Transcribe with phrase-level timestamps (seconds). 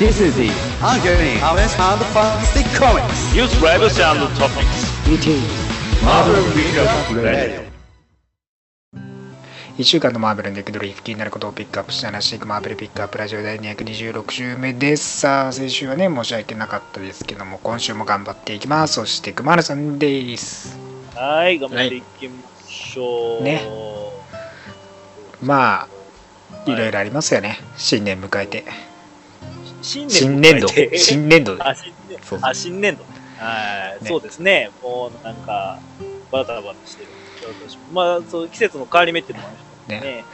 [0.00, 0.48] This is the
[0.82, 3.34] ongoing Harvest and Fantastic Comics.
[3.34, 4.88] News Rivals and Topics.
[5.06, 5.44] It is
[6.02, 7.60] Marvel Recap Radio.
[9.76, 15.20] 1週間のマーベルの激ドリ気になることをピックアップして話していくマーベルピックアップラジオ第226週目です。
[15.20, 18.94] さあ、先週はね、申し訳なかったですけども、今週も頑張っていきます。
[18.94, 20.78] そして、くまるさんです。
[21.14, 22.34] はい、頑張っていきま
[22.66, 23.42] しょう。
[23.42, 23.68] ね
[25.42, 25.88] まあ、
[26.64, 27.58] いろいろありますよね。
[27.76, 28.89] 新年迎えて。
[29.82, 31.56] 新年度 新年度。
[31.60, 33.04] あ、新年そうあ新年度。
[33.38, 34.70] はい、ねそうですね。
[34.82, 35.78] もうなんか、
[36.30, 37.08] バタバタしてる。
[37.92, 40.12] まあ、そう季節の変わり目っていうのもありますね。
[40.16, 40.24] ね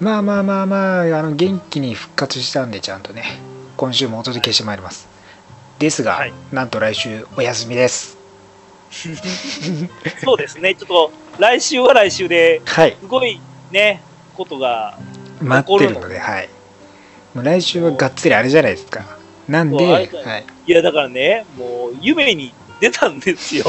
[0.00, 3.24] まあまあまあまあ、あの元気に復活したんで、ちゃんとね、
[3.76, 5.08] 今週もお届けしてまいります。
[5.78, 8.16] ですが、はいなんと来週お休みです。
[10.24, 10.74] そうですね。
[10.74, 12.96] ちょっと、来週は来週で、はい。
[13.00, 14.02] すごいね、
[14.34, 14.98] ことが、
[15.40, 16.48] 待ってるので、はい。
[17.34, 19.18] もう来週はがっつりあれじゃないですか。
[19.48, 20.08] なんで、はいい。
[20.66, 23.64] いや、だからね、もう、夢に出たんですよ。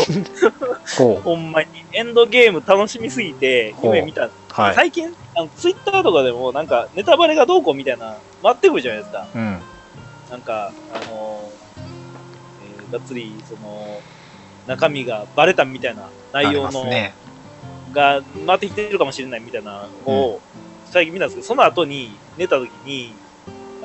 [1.23, 1.67] ほんまに。
[1.91, 4.75] エンドゲーム楽しみすぎて、夢見たはい。
[4.75, 9.27] 最近、あのツイッターとかでも、なんか、ネタバレがどうこうみたいな、待ってくるじゃないですか。
[9.33, 9.61] うん。
[10.29, 11.81] なんか、あのー
[12.61, 14.01] えーがっつり、その、
[14.67, 17.15] 中身がバレたみたいな内容の、ね。
[17.91, 20.41] が回ってきてるかもしれないみたいなのを、
[20.85, 23.24] 最近見たんですけど、その後に、寝た時に、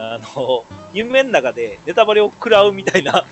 [0.01, 3.27] あの、夢の中でネタバレを食らうみたいな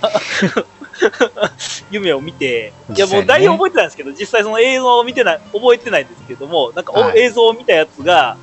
[1.91, 8.37] 夢を見て、いやもう内容覚えてないんですけど、実際その映像を見てない、覚えてないんですけども、なんかお、はい映像を見たやつが、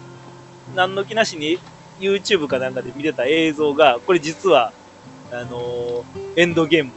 [0.76, 1.60] 何の気なしに
[2.00, 4.74] YouTube かなんかで見てた映像が、これ実は、
[5.32, 6.04] あのー
[6.38, 6.92] エンドゲーム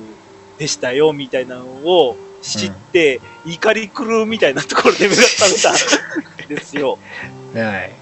[0.58, 6.98] でしたよ、みたいなのを知って、怒り狂うみたいなところで目が覚めたんですよ。
[7.54, 7.92] はい。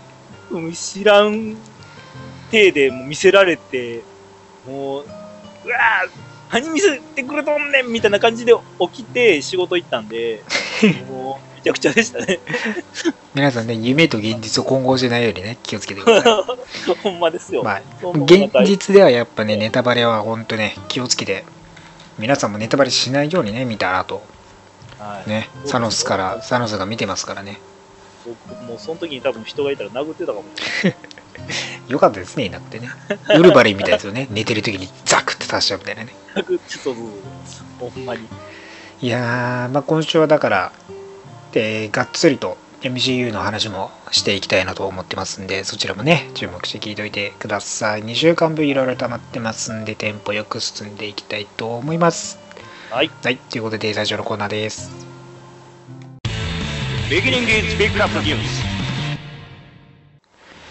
[0.50, 1.56] うん知らん
[2.50, 4.02] 体でもう見せられて、
[4.66, 8.52] もう、うわぁ、何見せてくれとんねんみたいな感じで
[8.92, 10.42] 起きて仕事行ったんで、
[11.08, 12.38] もう、めちゃくちゃでしたね。
[13.34, 16.44] 皆さんね、夢と現実を混合しないようにね、気をつけてくださ
[17.02, 17.62] ほんまですよ。
[17.62, 17.64] い。
[17.64, 17.80] まあ、
[18.24, 21.44] 現実ではやっぱね、ネタバレは本当ね、気をつけて、
[22.18, 24.22] 皆さんもネタバレしないようにね、見た後、
[24.98, 27.60] はい、ね、サノスから、サノスが見てますからね。
[28.24, 30.98] 僕もうその時に多分人がいたら殴ってたかもしれない。
[31.88, 32.90] よかったですね、いなくてね。
[33.36, 34.28] ウルバリンみたいですよね。
[34.32, 36.14] 寝てる時にザクって刺しちゃうみたいなね。
[36.34, 37.12] 殴ってた部分
[37.78, 38.26] ほんまに。
[39.02, 40.72] いやー、まあ、今週はだから、
[41.52, 48.04] でがっつりと MCU の話もしていきたいなと思ってますんで、そちらもね、注目して聞いておいてください。
[48.04, 52.38] 2週間分いろいろ溜まってますんで、テンポよく進んでいきたいと思います。
[52.90, 53.10] はい。
[53.22, 54.90] はい、ということで最初のコーナーです。
[57.08, 58.75] Beginning is Pick Up News.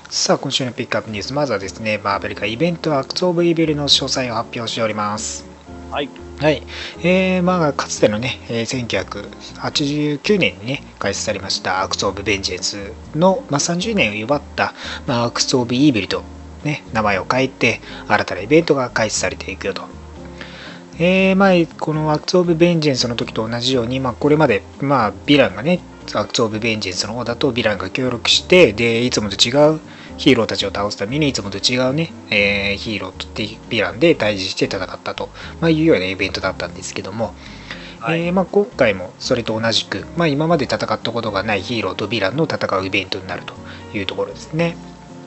[0.09, 5.45] さあ、今週のピックアップニュース、まずはですね、マーベルがイベントアクト・オブ・イビルの詳細を発表しております。
[5.91, 6.09] はい。
[6.39, 6.63] はい。
[7.03, 8.87] えー、まあ、かつてのね、えー
[9.57, 14.73] 1989年にね、開始されましたアクト・オブ・ベンジェンスの、まあ、30年を祝った、
[15.07, 16.23] まあ、アクト・オブ・イービルと、
[16.63, 19.83] ね、名前を変えて、新たなイベントが開始されていくよと。
[20.99, 25.81] えー、まあ、このアクト・オブ・ベンジェンスの時と同じように、まあ、これまで、まあ、ヴィランがね、
[26.13, 29.79] アクト・オブ・ベンジェンスの方だとヴィランが協力して、で、いつもと違う
[30.17, 35.29] ヒーローたちを倒すためにいつもと違うね、えーヒーローとヴィランで対峙して戦ったと、
[35.61, 37.33] まあ、いうようなイベントだったんですけども、
[37.99, 38.21] はい。
[38.21, 43.53] えーまあ、今回もそれと同じく、まあ、今まで戦ったことがないヒーローとヴィランの戦うイベントになると
[43.97, 44.77] いうところですね。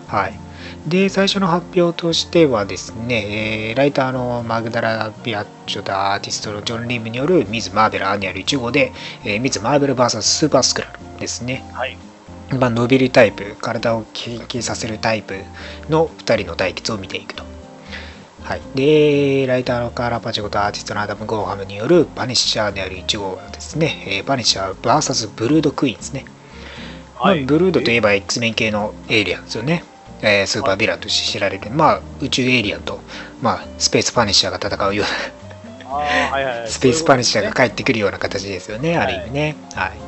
[0.06, 0.40] はい、
[0.86, 8.92] で最初の発表としてはですね、えーライターのマグダラ・ビアッチョとアーティストのジョン・リムによるミズ・マーベル・アニュアル1号で、
[9.24, 11.64] えーミズ・マーベル VS スーパースクラルですね。
[11.74, 12.07] はい。
[12.56, 15.34] まあ、伸びるタイプ体を変形させるタイプ
[15.88, 17.44] の2人の対決を見ていくと。
[18.42, 26.24] はい、でライターのカーラ・パチェコとアーティストのアダム・ゴーハムによるパニッシャー・アニュアル1号はですね、えーパニッシャー VS ブルード・クイーンですね。
[27.20, 29.84] まあ、ブルードといえば X メン系のエイリアンですよね。
[30.22, 33.00] えースーパーヴィランとして知られる、まあ、宇宙エイリアンと、
[33.42, 36.68] まあ、スペースパニッシャーが戦うようなはいはい。
[36.70, 39.56] スペースパニッシャーが帰ってくるような形ですよね、ある意味ね。
[39.74, 40.07] はい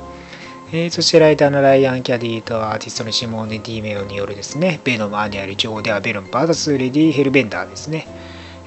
[0.72, 8.06] えーそしてライターのライアン・キャディとアーティストのシモーネ・ディメオによるですね、ベノム・アニュアル1号ではベノム VS レディ・ヘルベンダーですね。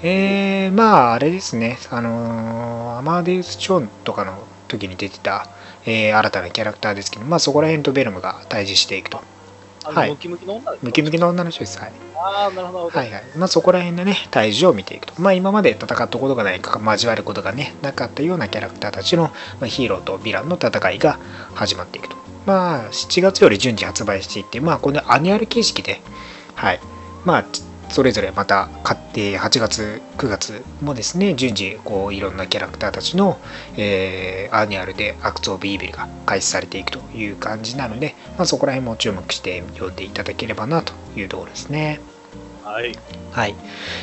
[0.03, 5.49] えーまあ、あれですね、あのーアマデウス・チョンとかの時に出てた、
[5.85, 9.21] えー新たなキャラクターですけど、まあそこら辺とベノムが対峙していくと。
[9.83, 10.85] はいムキムキの女ですか？
[10.87, 11.79] ムキムキの女の人です。
[11.79, 11.91] はい。
[12.15, 12.89] ああ、なるほど。
[12.89, 13.23] はいはい。
[13.35, 15.21] まあそこら辺でね、対峙を見ていくと。
[15.21, 19.31] まあ今まで戦ったことがないか、交わることがね、なかったようなキャラクターたちの、ま
[19.61, 21.19] あ、ヒーローとヴィランの戦いが
[21.53, 22.15] 始まっていくと。
[22.45, 26.01] まあ7月より順次発売していって、まあこのアニュアル形式で、
[26.55, 26.79] はい。
[27.25, 27.45] まあ
[27.93, 33.39] それぞれまたがって8月9月もですね順次こういろんなキャラクターたちの、
[33.77, 41.99] えーアニュアルでアクツ・オブ・イービルが開始されていくという感じなので、まあ、そこら辺も注目して読んでいただければなというところですね。
[42.63, 42.93] はい。
[43.31, 43.55] はい。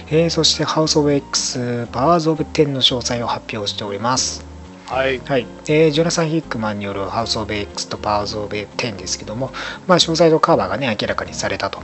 [0.08, 4.44] えーそして、ハウス・オブ・ X、パワーズ・オブ・10の詳細を発表しております。
[4.86, 5.18] はい。
[5.20, 5.46] はい。
[5.68, 9.52] えージョナサン・ヒックマンによるハウス・オブ・ X とパワーズ・オブ・10ですけども、
[9.86, 11.80] まあ、詳細とカバーがね、明らかにされたと。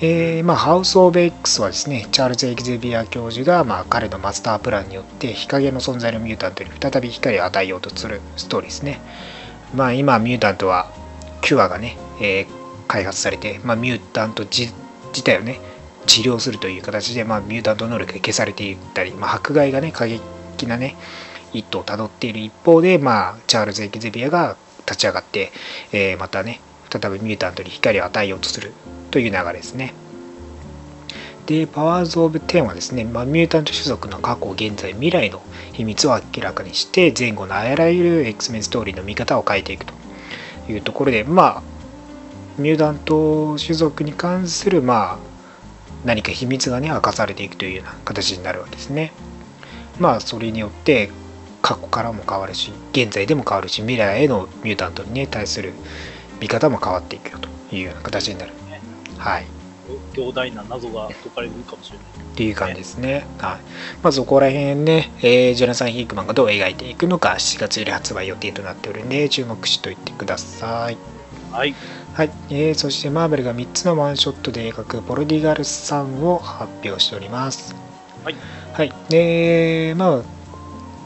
[0.00, 9.00] えーまあ、ハウス・オブ・ X はですね、チャールズ・エグゼビア教授が、まあ、彼のマスタープランによって、日陰の存在のミュータントに再び光を与えようとするストーリーですね。
[9.74, 10.92] まあ、今、ミュータントは、
[11.42, 14.72] キュアがね、えー開発されて、まあ、ミュータント自
[15.08, 15.60] 自体をね、
[16.06, 20.22] 治療するという形で、まあ、ミュータント能力が消されていったり、まあ、迫害がね、過激
[20.66, 20.96] なね、
[21.52, 24.56] 一途をたどっている一方で、まあ、チャールズ・エグゼビアが
[24.86, 25.52] 立ち上がって、
[25.92, 28.72] えーまたね、再びミュータントに光を与えようとする
[29.10, 29.94] という流れですね。
[31.46, 35.40] で、パワーズ・オブ・10はですね、まあ、ミュータント種族の過去、現在、未来の
[35.72, 39.94] 秘密を明らかにして、前後のあらゆる X メンストーリーの見方を変えていくと
[40.68, 41.62] いうところで、まあ、
[42.58, 45.18] ミュータント種族に関する、まあ、
[46.04, 49.12] 何か秘密がね、明かされていくというような形になるわけですね。
[49.98, 51.10] まあ、それによって、
[51.62, 55.72] 過去からも変わるし、現在でも変わるし、未来へのミュータントにね、対する
[56.40, 58.52] 見方も変わっていくよというような形になる。
[59.18, 59.46] はい。
[60.12, 62.06] 強大な謎が解かれるかもしれない。
[62.08, 63.26] っていう感じですね。
[63.38, 63.64] はい。
[64.02, 70.98] まあそこら辺ね、えージョナサン・ヒークマンがどう描いていくのか、7月より発売予定となっておるんで、注目しといてください。
[71.50, 71.74] はい。
[72.12, 72.30] はい。
[72.50, 77.74] えーそしてマーベルが3つのワンショットで描くポルディガルさんを発表しております。
[78.24, 78.36] はい。
[78.72, 78.92] はい。
[79.08, 80.22] で、まあ、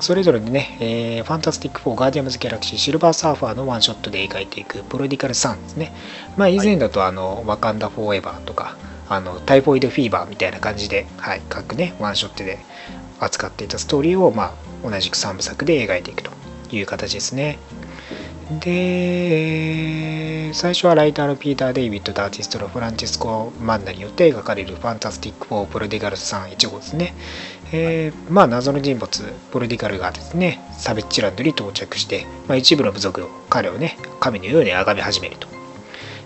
[0.03, 5.93] それぞれでね、えーファンタスティック4、ガーディアンズ・ギャラクシー、シルバーサーファーのワンショットで描いていくプロディガル・サンですね。
[6.37, 8.77] まあ、以前だと、あの、ワカンダ・フォーエバーとか、
[9.09, 12.59] あの、タイフォイド・フィーバーみたいな感じで、はい、各ね、ワンショットで
[13.21, 16.33] 扱っていたストーリーを、まあ、同じく3部作で描いていくと
[16.73, 17.61] いう形ですね。
[18.61, 27.15] で、最初はライターのピーター・デイビッドとアーティストのフランチェスコ・マンナによって描かれるファンタスティック4プロディガル・サン1号ですね。
[27.73, 35.49] えーまあ謎の人物プロディカルがですねサベッチランドに到着して、まあ、一部の部族を彼をね神のように崇め始めると。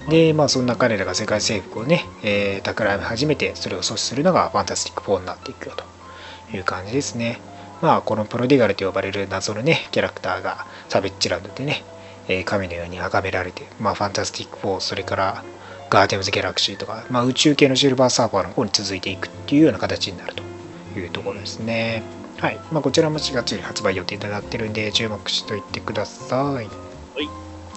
[0.08, 7.38] でまあそんな彼らが世界征服をね、えー、企み始めてそれを阻止するのがファンタスティック4になっていくよという感じですね。
[7.80, 11.84] まあこのプロディガルと呼ばれる謎のねキャラクターがサベッチランドでね、
[12.28, 15.44] えー神のように崇められてまあファンタスティック4それから
[15.90, 20.55] ガーデムズ・ギャラクシーとか、まあ、宇宙系のシルバーサーファーの方に続いていくっていうような形になると。
[20.98, 22.02] いうところですね。
[22.38, 22.60] はい。
[22.70, 26.54] まあ、こちらも4月に発売予定となってるんで、注目しておいてください。
[26.54, 26.68] はい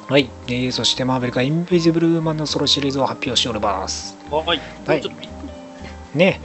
[0.10, 0.28] はい。
[0.48, 4.18] えーそして、マーベルがインビジブルウーマンのソロシリーズを発表しております。
[4.32, 4.60] はい。
[4.88, 5.30] はい
[6.16, 6.42] ね。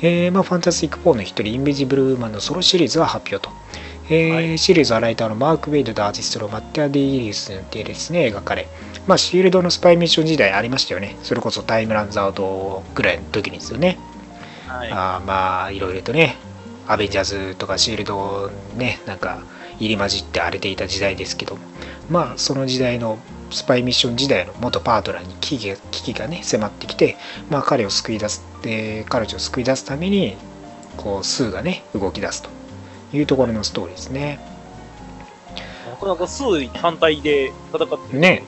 [0.00, 3.52] えーまあ、ファンタスティック4の一人、インビジブルウーマンのソロシリーズが発表と。
[4.08, 8.68] えーはいシリーズはライターのマーク・ウェイドとアーティストのマッテア・デイリスによってですね、描かれ、
[9.06, 11.16] まあ、シールドのスパイミッション時代ありましたよね。
[11.22, 13.98] それこそタイムランズアウトぐらいの時にですよね。
[14.68, 14.90] はい。
[14.92, 16.36] あーまあいろいろとね
[16.86, 19.42] アベンジャーズとかシールドねなんか
[19.78, 21.58] 入り混じって荒れていた時代ですけど
[22.08, 23.18] まあその時代の
[23.50, 27.16] スパイミッション時代の元パートナーに危機が危機がね迫ってきて、
[27.50, 30.36] まあ、彼を救い出すで彼女を救い出すために
[30.96, 32.50] こうスーがね動き出すと
[33.12, 34.38] いうところのストーリーですね
[35.90, 38.18] なかなか数位単体で戦ってる。
[38.18, 38.44] ね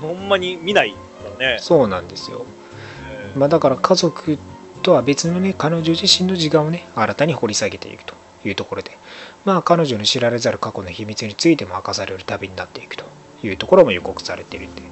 [0.00, 0.96] ほんまに見ないか
[1.38, 1.58] らね。
[1.60, 2.44] そうなんですよ
[3.08, 4.38] えーまあ、だから家族
[4.84, 8.14] とは別のね彼女自身の時間をね新たに掘り下げていくと
[8.44, 8.92] いうところで
[9.44, 13.04] まあ彼女の知られざる過去の秘密についても明かされる旅になっていくと
[13.42, 14.82] いうところも予告されているんで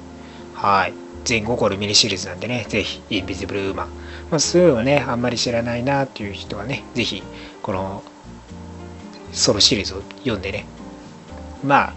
[0.55, 0.93] はい。
[1.25, 3.87] 全5個のミニシリーズなんでねぜひインビジブルウーマン。
[4.29, 7.23] まあスーをねあんまり知らないなっていう人はねぜひ
[7.61, 8.03] この
[9.31, 10.65] ソロシリーズを読んでね
[11.63, 11.93] まあ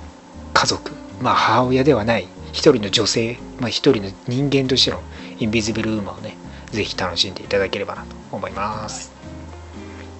[0.55, 5.03] 家族まあ母親ではない一人の女性まあ一人の人間としての
[5.39, 6.37] インビジブルウーマンをね、
[6.77, 9.15] ぜひ楽しんでいただければなと思います。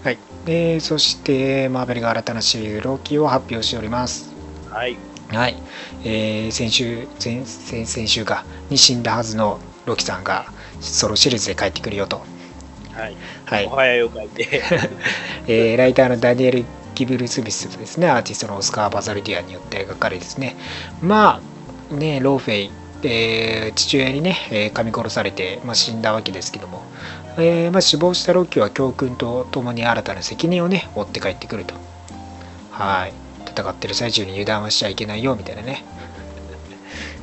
[0.03, 0.19] はい。
[0.47, 4.33] えーそして、マーベルが新たなシリーズ、ローキーを発表しております。
[4.71, 4.97] はい。
[5.29, 5.63] はい。
[6.05, 10.47] えー先週、前先先週か、に死んだはずのロキさんが、
[10.81, 12.23] ソロシリーズで帰ってくるよと。
[12.95, 13.17] はい。
[13.45, 13.71] はいお。
[13.71, 14.63] はよう書いて。
[15.47, 20.57] えーライターのダニエル・ギブル・スミスとですね、アーティストのオスカー・バザルディアンによって描かれですね、
[21.03, 21.43] ま
[21.91, 22.73] あ、ね、ローフェイ、
[23.07, 26.83] えー父親にね、えー噛み殺されて、まあ、死んだわけですけども、
[27.39, 31.75] えーまあ、死亡したロッキーは教訓とともに新たな責任をね、負って帰ってくると。
[32.71, 33.13] はい。
[33.49, 35.73] 戦ってる最中に油断はしちゃいけないよ、みたいなね。
[35.73, 35.97] はい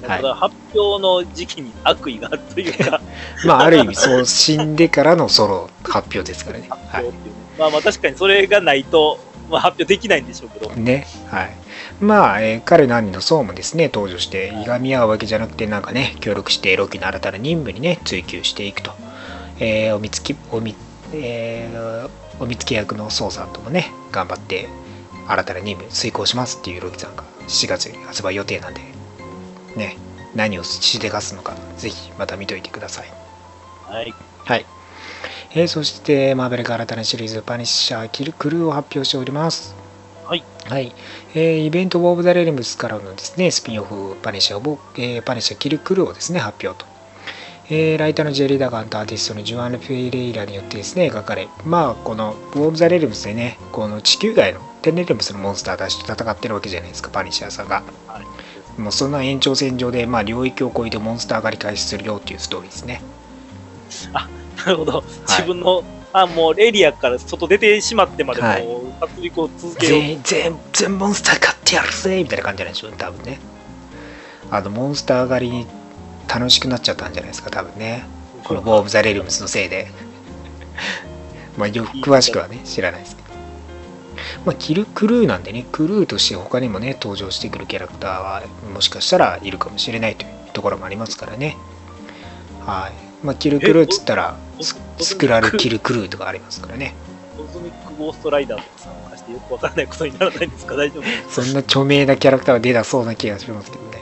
[0.03, 2.99] ただ発表の時期に悪意があるというか、
[3.47, 6.67] まあ、ある意味、そう、死んでからのソロ発表ですからね。
[6.69, 7.05] はい
[7.57, 10.79] まあまあ確かにそれがないと、まあ、発表できないんでしょうけど、い。
[10.79, 11.07] ね。
[11.27, 11.51] はい。
[12.03, 18.91] まあ、えー彼の兄のソーもですね、登場して、いがみ合うわけじゃなくて、なんかね、協力して、ロキの新たな任務にね、追求していくと。
[19.59, 20.75] えーおみつき、おみ、
[21.13, 24.67] えーおみつき役のソーさんともね、頑張って、
[25.27, 28.81] 新たな任務遂行しますっていうロキさんが7月に発売予定なんで、
[29.77, 29.97] ね、
[30.35, 33.07] 何をしでかすのか、ぜひまた見といてください。
[33.85, 34.13] はい。
[34.45, 34.65] はい。
[35.51, 39.82] えーそして、マーベルが新たなシリーズ、パニッシャー、キル・クルーを発表しております。
[40.25, 40.43] はい。
[40.65, 40.93] はい。
[41.33, 46.89] えーイベント、オブ・ザ・レルムスからのですね、スピンオフ、パニッシャーを、えーパニッシャー、キル・クルーをですね、発表と。
[47.69, 57.83] えーライターのジェリー・ダガンとアーティストのジュアン・フェイレイラによってですね、描かれ、まあ、この、オブ・ザ・レルムスでね、この地球外のテンレルムスのモンスターたちと戦ってるわけじゃないですか、パニッシャーさんが。
[58.07, 58.23] はい
[58.75, 63.03] もうそんな延長線上で、まあ、領域を越えてモンスター狩り開始するよっていうストーリーですね。
[64.65, 65.03] なるほど。
[65.27, 70.01] 自分の、あ、もうエリアから外出てしまってまではいもう、活力を続けよう。
[70.01, 72.91] 全全全モンスター買ってやるぜみたいな感じなんでしょ？
[72.91, 73.39] 多分ね。
[74.51, 75.67] あのモンスター狩りに
[76.27, 77.49] 楽しくなっちゃったんじゃないですか？
[77.49, 78.05] 多分ね。
[78.43, 79.87] このボーブ・ザ・レルムスのせいで。
[81.57, 83.29] まあよ詳しくはね知らないですけど。
[84.45, 88.43] まあキル・クルーなんでねクルーとして他にもね登場してくるキャラクターは
[88.73, 91.57] もしかしたらいるかもしれないというところもありますからね。
[92.65, 93.25] はい。
[93.25, 94.63] まあキル・クルーっつったらえ
[95.03, 96.93] スクラル・キル・クルーとかありますからね
[97.93, 100.75] クゴーストライダーとか参加してよくわからないことにならないんですか？
[100.75, 104.01] 大丈夫そんな著名なキャラクターは出なそうな気がしますけどね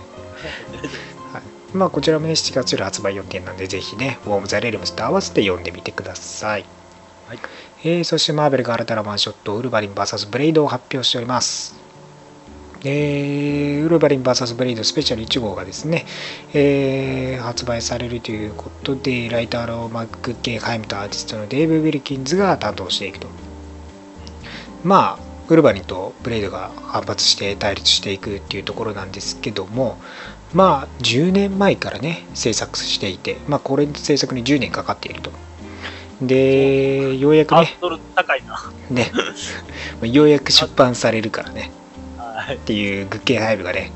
[1.74, 6.65] まあこちらもね7月より発売予定なんでぜひね、ウォーム・ザ・レルムスと合わせて読んでみてください。
[7.27, 7.39] はい
[7.83, 11.75] えーそしてマーベルが新たなワンショット、ウルヴァリン VS ブレイドを発表しております。
[12.83, 16.05] えーウルヴァリン VS ブレイドスペシャル1号がですね、
[16.53, 23.27] えー発売されるということで、ライターのマック・ケイ・ハイムとアーティストのデーブ・ウィルキンズが担当していくと。
[24.83, 29.97] まあ、ウルヴァリンとブレイドが反発して対立していくっていうところなんですけども、
[30.53, 35.31] まあ10年前からね制作していて、まあ、これの制作に10年かかっていると
[36.21, 37.77] でようやくね
[38.15, 38.71] 高いな。
[38.89, 39.11] ね
[40.01, 41.71] ようやく出版されるからね
[42.17, 42.55] はい。
[42.55, 43.91] っていうグッケンハイブがね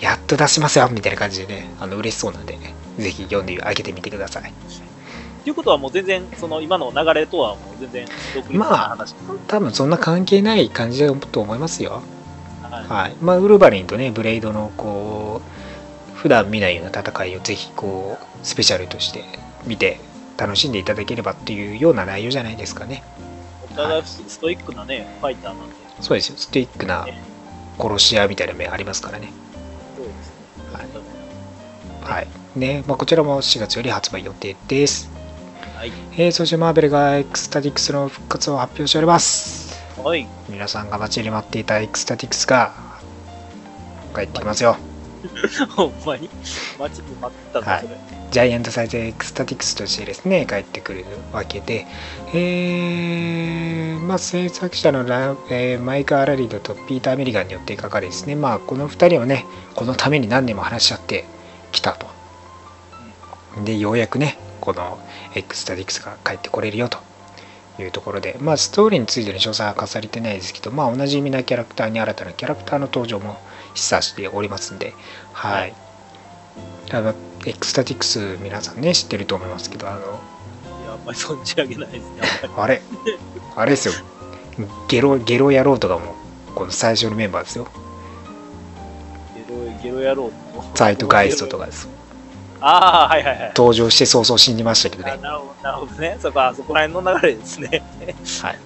[0.00, 2.58] やっと出しますよみたいな感じでねあの嬉しそうなんで
[2.98, 4.52] ぜひ読んであげてみてください
[5.46, 9.14] ということはもう全然、その今の流れとはもう全然独立な話。
[9.46, 12.02] 多分そんな関係ない感じだと思いますよ。
[12.62, 12.84] はい。
[12.84, 13.16] はい。
[13.20, 15.40] まあ、ウルヴァリンとねブレイドのこ
[16.10, 19.24] う普段見ないような戦いをぜひこうスペシャルとして
[19.64, 20.00] 見て
[20.36, 23.04] 楽しんでいただければっていうような内容じゃないですかね。
[23.62, 25.76] お互いストイックなね、ファイターなんで。
[26.00, 26.30] そうです。
[26.30, 27.06] ストイックな
[27.78, 29.32] 殺し屋みたいな面ありますからね。
[29.96, 30.36] そうですね。
[30.72, 32.16] はい。
[32.16, 32.28] はい。
[32.56, 35.10] ね、まあ、こちらも4月より発売予定です、
[35.76, 35.92] はい。
[36.12, 40.26] えーそしてマーベルがエクスタティクスの復活を発表しておりますはい。
[40.48, 42.72] 皆さんが待ちに待っていたエクスタティクスが
[44.14, 44.76] 帰ってきますよ
[45.70, 46.30] ほんまに？
[46.78, 47.88] 待ちに待ってたぞ、はい。
[48.30, 51.86] ジャイアントサイズエクスタティクスとしてですね、帰ってくるわけで、
[52.32, 61.24] えーまあ、制作者のラ、えーマイク・アラリードとピーター・ミリガンによって書かれですね、まあ、この2人をね、このために何年も話し合って
[61.72, 62.06] きたと。
[63.64, 64.98] で、ようやくね、この
[65.36, 66.98] エクスタティクスが帰ってこれるよと
[67.78, 73.36] いうところで、まあ、ストーリーについての詳細は明かされてないですけど、まあ、おなじみなキャラクターに新たなキャラクターの登場も
[73.74, 74.94] 示唆しておりますんで、
[75.32, 75.74] はい。
[76.90, 77.14] あの
[77.46, 80.04] エクスタティクス皆さんね知ってると思いますけどあのい
[80.86, 82.20] や、あんまり存じ上げないですね。
[82.56, 82.80] あれ？
[83.56, 83.94] あれですよ
[84.88, 86.14] ゲロゲロ野郎とかも
[86.54, 87.68] この最初のメンバーですよ
[89.82, 90.32] ゲロゲロ野郎と。
[90.74, 91.88] サイトガイストとかです
[92.60, 93.52] ああ、はいはいはい。
[93.56, 96.16] 登場して早々死にましたけどねあなるほど、なるほどね。
[96.20, 97.82] そこは、そこら辺の流れですね。
[98.42, 98.58] はい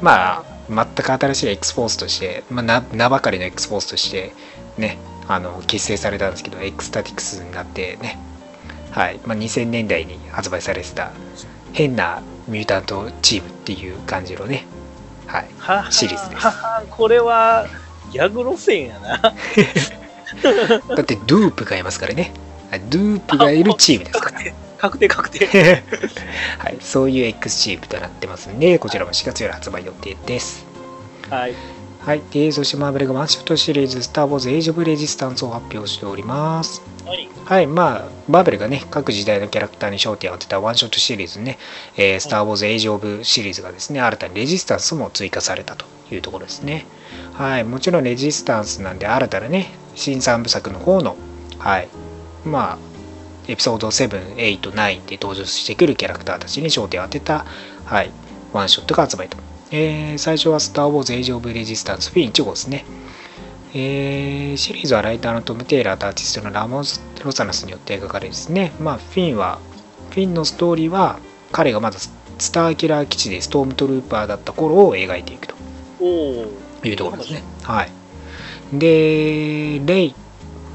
[0.00, 4.32] まあ全く新しいエックスフォースとして、まあ、な名ばかりのエックスフォースとして
[4.76, 4.98] ね
[5.28, 8.18] あの結成されたんですけどエクスタティクスになってね
[8.90, 11.12] はい、まあ、2000年代に発売されてた
[11.72, 14.66] 変なミュータントチームっていう感じのね
[15.26, 17.66] はいははシリーズですははこれは、
[18.12, 19.18] ギャグ路線やな。
[19.18, 22.32] だってドゥープがいますからね。
[22.78, 24.40] ドゥープがいるチームですから。
[24.78, 25.46] 確定確定。
[26.58, 30.66] はい、そういう X チームとなってますんで、こちらも4月より発売予定です。
[31.30, 31.54] はい。
[32.04, 36.82] はい、でそしてマーベルがワンショットシリーズ、スター・ウォーズ・エイジ・オブ・レジスタンスを発表しております。
[37.06, 37.30] はい。
[37.46, 41.58] はい、まあ、マーベルがね、各時代のキャラクターに焦点を当てたワンショットシリーズね、
[41.96, 46.84] えースター・ウォーズ・エイジ・オブ・シリーズがですね、新たにレジスタンスも追加されたというところですね。
[47.32, 51.16] はい、もちろんレジスタンスなんで、新たなね、新三部作の方の、
[51.58, 51.88] はい、
[52.44, 52.78] まあ
[53.46, 57.44] エピソード7、8、9で登場してくるキャラクターたちに焦点を当てた、
[57.84, 58.10] はい、
[58.52, 59.36] ワンショットが発売と。
[59.70, 62.84] えー最初はスター・ウォーズ・エイジ・オブ・レジスタンスフィン1号ですね。
[63.74, 66.84] えーシリーズはライターのトム・テイラーとアーティストのラモン・
[67.24, 68.72] ロサナスによって描かれですね。
[68.78, 69.58] まあ、フィンは、
[70.10, 71.18] フィンのストーリーは、
[71.50, 75.54] 彼がまだスターキラー基地でストームトルーパーだった頃を描いていくと。
[76.84, 77.42] いうところですね。
[77.62, 77.90] はい。
[78.72, 80.14] で、レイ、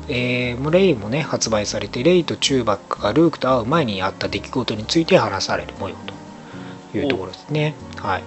[0.09, 5.95] えーもうレイもね、発売されて、レイとチューバックがルークと会う前にあった出来事について話される模様
[6.91, 7.75] というところですね。
[7.97, 8.23] はい。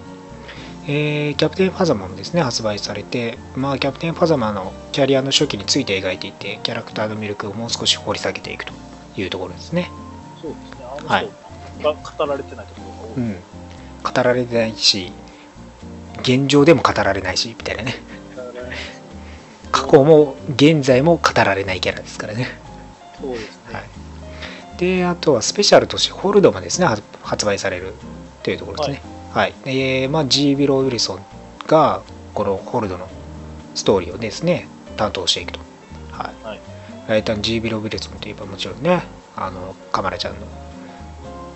[0.87, 8.73] えーキャプテンファザマもですね、発売されて、まあ、キャプテンファザマのキャリアの初期について描いていて、キャラクターの魅力をもう少し掘り下げていくと
[9.17, 9.89] いうところですね。
[10.41, 10.85] そうですね。
[10.85, 11.29] あの人はい
[11.81, 13.23] が語られてないところが多い。
[13.23, 13.35] うん。
[14.03, 15.11] 語られてないし、
[16.21, 17.95] 現状でも語られないし、みたいなね
[19.73, 22.47] 過去も現在も語られないキャラですからね。
[23.19, 23.73] そうですね。
[23.73, 23.83] はい
[24.77, 27.93] で、あとはスペシャルとしてホルドもですね、発発売される
[28.41, 29.01] というところですね。
[29.31, 29.53] はい。
[29.65, 31.25] えーまあ、G・ ビロ・ウィルソン
[31.67, 32.01] が、
[32.33, 33.07] このホルドの
[33.75, 35.59] ストーリーをですね、担当していくと。
[36.11, 36.45] はい。
[36.45, 36.59] はい
[37.07, 39.03] ライターの G・ ビロ・ウィルソンといえばもちろんね、
[39.35, 40.47] あの、カマラちゃんの、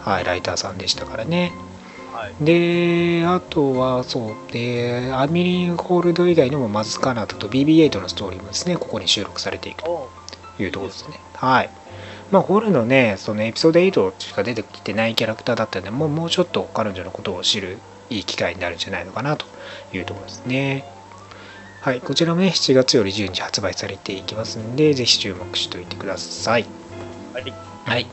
[0.02, 1.54] はい、ライターさんでしたからね。
[2.14, 2.34] はい。
[2.44, 10.10] で、あとは、そう、で、アミリン・ホールド以外にも、マズカナダと BB8 のストーリーもですね、ここに収録されていくとお
[10.60, 11.20] いうところですね。
[11.34, 11.70] はい。
[12.32, 17.78] まあ、ホールのね、そのエピソード8しか出てきてないキャラクターだったんで、もうもうちょっと彼女のことを知る
[18.10, 19.46] いい機会になるんじゃないのかなと
[19.94, 20.86] いうところですね。
[21.82, 26.66] はい、こちらもね、7月より順次発売されていきますんで、ぜひ注目しておいてください。
[27.34, 27.67] はい。
[27.88, 28.08] はい。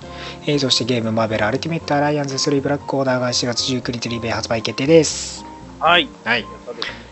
[0.46, 5.44] えーそしてゲームマーベルアルティメットアライアンス3ブラックオーダーが7月19日リベイ発売決定です。
[5.80, 6.08] はい。
[6.22, 6.42] はい。
[6.42, 6.48] ね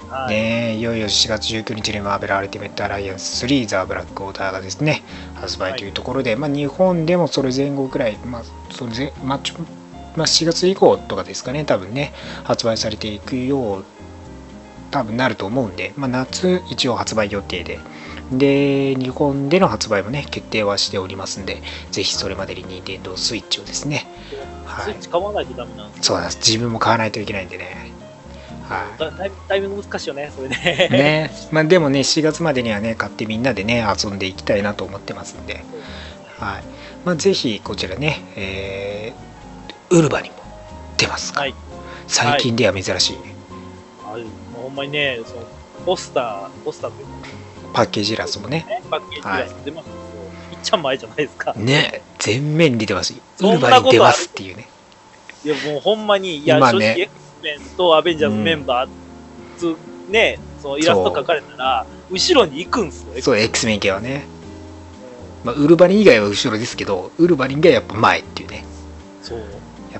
[0.08, 0.30] はい。
[0.30, 5.02] ねえいよいよ4月19日にマーベルアルティメットアライアンス3ザ・ブラックオーダーがですね
[5.34, 9.54] 発売というところで、まあ、日本でもそれ前後くらい、まあそれぜまあちょ
[10.14, 12.12] まあ、4月以降とかですかね多分ね
[12.44, 13.84] 発売されていくよう
[14.92, 17.80] 多分なると思うんで、まあ、夏一応発売予定で
[18.38, 24.06] で日本での発売もね決定はしておりますんでぜひそれまでに Nintendo Switch をですね。
[24.64, 24.84] はい。
[24.84, 26.38] スイッチ買わないとダメなんですそうなんです。
[26.38, 27.92] 自分も買わないといけないんでね。
[28.68, 28.98] はい。
[28.98, 30.56] だタイタイミング難しいよね、それね。
[30.90, 31.30] ね。
[31.50, 35.64] まあ、でもね4月までにはね買ってみんなでね遊んでいきたいなと思ってますんで、
[36.38, 36.64] はい。
[37.04, 39.32] まあ、ぜひこちらね、えー
[39.92, 40.36] ウルバにも
[40.96, 41.54] 出ますか、はい。
[42.06, 43.18] 最近では珍しい、
[44.06, 45.46] あれもうほんまにね、その
[45.84, 47.12] ポスター、ポスターというか
[47.72, 48.64] パッケージイラストもね。
[48.68, 49.98] ね、パッケージが出ますけど、
[50.52, 51.52] いっちゃん前じゃないですか。
[51.54, 52.02] ね。
[52.18, 53.12] 全面に出てます。
[53.12, 54.68] しウルバに出ますっていうね。
[55.44, 57.10] いや、もうほんまに、いや、正直 X
[57.42, 58.88] メンとアベンジャーズメンバー、
[59.58, 59.76] つ
[60.10, 63.20] ね、そのイラスト描かれたら、後ろに行くんすよ。
[63.20, 63.80] そう X メン。
[63.80, 64.24] 系はね、
[65.44, 68.64] まあ、ウルバリン以外は後ろですけどウルバリンがやっぱ前っていうね。
[69.22, 69.44] そう。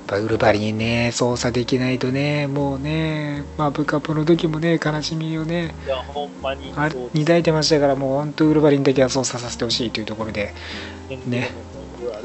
[0.03, 6.73] やっぱウルバリンね操作できないとねもうねまあブカップの時もね悲しみをねいや、ほんまに。
[6.73, 10.53] 抱いてましたからもう本当ウルバリンだけは操作させてほしいというところで、
[11.25, 11.51] ね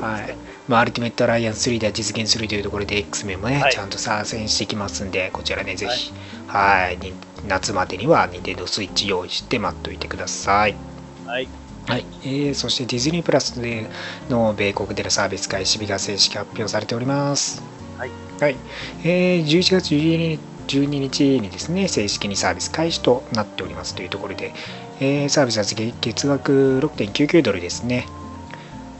[0.00, 0.36] はい
[0.66, 3.72] まあ、アルティメットアライアンス3では実現するというところで X メンもね、はい。
[3.72, 6.12] ちゃんと参戦してきますんでこちらねぜひ。
[6.46, 6.98] はい。
[6.98, 7.14] に
[7.46, 10.76] 夏までには Nintendo Switch 用意して待っておいてください。
[11.24, 11.48] はい。
[11.88, 13.88] はい、えーそしてディズニープラスで
[14.28, 17.62] の米国でのサービス開始日が正式発表されております。
[17.96, 18.10] はい。
[18.38, 18.56] はい、
[19.04, 24.52] えー11月12 12日にですね、正式にサービス開始となっておりますというところで、
[25.00, 28.06] えーサービスは月月額6.99ドルですね。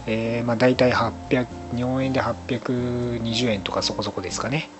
[0.07, 4.70] えーまあ、大体800、日本円で820円とかそこそこですかね。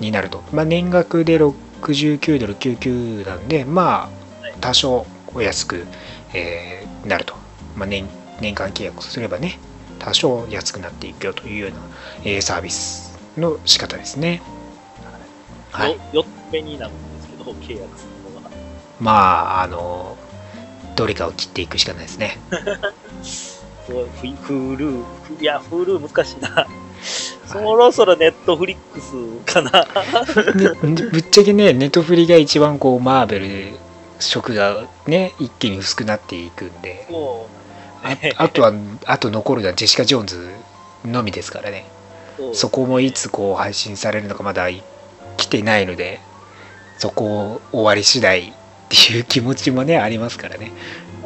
[0.00, 0.42] になると。
[0.50, 5.86] まあ、年額で69ドル99なんで、まあ、多少お安く、
[6.32, 7.34] えーなると。
[7.76, 8.08] まあ、年
[8.40, 9.58] 年間契約すればね、
[9.98, 11.76] 多少安くなっていくよというような、
[12.24, 14.42] えーサービスの仕方ですね。
[15.70, 15.92] はい。
[16.12, 18.50] よ4つ目になるんですけど、契約するのが。
[19.00, 20.16] まあ、あの、
[20.96, 22.38] どれかを切っていくしかないですね。
[23.22, 26.66] すごい、フィフールー、いや、フールー難しいな。
[27.46, 29.86] そろそろネットフリックスかな。
[30.82, 33.87] ねぶっちゃけね、ネトフリが一番こう、マーベル
[34.18, 37.06] 色がね、一気に薄くなっていくんで、
[38.02, 38.72] ああとは、
[39.04, 40.50] あと残るのはジェシカ・ジョーンズ
[41.04, 41.86] のみですからね。
[42.52, 44.68] そこもいつこう配信されるのかまだ
[45.36, 46.20] 来てないので、
[46.98, 48.52] そこを終わり次第っ
[48.88, 50.72] ていう気持ちもね、ありますからね。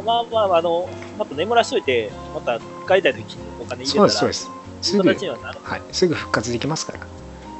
[0.04, 4.50] まあまあ、あの、また眠らしといて、また買いたいときにお金入そうです、れたら、そうです。
[4.82, 5.58] すそういうぐ、形にはなる。
[5.62, 7.00] はい、すぐ復活できますから。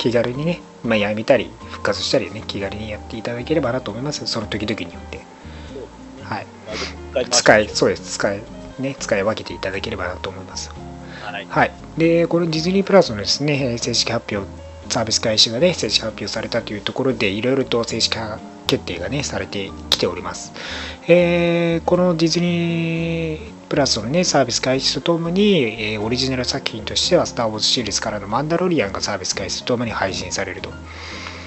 [0.03, 4.27] 気軽にね、まあ、やめたり、復活したりね、気軽にやっていただければなと思います。
[4.27, 5.21] その時々によって。
[6.25, 6.47] はい。
[7.15, 8.15] まあ使いそうです。
[8.15, 8.43] 使い、
[8.81, 10.73] ね、使い分けていただければなと思います。
[11.23, 11.47] はい。
[11.49, 14.51] はい、でこのディズニープラスのですねえー正式発表
[14.89, 20.53] サービス開始がね正式発表されたというところでいろいろと正式化決定がねされてきております、
[21.07, 25.63] えーこのディズニープラスのねサービス開始とともに、
[25.95, 30.69] えーオリジナル作品としては「スター・ウォーズ」シリーズからの「マンダロリアン」がサービス開始とともに配信されると。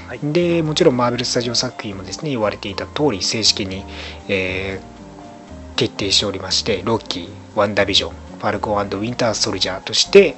[0.07, 0.19] はい。
[0.23, 3.85] でもちろんマーベル・スタジオ作品もですね言われていた通り正式に、
[4.27, 10.37] えー決定しておりましてロッキーワンダービジョンファルコンウィンター・ソルジャーとして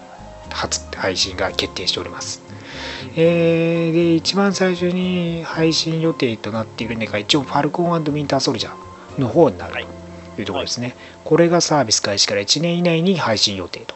[0.49, 2.41] 初配信が決定しております、
[3.15, 9.73] えーで一番最初に配信予定となっているのが一応ファルコンウィンター・ソルジャーの方になる。
[9.73, 9.85] はい。
[9.85, 9.96] と
[10.41, 13.95] いうところですね、これがサービス開始から1年以内に配信予定と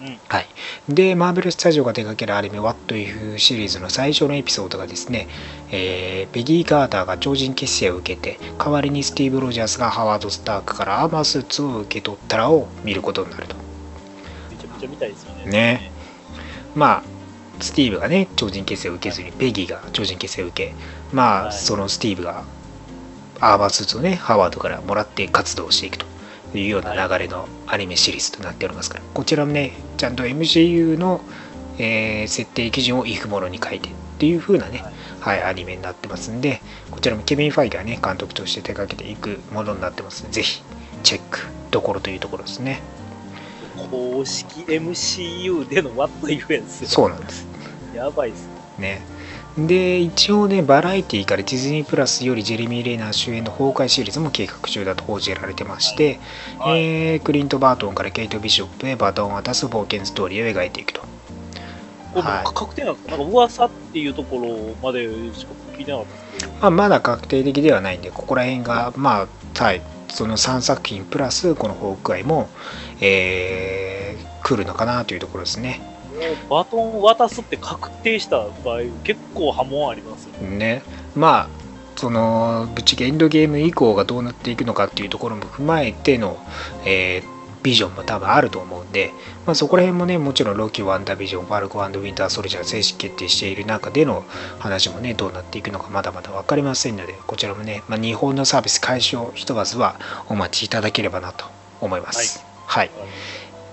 [0.00, 0.18] うん。
[0.28, 0.46] はい、
[0.88, 5.28] で、マーベル・スタジオが手掛けるアニメ「What If」シリーズの最初のエピソードがですね、
[5.70, 13.56] えーペギー・カーターが超人結成を受けて、代わりにスティーブ・ロジャースがハワード・スタークからアーマースーツを受け取ったらを見ることになると。
[14.50, 15.50] めちゃめちゃ見たいですよね。
[15.50, 15.92] ね
[16.74, 17.02] まあ、
[17.62, 20.74] スティーブがね、超人結成を受けずに、ペギーが超人結成を受け、
[21.12, 22.44] まあ、はいそのスティーブが
[23.40, 26.06] アーマースーツをね、ハワードからもらって活動していくと
[26.54, 31.20] いうような流れのアニメシリーズとなっておりますから、こちらもね、ちゃんと MCU の、
[31.78, 34.84] えー設定基準をいくものに書いてっていう風なね、
[35.20, 40.62] はい、アニメになってますんで、こちらもケビン・ファイがね、監督として手掛けていくものになってますので、ぜひ
[41.02, 41.38] チェック
[41.70, 42.82] どころというところですね。
[43.90, 46.88] 公式 MCU での What If やですよ。
[46.88, 47.46] そうなんです。
[47.94, 48.48] やばいっす。
[48.78, 49.00] ね。
[49.66, 56.20] で、一応ね、バラエティからディズニープラスよりジェレミー・レイナー主演の崩壊シリーズも計画中だと報じられてまして、
[56.58, 61.02] はいえークリント・バートンからケイト・ビショップへバトンを渡す冒険ストーリーを描いていくと。
[62.52, 66.52] 確定なんですかなんか噂っていうところまでしか聞いてなかったんですけど。
[66.60, 72.48] まあ、まだ確定的ではないんで、ここら辺が、まあ、はい、その3作品プラス、このホークアイも、
[73.00, 75.80] えー来るのかなというところですね。
[76.48, 80.56] バトン渡すって確定した場合、結構波紋ありますよね。
[80.56, 80.82] ね。
[81.14, 81.48] まあ、
[81.96, 86.38] その、ぶっちゃけエンドゲーム以降がどうなっていくのかっていうところも踏まえての、
[86.84, 89.12] えービジョンも多分あると思うんで、
[89.46, 94.24] まあ、そこら辺もね、もちろんロキワンダービジョン、ファルコンウィンターソルジャー正式決定している中での
[94.58, 101.44] 話もね、どうなっていくのかまだまだ分かりませんので、こちらもね、まあ、日本のサービス開始を一まずはお待ちいただければなと
[101.80, 102.44] 思います。
[102.66, 102.90] はい。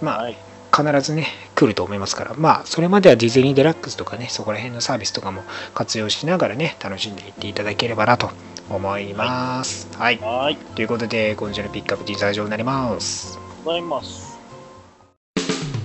[0.01, 0.37] まあ、はい。
[0.77, 8.29] 必ずね、来ると思いますから、まあ、それまではディズニーデラックスとかね、そこら辺のサービスとかも活用しながらね、楽しんでいっていただければなと
[8.69, 9.87] 思います。
[9.97, 10.19] はい。
[10.19, 10.57] はい。
[10.75, 13.39] ということで、今週のピックアップディザー上になります。
[13.65, 14.37] ございます。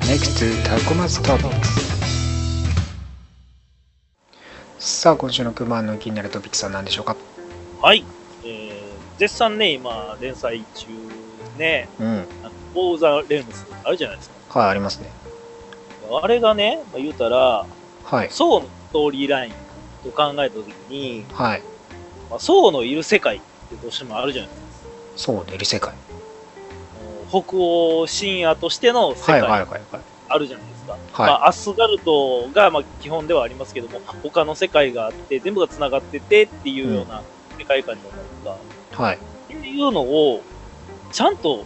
[0.03, 1.93] NEXT タコマストピックス
[4.79, 7.17] さあ、今週のクマンの気になるトピックスは何でしょうか？
[7.81, 8.05] はい。
[8.45, 10.89] えー、絶賛ね、今、連載中
[11.57, 12.27] ね、うん。
[12.75, 14.42] オーザ・レムスあるじゃないですか。
[14.53, 15.11] はい、ありますね。
[16.23, 17.67] あれがね、まあ、言うたら、
[18.05, 18.31] はい。
[18.31, 19.53] ソウのストーリーライン
[20.05, 21.63] と考えたときに、はい。
[22.29, 24.89] まあ、ソウのいる世界ってどうしてもあるじゃないですか。
[25.17, 25.95] そうね、リ世界。
[27.31, 29.81] 北欧神話としての世はい、界はい、はい、はい。
[30.29, 30.93] あるじゃないですか。
[30.93, 37.23] はいまあ、アスガルドがまあ基本ではありますけども、他の世界があって、全部が繋がっててっていうような
[37.59, 38.25] 世界観じゃないで
[38.91, 39.03] すか。
[39.03, 39.17] はい。
[39.17, 40.43] っていうのを、
[41.11, 41.65] ちゃんと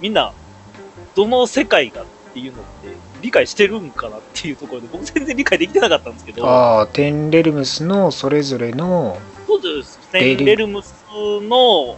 [0.00, 0.32] みんな、
[1.16, 11.04] どの世界がっていうのって理解してるんかなっていうところで、僕全然理解できてなかったんですけど、ああ、テンレルムスのそれぞれの、そうですね、レールレルムス
[11.40, 11.96] の、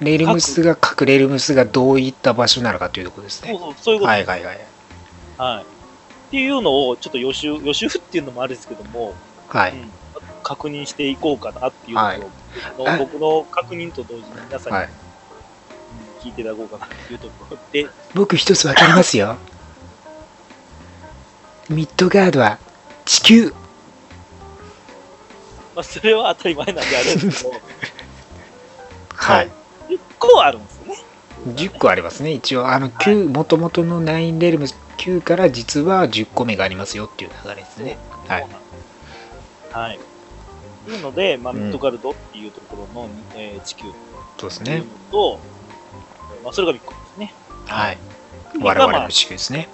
[0.00, 3.50] レルムスが、各レルムスがどういった場所なのかというところですね。
[3.50, 4.58] そうそう、そういうことはい、はい、はい。
[5.38, 5.62] はい。
[5.62, 5.66] っ
[6.30, 9.14] ていうのを、ちょっと予習、予習っていうのもあるんですけども、
[9.48, 9.72] はい。
[9.72, 9.90] うん
[10.42, 12.06] 確認していこうかなっていうとこ
[12.76, 14.88] ろ、はいの僕の確認と同時に皆さんに、
[16.22, 19.36] 聞いていただこうかなっていうところで、僕一つわかりますよ。
[21.68, 22.58] ミッドガードは
[23.04, 23.54] 地球。
[25.74, 27.56] まあ、それは当たり前なんであるんですけど、
[29.14, 29.50] はい。
[29.88, 30.98] 10個あるんですよね。
[31.48, 32.30] 10個ありますね。
[32.32, 37.98] 一応、あの、9、もともとの9レルムス9から実は10個目がありますよっていう流れですね。
[38.28, 38.46] はい。
[39.72, 40.00] はい。
[40.86, 43.84] というので、まあ、うんミッドガルドっていうところの、えー地球
[44.38, 45.10] そうですねっていうの。
[45.10, 45.40] と、
[46.42, 47.34] まあ、それが1個ですね。
[47.66, 47.98] はい。
[48.60, 49.68] 我々の地球ですね。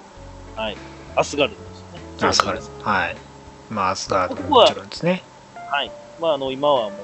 [0.57, 0.76] はい。
[1.16, 2.28] アスガルドですね。
[2.28, 2.66] アスガルド。
[2.83, 3.16] はい。
[3.70, 5.22] まあ、アスガードももちろんですね。
[5.70, 5.90] はい。
[6.20, 6.98] まあ、あの、今はもう、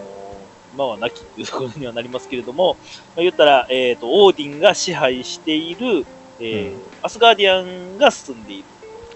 [0.75, 2.77] 今はなきっていうところにはなりますけれども、
[3.17, 6.07] まあ、言ったら、えっ、と、オーディンが支配している、
[6.41, 8.65] えーうんアスガーディアンが住んでいる。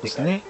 [0.02, 0.42] ですね。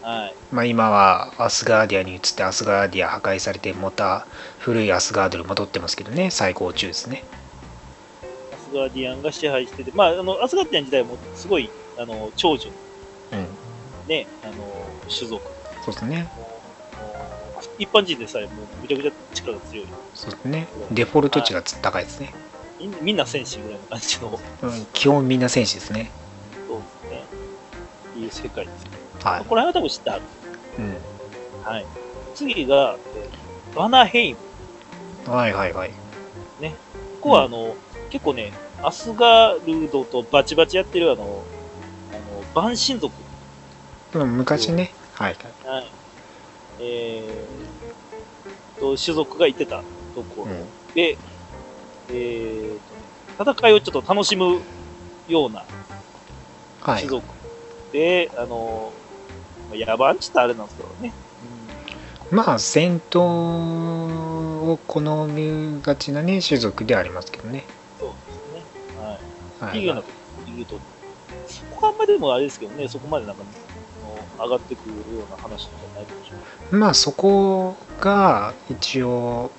[0.00, 0.34] はい。
[0.50, 4.26] まあ、今はアスガーディアに移ってアスガーディア破壊されてまた
[4.58, 7.24] 古いアスガードに戻ってますけどね最高中ですね
[8.74, 12.74] ガーディアンが支配してて、まあ、あの、アスガーディアン自体もすごい、あの、長寿の
[13.32, 13.48] うん。
[14.08, 15.42] ね、あの、種族。
[15.84, 16.30] そうですね。
[17.78, 19.88] 一般人でさえもうめちゃくちゃ力が強い。
[20.12, 20.68] そうですね。
[20.90, 22.34] デフォルト値が高いですね。
[23.00, 26.10] みんな戦士ぐらいの感じの、うん、基本みんな戦士ですね。
[26.68, 27.24] そうですね。
[28.16, 28.86] いう世界です。
[29.24, 30.22] はこれは多分知ってある。
[30.78, 30.82] い。
[30.82, 30.96] うん。
[31.62, 31.86] はい。
[32.34, 35.32] 次が、えーバナヘイム。
[35.32, 35.90] はいはいはい。
[37.20, 37.74] ここはあの、
[38.10, 41.46] 結構ね、アスガルドとバチバチやってるあの、
[42.12, 43.12] あの、バン神族。
[44.14, 44.94] うん昔ね。
[45.12, 45.36] はい。
[45.64, 45.92] はい。
[46.80, 49.82] えー、と、種族がいてた
[50.14, 50.68] ところうん。
[50.94, 51.18] で、
[52.08, 52.78] えー
[53.36, 54.60] と、戦いをちょっと楽しむ
[55.26, 55.66] ような
[56.80, 56.98] はい。
[56.98, 57.34] 種族
[57.92, 58.92] で、あの、
[59.70, 61.14] まあ野蛮地ってあれなんですけどね。
[62.30, 67.68] まあ、戦闘を好みがちなね、種族ではありますけどね。
[69.68, 70.80] っていうようなこと言うと、こ
[71.80, 73.42] こはあんまりでもあれですけどね、そこまでなんか、
[74.38, 76.80] 上がってくるような話じゃないかもしれない。
[76.80, 79.50] まあ、そこが一応、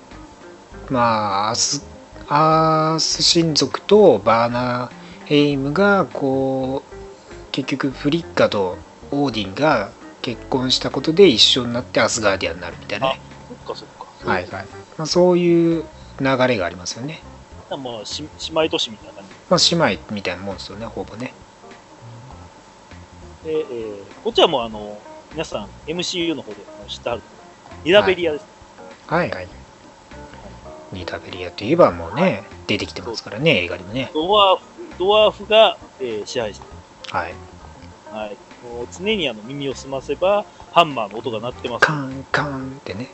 [0.90, 1.84] まあ、アス、
[2.28, 8.76] アース神族とヴァナヘイムが、こう、結局フリッガと
[9.10, 9.90] オーディンが
[10.20, 13.20] 結婚したことで一緒になってアスガーディアンになるみたいなね。
[13.66, 13.88] そっかそっ
[14.24, 14.30] か。
[14.30, 14.66] はいはい。
[14.98, 15.84] まあ、そういう
[16.20, 17.22] 流れがありますよね。
[17.70, 19.15] まあ、し姉妹都市みたいな感
[19.48, 21.32] まあ、姉妹みたいなもんですよね、ほぼね。
[23.44, 25.00] じで、えーこっちはもうあの、
[25.32, 26.56] 皆さん MCU の方で
[26.88, 27.22] 知ってはる
[27.84, 28.46] ニラベリアです。
[29.06, 29.48] はいはい。
[30.92, 34.10] ニタベリアといえばもうね、出てきてますからね、映画にもね。
[34.14, 34.64] ドワーフ、
[34.98, 36.66] ドワーフが、えー支配して
[37.12, 37.32] はい。
[37.32, 37.36] る。
[38.10, 38.36] はい。
[38.64, 41.86] もう常にあの耳を澄ませば、ハンマーの音が鳴ってます。
[41.86, 43.08] カンカンってね、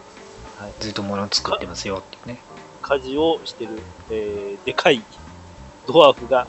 [0.59, 2.38] はいずっと物を作ってますよってね。
[2.81, 5.03] 家事をしてる、えーでかい
[5.87, 6.49] ドワーフが、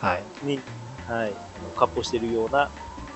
[0.00, 0.26] はい。
[0.44, 0.62] に、
[1.06, 1.36] はい、
[1.74, 2.72] 割烹してるような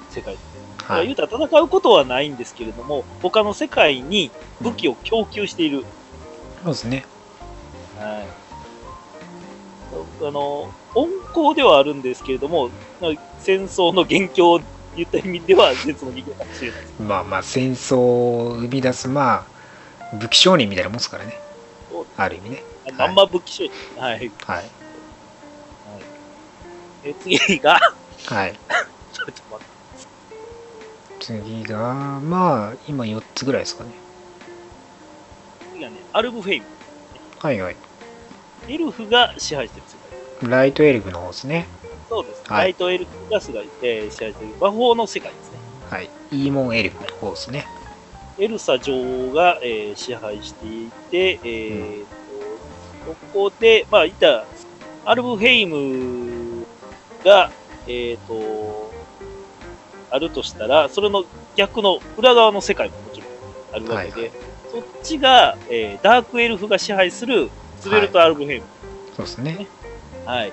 [0.09, 0.57] 世界です。
[0.85, 1.05] はい。
[1.05, 5.85] 言うたら戦うことはないんですけれども、他の世界に武器を供給している。
[6.63, 7.07] そうですね。
[7.97, 8.47] はい。
[10.23, 11.11] あの、温
[11.51, 12.71] 厚ではあるんですけれども、
[13.39, 14.61] 戦争の元凶を
[14.95, 16.95] 言った意味では、絶の人間かもしれないです。
[16.99, 19.49] まあまあ、戦争を生み出す、ま
[20.13, 21.35] あ、武器商人みたいなもんですからね。
[22.17, 22.65] ある意味ね。
[22.99, 23.73] ああんま武器商人。
[24.01, 24.19] はい。
[24.19, 24.33] はい。
[24.47, 24.86] はい。
[27.07, 27.79] え次が、
[28.27, 28.53] はい。
[29.13, 31.25] ちょっと待って。
[31.25, 33.91] 次が、まあ、今4つぐらいですかね。
[35.73, 36.67] 次がね、アルフヘイム。
[37.39, 37.77] はいはい。
[38.69, 39.97] エルフが支配してる世
[40.41, 40.51] 界。
[40.51, 41.67] ライトエルフの方ですね。
[42.09, 42.43] そうです。
[42.49, 45.59] はいライトエルフがすが、えー支配している魔法の世界ですね。
[45.89, 46.11] はい。
[46.33, 47.67] イーモンエルフの方ですね。
[48.39, 52.05] エルサ女王が、えー支配していて、えー
[53.07, 54.45] とここで、まあ、いた、
[55.05, 56.36] アルブヘイム
[57.27, 57.51] が、
[57.89, 58.93] えっ、と、
[60.11, 61.25] あるとしたら、それの
[61.57, 63.31] 逆の裏側の世界ももちろん
[63.75, 64.33] あるわけで、はい
[64.69, 67.49] そっちが、えーダークエルフが支配する
[67.81, 68.67] スベルト・アルブヘイム。
[69.17, 69.67] そうですね。
[70.27, 70.53] はい。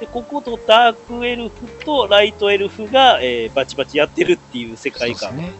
[0.00, 5.52] で、こことダークエルフとライトエルフが、えーバチバチやってるっていう世界観。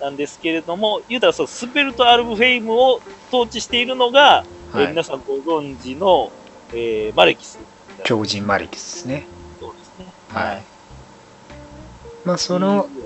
[0.00, 3.00] なんですけれども、言うたらそう、スヴァルト・アルフヘイムを
[3.32, 5.04] 統治しているのが、えーはい皆。
[5.04, 6.30] さんご存知の、
[6.72, 7.58] えーマレキス。
[8.04, 9.37] 狂人マレキスですね。
[10.28, 10.62] はい。
[12.24, 12.98] まあ、その、うん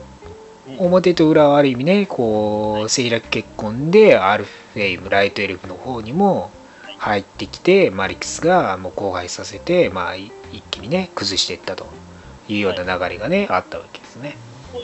[0.78, 6.52] 表と裏はある意味ね、こう、政略結婚で、アルフヘイム、ライトエルフの方にも
[6.98, 11.88] 入ってきて、マレキスがもう荒廃させて、まあ、い一気にね、崩していったと
[12.48, 14.36] いうような流れがね、あったわけですね。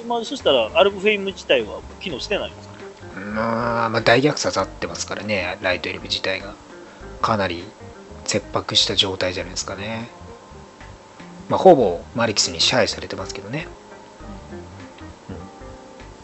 [0.03, 2.75] 今、そしたら、アルフヘイム自体は機能してないんですか？
[3.21, 6.55] まあ、まあ、大虐殺あってますからね、ライトエルフ自体が。
[7.23, 7.63] かなり
[8.25, 10.09] 切迫した状態じゃないですかね。
[11.49, 13.67] まあ、ほぼマレキスに支配されてますけどね。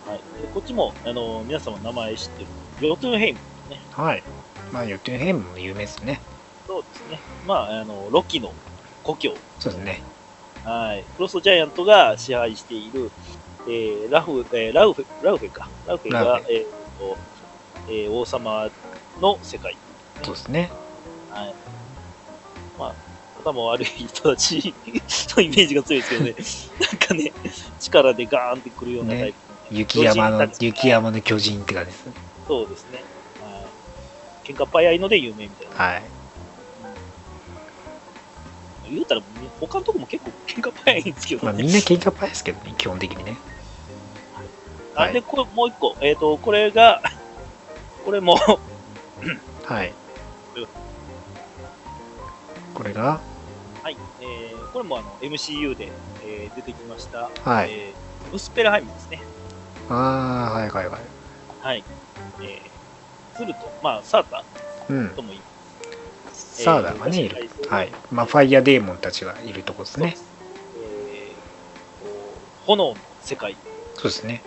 [0.06, 0.18] はい。
[0.42, 2.44] でこっちも、あの、皆様名前知って
[2.80, 3.38] る、ヨトゥンヘイム。
[3.90, 4.22] はい。
[4.72, 6.20] まあ、ヨトゥンヘイムも有名ですね。
[6.66, 7.20] そうですね。
[7.46, 8.52] まあ、あの、ロキの
[9.02, 9.34] 故郷。
[9.58, 10.02] そうですね。
[10.64, 11.04] はい。
[11.16, 13.10] クロストジャイアントが支配している、
[13.66, 15.70] えーラフ、えーラウフェ、ラウフェか。
[15.86, 17.16] ラウフェがラウフ、えーと
[17.88, 18.70] えー王様
[19.20, 19.76] の世界。
[20.22, 20.70] そうですね。
[21.30, 21.54] はい。
[22.78, 22.94] まあ、
[23.44, 24.74] 頭悪い人たち
[25.36, 26.34] のイメージが強いですけどね。
[26.80, 27.32] なんかね、
[27.78, 32.12] 力でガーンってくるようなタイプの、雪山の雪山の巨人って感じですね。
[32.48, 33.04] そうですね。
[33.40, 33.66] は
[34.44, 34.48] い。
[34.48, 35.74] 喧嘩っ早いので有名みたいな。
[35.76, 36.02] はい。
[38.90, 39.22] 言うたら、
[39.60, 41.62] 他のとこも結構喧嘩っ早いんですけどまあ、ね。
[41.62, 43.32] みんな喧嘩っ早いですけどね、基本的にね。
[43.32, 43.54] はい
[44.96, 45.96] あで、これもう一個。
[46.00, 47.02] えっ、と、これが、
[48.04, 48.36] これも、
[49.64, 49.92] はい。
[52.74, 53.20] これが、
[53.84, 53.98] はい。
[54.18, 55.92] えー、これもあの、MCU で、
[56.22, 59.22] えー出てきました、はいえームスペルハイムですね。
[59.90, 61.00] ああ、はいはいはい。
[61.60, 61.84] はい。
[62.42, 64.42] えー、すると、まあ、サータ
[64.88, 65.22] うんと。
[65.22, 65.42] もいい。
[66.32, 67.50] サーダがね、いる。
[67.68, 67.92] はい。
[68.10, 70.16] まあ、ファイヤーデーモンたちがいるとこですね。
[70.78, 71.44] えー
[72.64, 73.58] 炎の世界、
[73.96, 74.42] そうですね。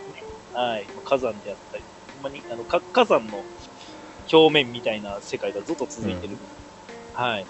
[0.52, 0.90] はい。
[1.06, 1.84] 火山であったり、
[2.16, 3.44] ほんまに、あの、か火山の
[4.34, 6.40] 表面みたいな世界がずっと続いてる。
[7.14, 7.46] はい。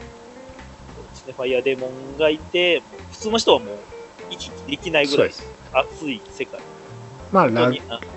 [1.27, 1.33] ね。
[1.33, 3.77] ファイヤーデーモンがいて、普通の人はもう、
[4.29, 5.31] 行き来できないぐらい。
[5.73, 6.59] 熱い世界。
[7.31, 7.71] まあラ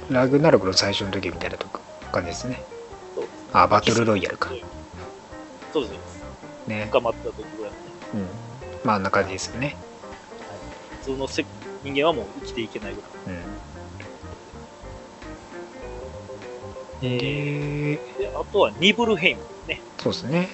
[0.08, 1.80] ラグナルクの最初の時みたいなとこ
[2.12, 2.62] 感じですね。
[3.14, 4.50] そうあ、バトルロイヤルか。
[5.72, 6.24] そうです。
[6.66, 6.86] ね。
[6.90, 7.84] 深まった時ぐらいのね。
[8.14, 8.28] うん。
[8.84, 9.76] まあ、あんな感じですよね。
[11.00, 11.44] 普通のせ
[11.82, 13.10] 人間はもう生きていけないぐらい。
[13.26, 13.42] うん。
[17.02, 17.18] え
[18.18, 19.80] で、であとはニブルヘイムね。
[19.98, 20.48] そうですね。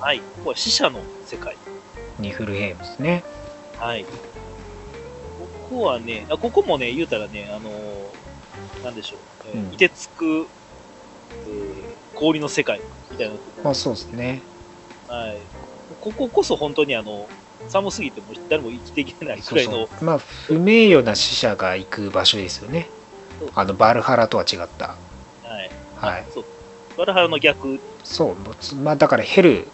[0.00, 0.20] はい。
[0.20, 1.56] ここは死者の世界。
[2.18, 3.24] ニフルヘイムですね。
[3.78, 4.04] はい。
[4.04, 10.48] ここはね、あここもね、言うたらね、あのーなんでしょう、えーうん凍てつく、
[11.30, 14.42] えー氷の世界みたいな、まあ、そうですね。
[15.08, 15.48] はい。
[16.00, 17.28] こここそ本当にあの、
[17.68, 20.04] 寒すぎても誰も生きていけないくそうらいの、そう。
[20.04, 22.90] まあ、不名誉な死者が行く場所ですよね
[23.40, 23.50] そう。
[23.54, 24.88] あの、バルハラとは違った。
[24.88, 25.70] はい。
[25.96, 26.26] はい。
[26.30, 26.44] そう。
[26.96, 28.36] バルハラの逆、そう。
[28.76, 29.72] まあ、だからヘル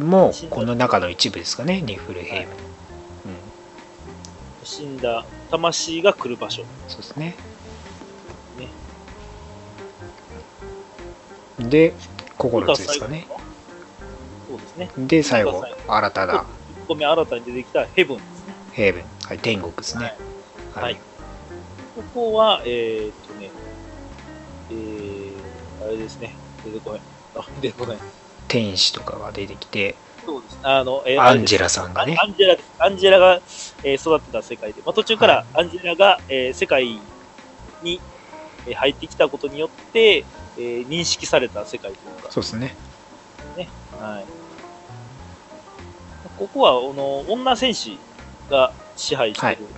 [0.00, 2.52] もこの中の一部ですかね、ニフルヘイム。
[2.52, 2.56] うん。
[4.64, 6.64] 死んだ魂が来る場所。
[6.88, 7.34] そうですね。
[8.58, 8.68] ね
[11.68, 11.94] で、
[12.38, 13.26] 9つですかね。
[14.48, 14.90] そうですね。
[14.96, 16.44] で、最後新たな1
[16.86, 18.54] 個目新たに出てきたヘヴンですね。
[18.72, 19.02] ヘヴン。
[19.24, 20.16] はい、天国ですね。
[20.74, 20.96] はい
[21.96, 23.50] ここは、えー、っとね、
[24.70, 26.34] えー、あれですね。
[26.64, 27.00] 出てこない。
[27.36, 27.98] あ、出てこない。
[28.50, 29.94] 天使とかが出てきて、
[30.26, 30.58] そうです。
[30.62, 33.40] あの、えーアンジェララさんがねア、ンジェラです、アンジェラが、
[33.84, 36.84] えー育ってた世界で、まあ、途中からアンジェラが、えー世界
[37.82, 38.00] に、
[38.66, 42.76] えー入ってきたことによって、えー認識された世界というか、そうですね。
[43.98, 44.26] はい。
[46.36, 47.98] ここは、あの、女戦士
[48.48, 49.72] が支配してる、はい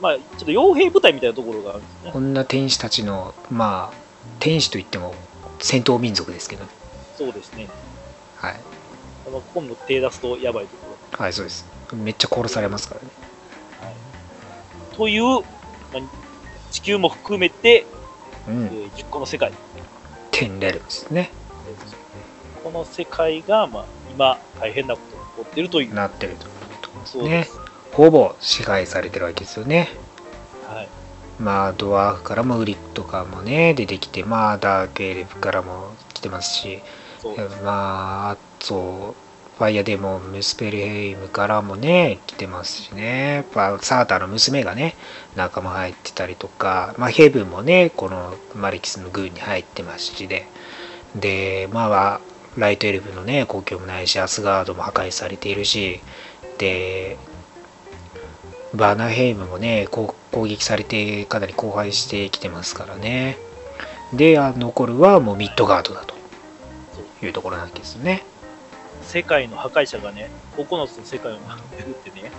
[0.00, 2.12] まあ、ちょっと傭兵部隊みたいなところがあるんですね。
[2.12, 3.96] こんな天使たちの、まあ、
[4.38, 5.14] 天使といっても
[5.60, 6.64] 戦闘民族ですけど、
[7.16, 7.68] そうですね。
[8.44, 8.60] はい。
[9.24, 11.24] ここも手出すとやばいところ。
[11.24, 11.66] はい、そうです。
[11.94, 13.08] めっちゃ殺されますからね。
[14.92, 15.42] という、まあ、
[16.70, 17.86] 地球も含めて、
[18.48, 18.64] うん。
[18.66, 19.52] えー10個の世界。
[20.30, 21.30] 天レルムですね。
[22.62, 25.94] この世界が、まあ、今、大変なことが起こっているという。
[25.94, 27.48] なってるというところですね。
[27.92, 29.88] ほぼ支配されてるわけですよね。
[30.68, 30.88] はい。
[31.38, 36.82] まあ、ドワーフからもウリックとかもね、出てきて、まあ、ダークエルフからも来てますし、
[37.24, 37.64] そう。
[37.64, 39.14] まあ、あと、
[39.56, 44.96] ファイヤーデモン、ムスペルヘイムからもね、来てますしね、やっぱサーターの娘がね、
[45.36, 50.46] 仲間入ってたりとか、まあ、ヘブンもね、このマレキスの軍に入ってますしで、
[51.14, 52.20] で、まあは、
[52.56, 56.00] ライトエルフのね、故郷もないし、アスガードも破壊されているし、
[56.58, 57.16] で、
[58.74, 63.38] バーナヘイムもね、攻撃されてかなり荒廃してきてますからね。
[64.12, 66.13] で、あ残るはもうミッドガードだと。
[67.24, 68.22] いうところなんですね。
[69.02, 72.30] 世界の破壊者がね、9つの世界を守ってるってね、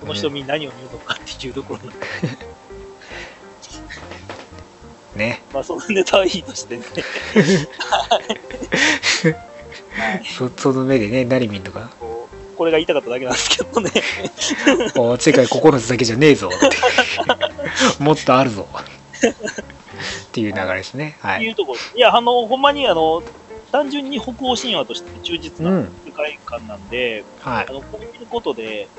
[0.00, 2.06] この人に何を言うのかっていうところなんで、
[5.16, 5.42] ね。
[5.52, 6.82] まあ、そのネタはいいとしてね。
[7.78, 8.20] は
[10.20, 11.90] いそ その目でね、何見んのか。
[12.56, 13.90] これが言いたかっただけなんですけどね。
[14.96, 16.50] お世界9つだけじゃねえぞっ
[17.98, 18.02] て。
[18.02, 18.68] もっとあるぞ。
[18.72, 21.18] っていう流れですね。
[21.20, 21.44] はい。
[21.44, 21.78] いうところ。
[21.94, 23.22] いや、あの、ほんまにあの、
[23.72, 25.70] 単純に北欧神話として忠実う。
[25.70, 28.90] なん世界観なんで、はあの、こういうことで、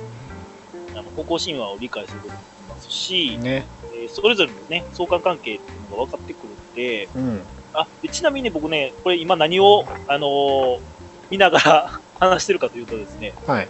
[0.95, 3.67] あの、北欧神話を理解することができますしい。、ね。
[3.93, 7.45] えーそれぞれのね、相関関係っていうのが分かってくるんで、うん。
[7.73, 10.81] あ、でちなみにね、僕ね、これ今何を、あのー
[11.29, 13.69] 見ながら 話してるかというとですね、はい。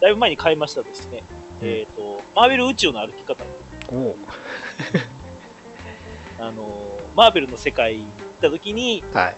[0.00, 1.24] だいぶ前に買いましたですね、
[1.60, 3.44] うんえっ、と、マーベル宇宙の歩き方、
[6.38, 9.36] あのーマーベルの世界に行った時に、はい。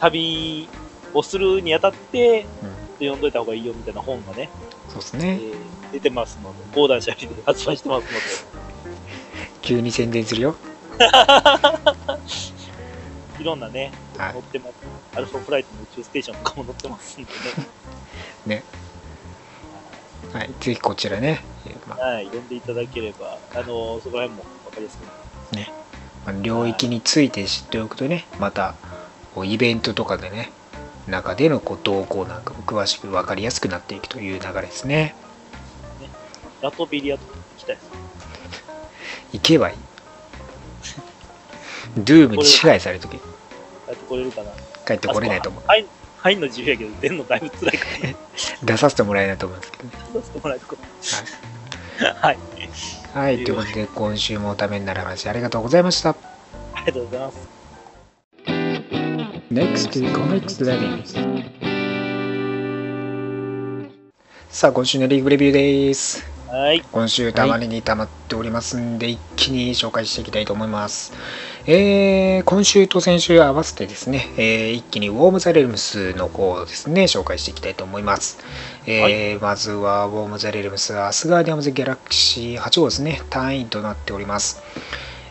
[0.00, 0.68] 旅
[1.14, 4.50] をするにあたって、うん読んどいた方がいいよみたいな本がね、
[4.88, 5.38] えそうですね。
[5.40, 5.54] ー
[5.92, 8.16] 出てますので、講談社で発売してますので、
[9.62, 10.56] 急に宣伝するよ。
[13.38, 14.74] いろんなね、はい載ってます。
[15.14, 17.30] アルファフライトの宇宙ステーションとかも載ってますんで
[18.46, 18.64] ね、
[20.34, 20.50] はい。
[20.58, 21.44] ぜひこちらね。
[21.86, 25.16] まあはい、読んでいただければ、あのーそこら辺も分かりやすくなり
[25.62, 25.70] ます
[26.26, 28.74] まあ領域について知っておくとね、また
[29.38, 30.50] こうイベントとかでね、
[31.06, 35.14] 中でのこう動向なんかも詳しく分かりやすくなっていくという流れですね。
[36.60, 37.88] ラトビリアとか行きたいです。
[39.34, 39.76] 行けばいい。
[41.98, 43.18] ドゥームに支配されとけ。
[43.18, 43.22] 帰
[43.92, 44.50] ってこれるかな？
[44.84, 45.62] 帰ってこれないと思う。
[45.68, 45.86] はい、
[46.16, 48.16] 入んの自由やけど、出んのだいぶ辛いからね。
[48.64, 49.92] 出させてもらえないと思うんですけどね。
[50.14, 50.76] 出してもらえるか
[52.26, 52.38] はい。
[53.14, 56.10] はい、ということで今週もためになる話ありがとうございました。
[56.10, 57.57] ありがとうございます。
[59.50, 61.02] NEXT Comics Reading
[64.50, 66.24] さあ今週のリーグレビューです。
[66.48, 66.82] はい。
[66.92, 71.12] 今週たまりに溜まっておりますんで、一気に紹介していきたいと思います。
[71.66, 78.38] えー今週と先週合わせてですね、えー一気にウォーム・ザ・レルムスの方をですね、紹介していきたいと思います。
[78.86, 84.62] えーまずはウォーム・ザ・レルムス、アスガーディアムズ・ギャラクシー8号ですね、単位となっております。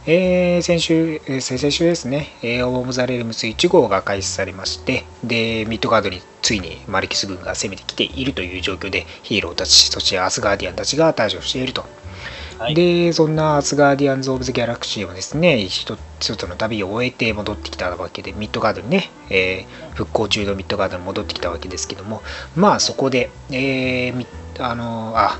[0.10, 11.86] えー先週、えー先々週ですね、えーウォー・オブ・ザ・レルムス1号が開始されまして、で、ミッドガードについにマレキス軍が攻めてきているという状況で、ヒーローたち、そしてアスガーディアンたちが対処していると。
[12.58, 22.22] はいで、そんなアスガーディアンズ・オブ・ザ・ギャラクシーもですね、一つの旅を終えて戻ってきたわけで、ミッドガードにね、えー復興中のミッドガードに戻ってきたわけですけども、
[22.56, 24.26] まあそこで、えーみ
[24.60, 25.38] あのあ、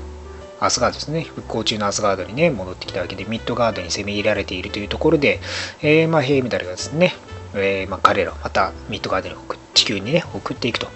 [0.60, 5.40] アスガードですね、復興中のアスガードにね、戻ってきたわけで、ミッドガードに攻め入れられているというところで、
[5.82, 7.14] えーまあ、ヘイメダルがですね、
[7.54, 10.88] えーまあ、彼らをまたミッドガードに送地球にね、送っていくと。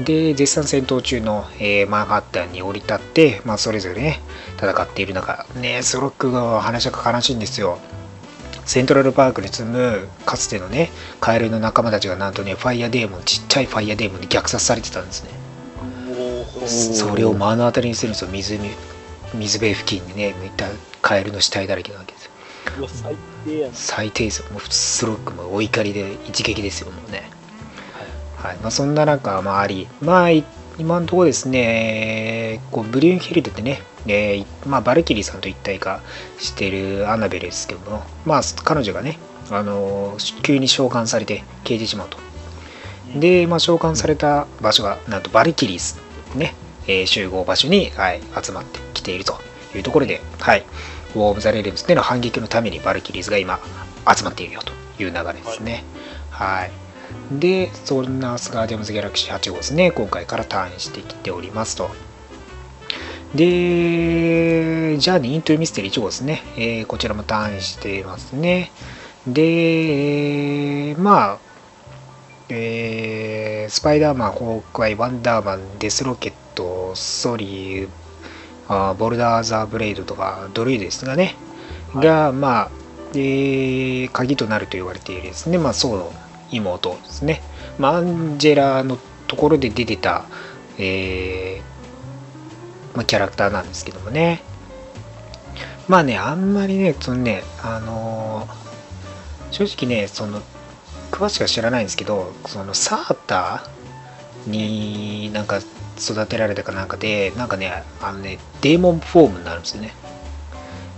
[0.00, 4.20] で、絶賛戦闘中の、えーマンハッタンに降り立って、まあ、それぞれね、
[4.56, 7.78] 戦っている中、ね、スロックの話が悲しいんですよ。
[8.64, 15.39] セントラルパークに住むかつてのね、カエルの仲間たちがなんとね、ファイヤーデーモン、ちっちゃいファイヤーデーモンに虐殺されてたんですね。
[16.66, 18.42] それを目の当たりにするんですよ、湖
[19.34, 20.66] 水辺付近にね、抜いた
[21.02, 22.30] カエルの死体だらけなわけです
[22.88, 23.74] 最低やな。
[23.74, 27.30] 最低ですよ、もうスロックもお怒りで一撃ですよ、もうね。
[28.36, 28.56] はい。
[28.56, 30.44] まあ、そんな中、まあ、あり、まあ、い
[30.78, 36.00] 今のところですね、こうブリュンヒルドでね、えーまあ、バルキリーさんと一体化
[36.38, 39.18] しているアナベルですけども、まあ、彼女がね、
[39.50, 42.18] あのー急に召喚されて消えてしまうと。
[43.14, 46.00] で、まあ、召喚された場所が、なんとバルキリーズ、
[46.34, 46.54] ね、
[46.86, 49.38] えー集合場所に、はい、集まってきていると
[49.74, 50.64] いうところで、はい、
[51.14, 53.60] ウォー・オブ・ザ・レルムスでの反撃のためにバルキリーズが今
[54.16, 54.72] 集まっているよと
[55.02, 55.84] いう流れですね。
[56.30, 56.70] はい。
[57.32, 61.90] で、そんなアスガーディアンズ・ギャラクシー8号ですね、今回からタイインしてきておりますと。
[63.34, 68.70] で、ジャーニー・イントゥ・ミステリー1号ですね、えーこちらもタイインしていますね。
[69.26, 71.38] で、まあ、
[72.50, 77.88] えースパイダーマン、ホークアイ、ワンダーマン、デスロケット、ソリー、
[78.68, 81.36] あーボルダー・ザ・ブレイドとか、ドルイドですがね、
[81.94, 82.70] が、まあ、
[83.14, 86.12] えー鍵となると言われているですね、まあ、ソーの
[86.50, 87.42] 妹ですね、
[87.78, 90.24] まあ、アンジェラのところで出てた、
[90.78, 94.42] えーまあ、キャラクターなんですけどもね、
[95.88, 98.60] まあね、あんまりね、そのね、あのー
[99.50, 100.40] 正直ね、その、
[101.10, 105.60] 詳しくは知らないんですけど、そのサーターになんか
[105.98, 109.94] 育てられたかなんかで、なんかね、あのね、デーモンフォームになるんですよね。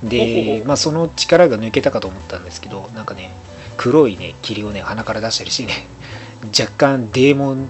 [0.02, 3.32] で、うまあその力が抜けたかと思ったんですけど、なんかね、
[3.76, 5.86] 黒いね、霧をね、鼻から出したりしてね、
[6.58, 7.68] 若干デーモン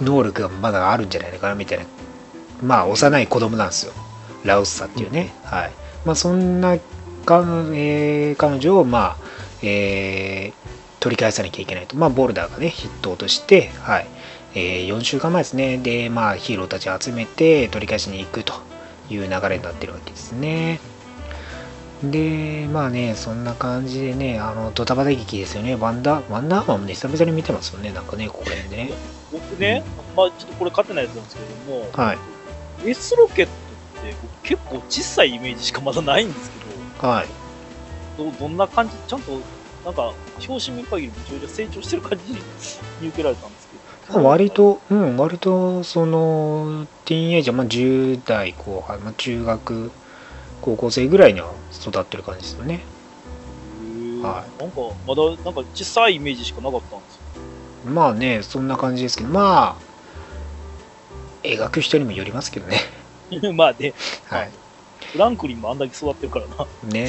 [0.00, 1.84] 能力がまだあるんじゃないのかなみたいな、
[2.62, 3.92] まあ幼い子供なんですよ。
[4.44, 5.34] ラウスさっていうね。
[5.44, 5.72] はい。
[6.04, 6.78] まあそんな
[7.24, 7.44] か、
[7.74, 9.29] えー彼女を、まあ、
[9.62, 11.96] えー取り返さなきゃいけないと。
[11.96, 14.06] まあボルダーがね、筆頭として、はい。
[14.54, 15.78] えー4週間前ですね。
[15.78, 18.52] で、まあヒーローたちを集めて取り返しに行くと
[19.08, 20.78] いう流れになってるわけですね。
[22.02, 25.74] で、まあね、そんな感じでね、あの、ドタバタ劇ですよね。
[25.74, 27.92] ワンダー、ワンダーマンもね、久々に見てますよね。
[27.92, 28.90] なんかね、ここら辺でね。
[29.32, 29.82] 僕ね、
[30.14, 32.18] まあちょっとこれ勝てないやつなんですけども、はい。
[32.84, 33.52] S ロケット
[34.00, 37.39] って僕結構小さいイメージしかまだないんですけはい。
[38.16, 39.40] ど、どどんな感じ、ちゃんと、
[39.84, 40.12] なんか、
[40.46, 42.38] 表紙見る限りめちゃめちゃ成長してる感じに
[43.00, 44.22] 見受けられたんですけど。
[44.22, 49.90] 割と、うん、割と、その、ティーンエイジャー、まあ、10代後半、まあ、中学、
[50.60, 52.84] 高校生ぐらいには育ってる感じですよね。
[54.22, 57.22] はなんか、まだ、なんか小さいイメージしかなかったんですよ。
[57.84, 59.90] まあね、そんな感じですけど、まあ、
[61.42, 62.78] 描く人にもよりますけどね。
[63.54, 63.94] まあね、
[64.26, 64.50] はい。
[65.12, 66.66] フランクリンもあんだけ育ってるからな。
[66.82, 67.08] ね。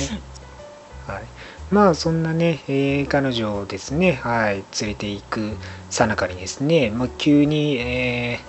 [1.07, 1.23] はい。
[1.71, 5.57] まあ、そんなね、えー彼女をですね、はい、連れていく
[5.89, 8.39] さなかにですね、まあ、急に、え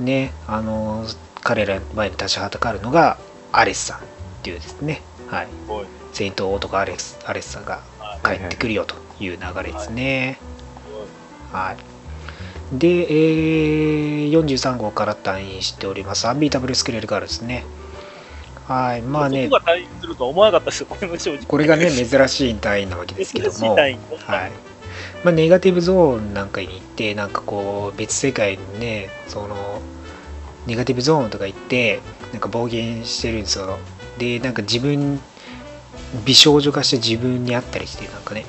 [0.00, 1.06] ーね、あの、
[1.42, 3.18] 彼らの前に立ちはだかるのが、
[3.52, 4.00] アレスさんっ
[4.42, 5.48] ていうですね、はい。
[6.12, 7.82] 戦闘男アレスアレスさんが
[8.22, 10.38] 帰ってくるよという流れですね。
[11.52, 12.78] はい。
[12.78, 16.26] で、えー43号から退院しております。
[16.28, 17.64] アンビータブルスクレルガールですね。
[18.66, 19.02] はい。
[19.02, 21.44] まあねが退院するとは思わなかったですよ、これも正直。
[21.46, 23.74] これがね、珍しい退院なわけですけども。
[23.74, 23.98] はい。
[25.24, 29.80] まあ、ネガティブゾーンなんかに行って、なんかこう、別世界にね、その、
[30.66, 32.00] ネガティブゾーンとか行って、
[32.32, 33.78] なんか暴言してるんですよ。
[34.18, 35.20] で、なんか自分、
[36.24, 38.44] 美少女化して自分に会ったりして、なんかね。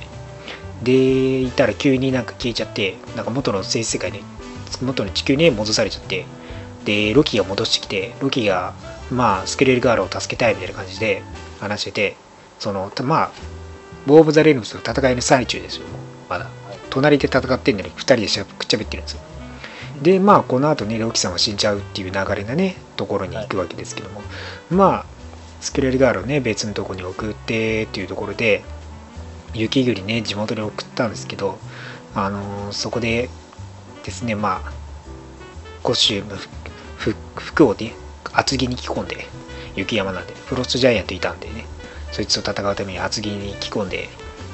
[0.82, 4.22] で、いたら急になんか消えちゃって、なんか元の性世界に、
[4.82, 6.26] 元の地球に戻されちゃって、
[6.84, 8.74] で、ロキが戻してきて、ロキが、
[9.10, 11.22] まあ、スケレルガールを助けたいみたいな感じで
[11.60, 12.16] 話してて、
[12.58, 13.30] その、まあ、
[14.06, 15.84] ボー・オブ・ザ・レルムスの戦いの最中ですよ、
[16.28, 16.48] まだ。
[16.90, 19.20] 隣で戦ってんのに2人でしゃくっちゃべってるんですよ。
[20.02, 24.22] で、まあ、この後ね、ロキさんは死んじゃうっていう流れなね、ところに行くわけですけども、
[24.70, 25.06] まあ、
[25.60, 28.62] スクレルガールをね、別のとこに送ってっていうところで、
[29.54, 31.58] 雪国ね、地元に送ったんですけど、
[32.14, 33.28] あのーそこで
[34.04, 34.72] ですね、まあ、
[35.82, 36.36] コスチューム、
[36.96, 37.94] ふ服をね、
[38.32, 39.26] 厚着に着込んで、
[39.76, 41.66] 雪山なんで、フロストジャイアントいたんでね、
[42.12, 44.08] そいつと戦うために厚着に着込んで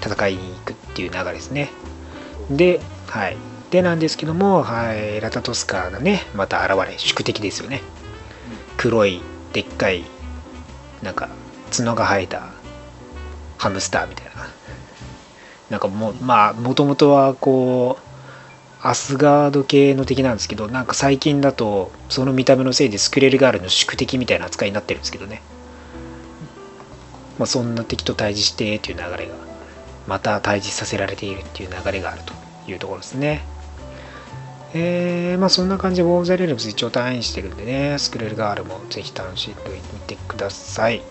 [0.04, 1.70] 戦いに行くっていう流れですね。
[2.50, 3.36] で、はい。
[3.70, 7.82] でなんですけども、はい、ラタトスカーがね、また現れ、宿敵ですよね。
[8.76, 9.20] 黒い、
[9.52, 10.04] でっかい、
[11.02, 11.28] なんか、
[11.70, 12.48] 角が生えた
[13.58, 14.48] ハムスターみたいな。
[15.70, 18.09] なんかもう、まあ、もともとはこう、
[18.82, 25.42] アスガード系の敵なんですけど、なんか最近だと、その見た目のせいでスクレルガールの宿敵みたいな扱いになってるんですけどね。
[27.38, 29.34] まあ、そんな敵と対峙してっていう流れが、
[30.06, 32.32] また対峙させられているっていう流れがあると
[32.70, 33.42] いうところですね。
[34.72, 39.60] えー、まあそんな感じでウォーブ・ザ・レルムス一応退院してるんでね、スクレルガールもぜひ楽しんで
[39.92, 41.02] みてください。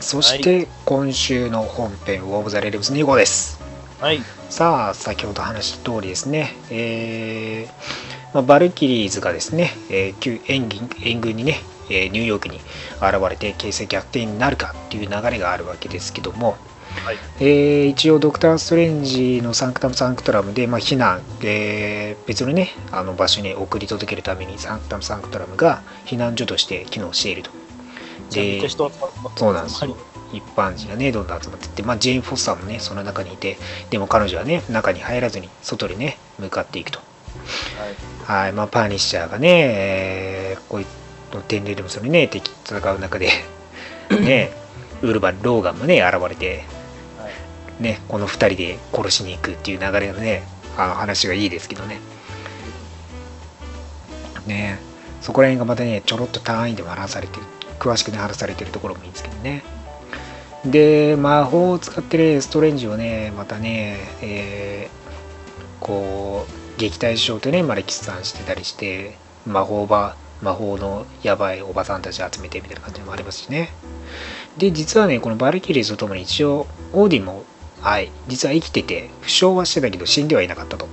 [0.00, 3.60] そして今週の本編、ウォーブ・ザ・レルムス2号です。
[4.00, 4.22] はい。
[4.50, 16.56] さあ、先ほど話した通りですね、えーまあ、バルキリーズがですね、えー旧援軍援軍にね、えーニューヨークに現れて形勢逆転になるかっていう流れがあるわけですけども、
[17.04, 27.50] はいえー一応ドクター・ストレンジのサンクタム・サンクトラムで、まあ、避難、えー別のねあの場所に送り届けるためにサンクタム・サンクトラムが避難所として機能していると。
[28.30, 28.90] でそ
[29.50, 29.96] うなんですよ。
[30.32, 33.58] 一般人がね、どんどん集まっていって、まあ、ジェーン・フォスターもね、その中にいて、
[33.90, 36.98] でも彼女はね、中に入らずに、外にね、向かっていくと。
[38.26, 38.44] はい。
[38.44, 40.86] はい、まあ、パーニッシャーがね、えーこういっ
[41.32, 43.28] たテンレルムスにね、敵と戦う中で、
[44.20, 44.52] ね、
[45.02, 46.64] ウルバン、ローガンもね、現れて、
[47.18, 47.28] は
[47.80, 47.82] い。
[47.82, 50.42] ね、この2人で殺しに行くっていう流れのね、
[50.76, 52.00] あの話がいいですけどね。
[54.46, 54.78] ね
[55.20, 57.46] そこら辺がまたね、ちょろっと単位でも話されてる、
[57.78, 59.62] 詳しくね、話されてるところもいいんですけどね。
[60.64, 65.00] で、魔法を使ってるストレンジをね、またね、えー
[65.80, 73.72] こう、撃退しようとね、マレキスさんしてたりして、魔法ば、魔法のやばいおばさんたち集めてみたいな感じもありますしね。
[74.56, 77.44] で、実はね、このバルキリーズとともに一応、オーディンも、
[77.80, 80.86] はい、実は生きてて、負傷はしてたけど死んではいなかったと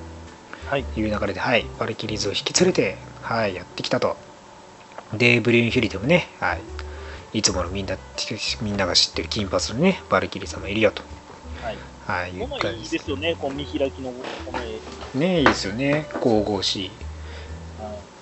[0.69, 0.85] はい。
[0.95, 4.17] いう流れで、はい、バルキリーズを引き連れて、はい、やってきたと。
[5.13, 6.61] で、ブリューン・ヒュリでもね、はい、
[7.33, 7.97] いつものみんな、
[8.61, 11.03] みんなが知ってる金髪のね、バルキリー様いるよと。
[11.61, 11.77] はい。
[12.05, 14.11] はい、言このいいったんですよね、この見開きの
[14.45, 14.79] この絵。
[15.17, 16.91] ねいいですよね、神々しい。
[17.79, 18.17] はい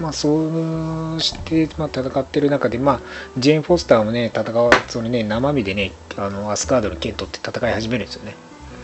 [0.00, 3.00] まあ、そうして、まあ、戦ってる中で、まあ、
[3.38, 8.34] ジェーン・フォスターもね、戦わそのね、生身でね、あのアスカードの剣取って戦い始めるんですよね。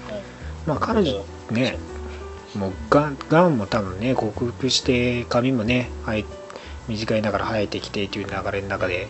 [0.08, 0.22] はい
[0.66, 1.76] まあ、彼女、ね、
[2.54, 6.24] もうがん、がんも多分ね、克服して、髪もね、生え
[6.88, 9.08] 短いながら生えてきてという流れの中で、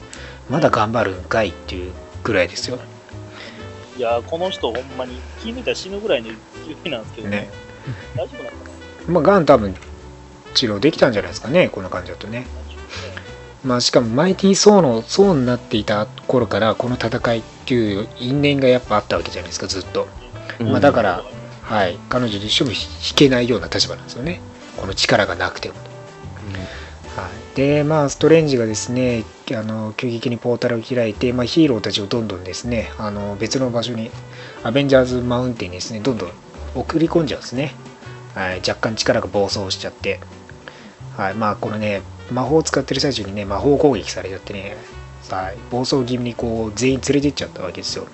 [0.51, 1.93] まだ頑張るんかいっていう
[2.25, 2.79] ぐらいですよ。
[3.97, 6.29] いやー、この人ほんまに気抜いたら死ぬぐらいの
[6.67, 7.49] 勢いなんですけどね。
[8.15, 8.71] 大丈夫なのか
[9.07, 9.13] な？
[9.15, 9.75] まあ、がん多分
[10.55, 12.47] 治療できたんじゃないですかね、この感じだとね。
[13.65, 20.07] まあ、しかもマイティー・ソーのソーになっていた頃からこの戦いっていう因縁がやっぱあったわけじゃないですかずっと、
[20.61, 21.25] まあ、だから、
[21.63, 22.77] はい、彼女と一緒に引
[23.17, 24.41] けないような立場なんですよね。
[24.77, 34.13] この力がなくても、はい、でまあストレンジがですねあの急激にポータルを開いて、まあ、ヒーローたちをどんどんですねあの別の場所に
[34.63, 36.31] アベンジャーズマウンテンにですねどんどん
[36.77, 37.75] 送り込んじゃうんですね、
[38.37, 40.21] はい、若干力が暴走しちゃって。
[41.17, 44.77] はい、まあこのね魔法を使ってる最中にね魔法攻撃されちゃってね、
[45.29, 48.07] はい、暴走気味にこう全員連れてっちゃったわけですよ、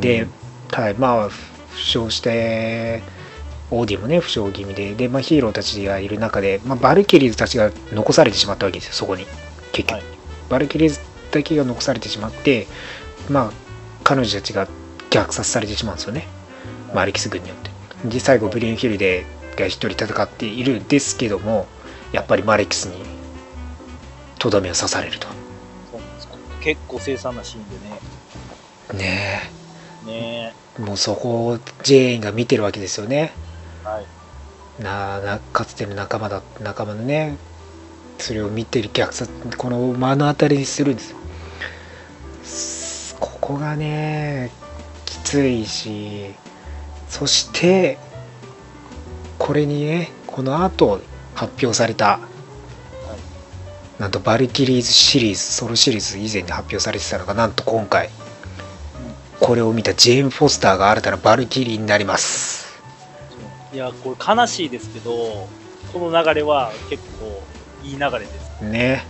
[0.00, 0.26] で、
[0.72, 1.38] はい、まあ負
[1.76, 3.02] 傷して
[3.74, 4.94] オーディもね負傷気味で。
[4.94, 9.26] で、まあ、ヒーローたちがいる中で、まあ、バルキリーズたちが残されてしまったわけですよそこに。
[9.72, 10.04] 結局、はい。
[10.48, 11.00] バルキリーズ
[11.32, 12.68] だけが残されてしまって
[13.28, 13.52] まあ
[14.04, 14.68] 彼女たちが
[15.10, 16.28] 虐殺されてしまうんですよね。
[16.94, 18.08] マルキス軍によって。
[18.08, 21.66] で最後ブリュンヒルデが一人戦っているんですけども
[22.12, 23.02] やっぱりマレックスに
[24.38, 25.26] とどめを刺されると。
[26.60, 27.68] 結構凄惨なシーン
[28.92, 29.00] でね。
[29.04, 29.50] ね
[30.06, 30.82] ねえ。
[30.82, 33.20] もうそこをジェーンが見てるわけですよね。
[33.20, 33.32] はい。
[34.78, 37.36] ななかつての仲間だ仲間のね
[38.18, 41.02] それを見てる虐殺この目の当たりにするんで
[42.42, 43.14] す。
[43.20, 44.50] ここがね
[45.04, 46.34] きついし
[47.08, 47.98] そして
[49.38, 51.00] これにねこの後
[51.34, 52.20] 発表された
[53.98, 58.10] なんとバルキリーズシリーズソロシリーズ以前に発表されてたのがなんと今回。
[59.40, 62.63] これを見たジェーン・フォスターが新たなバルキリーになります
[63.74, 65.48] いや、これ悲しいですけど、
[65.92, 67.42] この流れは結構
[67.84, 69.04] いい流れですね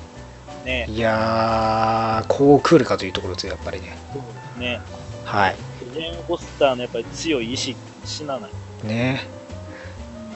[0.65, 0.87] ね。
[0.89, 4.81] いやーこう来るかというところですよやっぱりねそうですね。
[5.25, 5.57] はい
[5.93, 8.51] ジェーン・フォスターのやっぱり強い意志死なない。
[8.87, 9.23] ね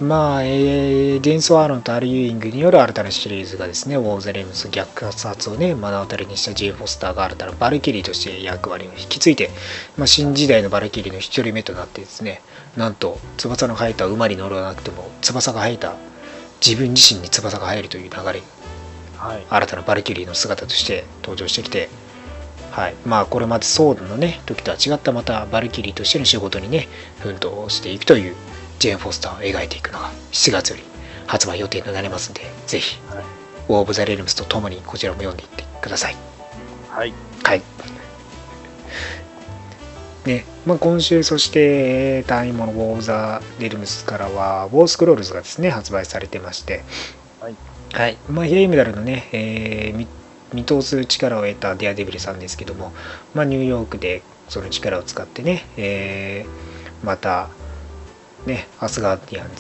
[0.01, 9.51] まあ、えー、ジェイソン・アーロンとアル・ユーイングによる新たなシリーズがですね、ウォー・オブ・ザ・レルムズ虐殺をね、目の当たりにしたジェーン・フォスターが新たなバルキリーとして役割を引き継いで、
[9.97, 12.43] まあ、新時代のバルキリーの一人目となってですね、
[12.79, 15.97] なんと翼の生えた馬に乗らなくても、翼が生えた
[16.64, 18.43] 自分自身に翼が生えるという流れ、
[19.16, 19.47] はい。
[19.51, 21.89] 新たなバルキリーの姿として登場してきて、
[22.70, 26.87] はい、まあこれまでソーのね時とは違ったまたバルキリーとしての仕事にね
[27.18, 28.37] 奮闘していくという
[28.79, 30.83] ジェーン・フォスターを描いていくのが7月より
[31.26, 33.24] 発売予定となりますんでぜひはい
[33.68, 36.16] 「ウォー・オブ・ザ・レルムス」とともにこちらも読んでいってください。
[36.91, 37.12] はい。
[37.43, 37.62] はい
[40.29, 40.45] ね。
[40.66, 46.85] まあ、今週そして単位もの「ウォー・ザ・レルムス」からは「ウォー・スクロールズ」がですね発売されてまして。
[47.41, 47.57] はい。
[47.93, 48.18] はい。
[48.29, 50.07] まあ、ヒレイメダルのね、えー見
[50.55, 52.95] 見通す力を得たデアデビルさんですけども、
[53.35, 57.51] まあ、ニューヨークでその力を使ってね、えーまた
[58.47, 59.51] ねアスガーディアン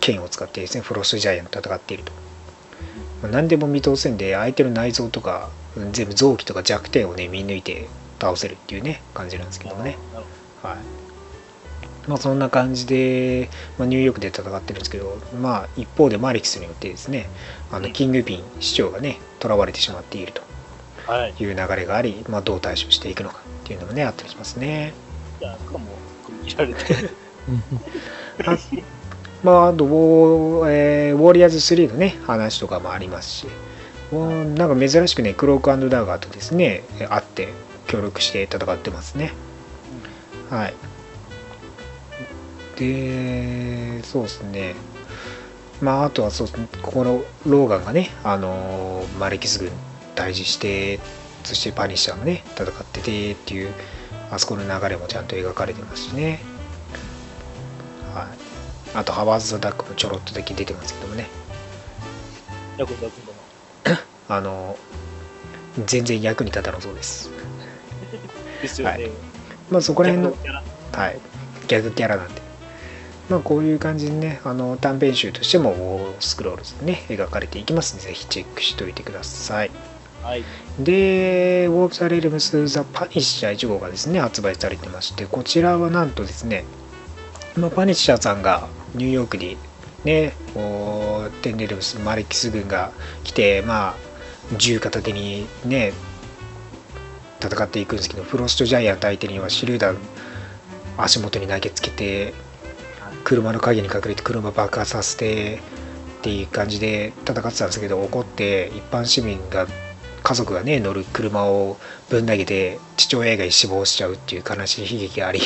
[0.00, 2.12] 剣を使ってですねフロストジャイアンと戦っていると、
[3.22, 5.50] まあ、何でも見通せんで相手の内臓とか
[5.92, 9.96] 全部臓器とか弱点をね見抜いて倒せるっていうね感じなんですけどもね
[10.62, 11.06] はい
[12.08, 17.28] まあ、そんな感じで、まあ、ニューヨークで戦ってるんですけど、まあ、一方でマリキスによってですね
[17.72, 20.42] あのうんキングピン市長がね囚われてしまっていると
[21.38, 21.42] い。
[21.42, 24.92] いう流れがあり、まあ、どう対処していくのかっていうのもねあったりしますね。
[25.40, 25.86] じゃあ、かも、
[26.44, 27.10] 切られて。
[28.46, 28.58] あ
[29.42, 33.46] まあ、あとウォー、えーウォリアーズ3のね話とかもありますし
[34.12, 37.48] なんか珍しくねクロークダーガーとですね会って
[37.86, 39.32] 協力して戦ってますね。
[40.50, 40.74] はい。
[42.78, 44.74] で、そうですね。
[45.80, 46.48] まあ、あとはそう、
[46.82, 49.70] ここのローガンがね、あのーマレキス軍
[50.14, 51.00] 対峙して、
[51.44, 53.72] そしてパニッシャーもね、戦っててっていう、
[54.30, 56.40] あそこの流れもちゃんと描かれてますしね。
[58.14, 58.26] はい。
[58.96, 61.28] あと、ハワーズ・ザ・ダックもちょろっとだけ出てますけどもね。
[64.28, 64.96] あのー
[65.86, 67.30] 全然役に立たなそうです。
[68.60, 69.04] ですよね。
[69.04, 69.10] はい
[69.70, 70.36] まあ、そこら辺の、
[70.92, 71.18] はい、
[71.68, 72.46] 逆キャラなんで。
[73.28, 79.70] まあ、こういう感じにね、あの短編集としても、ウォースクロールズでね、描かれていきますので、ぜひチェックしておいてください。
[80.22, 80.44] はい。
[80.78, 86.64] で、ウォーク・ザ・レルムス・ザ・パニッシャー1号がですね、発売されてまして、こちらはなんとですね、
[87.56, 89.56] まあ、パニッシャーさんがニューヨークに
[90.04, 90.34] ね、
[91.42, 92.92] テンレルムス、マレキス軍が
[93.24, 93.94] 来て、まあ、
[94.56, 95.92] 銃片手にね、
[97.46, 99.96] 戦っていくんですけど、フロストジャイアント相手には手榴弾
[100.98, 102.34] 足元に投げつけて、
[103.24, 105.58] 車の陰に隠れて車爆破させてっ
[106.22, 109.66] ていう感じで戦ってたんですけど怒って一般市民が
[110.22, 111.76] 家族がね乗る車を
[112.08, 115.40] ぶん投げて父親が死亡しちゃうっていう悲しい悲劇があり、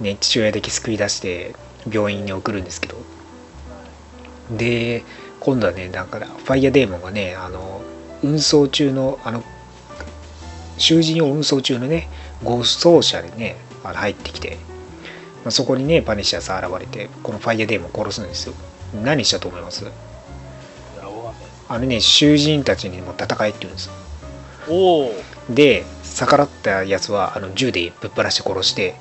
[0.00, 1.56] ね、父親だけ救い出して
[1.90, 2.96] 病院に送るんですけど。
[4.50, 5.04] で
[5.40, 7.82] 今度はねなんかファイヤーデーモンがねあの
[8.22, 9.42] 運送中のあの
[10.78, 12.08] 囚人を運送中のね
[12.42, 14.58] 護送車でねあの入ってきて
[15.44, 18.54] まあ、そこにねパニッシャーさん現れてこのファイヤーデーモン殺すんですよ。
[19.02, 19.84] 何したと思います？
[21.68, 23.86] あのね囚人たちにも戦えって言うんです。
[23.86, 23.92] よ
[24.68, 25.12] おお。
[25.50, 28.94] で逆らったやつはあの銃でぶっ放して殺して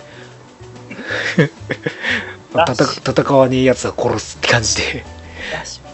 [2.53, 5.05] 戦戦わねえやつは殺すって感じで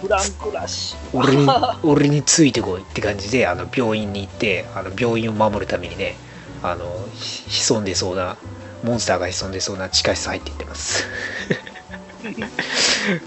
[0.02, 1.18] フランクラッシュ。
[1.18, 1.48] 俺に
[1.84, 6.16] 俺についてこいって感じであの病院に行ってあの病院を守るためにね
[6.64, 8.38] あのひ潜んでそうな
[8.84, 11.06] モンスターが潜んでそうな地下室入っていってます
[12.24, 12.38] 鬼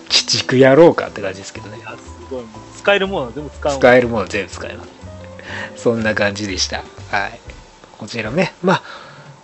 [0.08, 1.96] 畜やろうかって感じですけどねいや、す
[2.30, 2.44] ごい。
[2.76, 3.78] 使えるものは全部使う。
[3.78, 4.90] 使えるもの全部使えます
[5.76, 7.40] そんな感じでしたはい
[7.98, 8.82] こちらもねまあ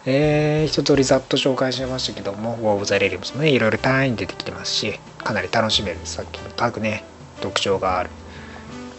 [0.08, 7.02] えー、一通りざっと紹介しましたけども、ウォー・オブ・ザ・レリムスもね、いろいろ単位に出てきてますし、かなり楽しめる、さっきの各ね、
[7.40, 8.10] 特徴がある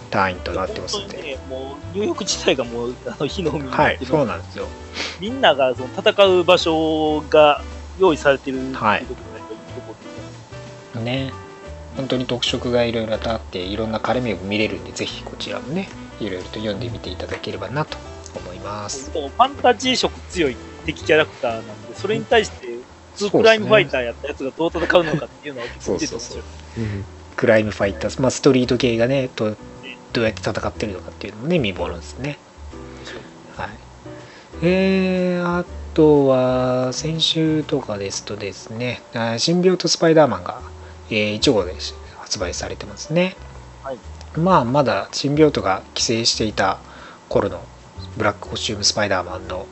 [0.09, 1.21] 単位となってますんで。
[1.21, 4.67] ね、もう、ニューヨーク自体がもう、あの、火の海になはい、ってるそうなんですよ。
[5.19, 7.61] みんながその戦う場所が
[7.99, 8.97] 用意されてるっていうところがは
[11.01, 11.25] いね。
[11.27, 11.33] ね。
[11.95, 17.97] 本当に特色がいろいろとあって、いろんな絡みを見れるんで、ぜひこちらもね、いろいろと読んでみていただければなと
[18.35, 19.11] 思います。
[19.11, 22.67] ファンタジー色強い敵キャラクターなんで、それに対して、
[23.15, 26.43] ツークライムファイターやったやつがどう戦うのかっていうのは結構見てて面白い。
[27.37, 29.57] クライムファイターズ、まあ、ストリート系がねどう
[30.11, 32.37] どうやって戦ってるのかっていうのもね見ものですね。
[33.55, 33.69] はい。
[34.63, 35.63] えー、あ
[35.93, 40.61] とは先週とかですとですねあ新病とスパイダーマンが、
[41.09, 41.75] えー1号で
[42.17, 43.35] 発売されてますね。
[43.83, 43.97] はい。
[44.37, 46.79] まあまだ新病とが寄生していた
[47.29, 47.61] 頃の
[48.17, 49.67] ブラックコスチュームスパイダーマンの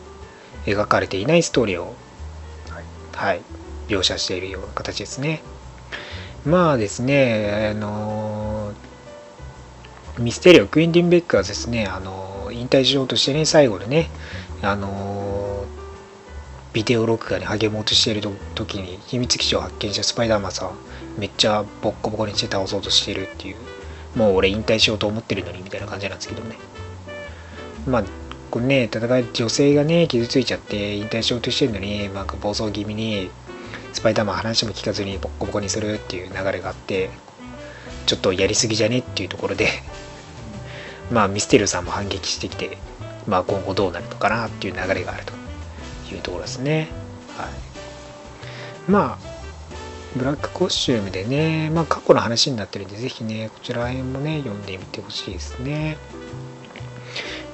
[0.65, 1.95] 描かれていないストーリーを
[3.15, 3.41] はい、
[3.87, 5.41] 描写しているような形ですね。
[6.45, 8.71] まあですね、あの
[10.19, 14.09] ミステリオ、クインティン・ベックはですね、あの引退しようとしてね、最後でね、
[14.61, 15.65] あの
[16.73, 18.21] ビデオ録画に励もうとしている
[18.53, 20.71] 時に秘密基地を発見したスパイダーマンさん
[21.17, 23.55] めっちゃボッコボコにして倒そうとしてるっていう
[24.17, 26.57] もう俺引退しようと思ってるのにみたいな感じなんですけどね。
[27.87, 28.03] まあ
[28.51, 33.29] これね戦い女性がね傷ついちゃって引退しようとしてるのになんか暴走気味に
[34.05, 37.09] パイダーマン話も聞かずにボッコボコにするっていう流れがあって
[38.05, 39.67] ちょっとやりすぎじゃねっていうところで
[41.09, 42.77] まあミステリオさんも反撃してきて
[43.25, 45.33] まあ今後どうなるのかなっていう流れがあると
[46.13, 46.89] いうところですね。
[47.35, 47.47] はい。
[48.87, 49.27] まあ
[50.15, 55.97] ブラックコスチュームでねまあ過去の話になってるんでぜひねこちら辺もね読んでみてほしいですね。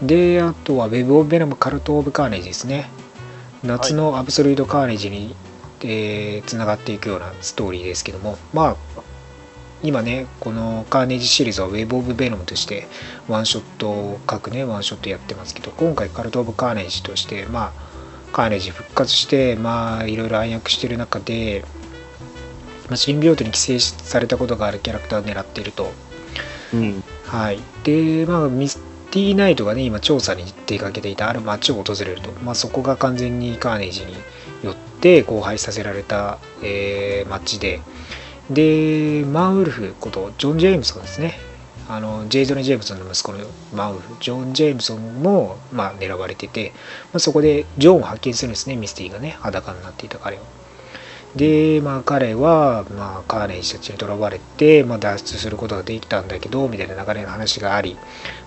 [0.01, 2.89] であとは Web of Venom カルト・オブ・カーネージですね。
[3.63, 5.33] 夏のアブソルート・カーネージに
[5.83, 9.01] えー、つながっていくようなストーリーですけどもまあ
[9.83, 12.87] 今ねこのカーネージシリーズは Web of Venom として
[13.27, 17.91] ワンショット各ねワンショットやってますけど今回カルト・オブ・カーネージとしてまあ
[18.31, 21.65] カーネージ復活してまあいろいろ暗躍してる中で、
[22.87, 25.91] まあ、新病棟に寄生されたことがあるキャラクターを狙っていると。
[26.73, 27.03] うん。
[27.25, 27.59] はい。
[27.83, 28.79] でまあミス
[29.11, 34.15] ティナイトがね今調査に出かけていたある町を訪れると、まあ、そこが完全にカーネージに
[34.63, 37.81] よって荒廃させられた、えー町で。
[38.49, 41.39] でマンウルフことジョン・ジェームソンですね。
[41.87, 43.39] あのジェイドネ・ジェームソンの息子の
[43.73, 46.71] マンウルフジョン・ジェームソンも、まあ、狙われてて、
[47.11, 50.39] まあ、そこでジョンを発見するんですねミスティがね裸になっていた彼を。
[51.35, 57.97] で、まあ、彼は、まあ、カーネージたちに囚われて、まあ、脱出することができたんだけどみたいな流れの話があり、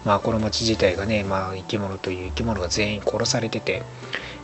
[0.04, 3.82] まあ、この町自体がね、まあ、生き物という生き物が全員殺されてて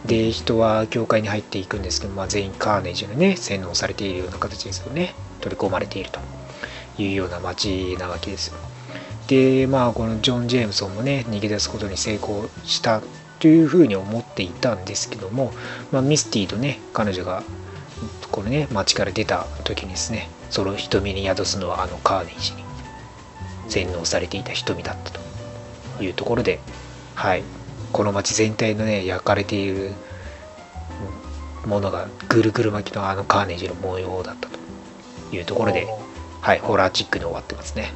[0.07, 5.15] で人は教会に入っていくんですけど、まあ、全員カーネージにね洗脳されているような形ですよね。
[5.41, 6.21] 取り込まれていると。
[6.99, 8.59] いうような町なわけですよ。
[9.29, 13.01] でまあこのジョン・ジェームソンもね逃げ出すことに成功した
[13.39, 15.53] というふうに思っていたんですけども、
[15.93, 17.43] まあ、ミスティとね彼女が
[18.33, 22.71] このね町から出た時にですねその瞳に宿すのはあのカーネージに。
[23.69, 26.59] 洗脳されていた瞳だったというところで
[27.15, 27.45] はい。
[27.93, 29.93] この町全体のね焼かれている
[31.67, 34.59] ものがぐるぐる巻きのあのカーネージの模様だったと
[35.35, 35.87] いうところで
[36.41, 37.93] はいホラーチックに終わってますね。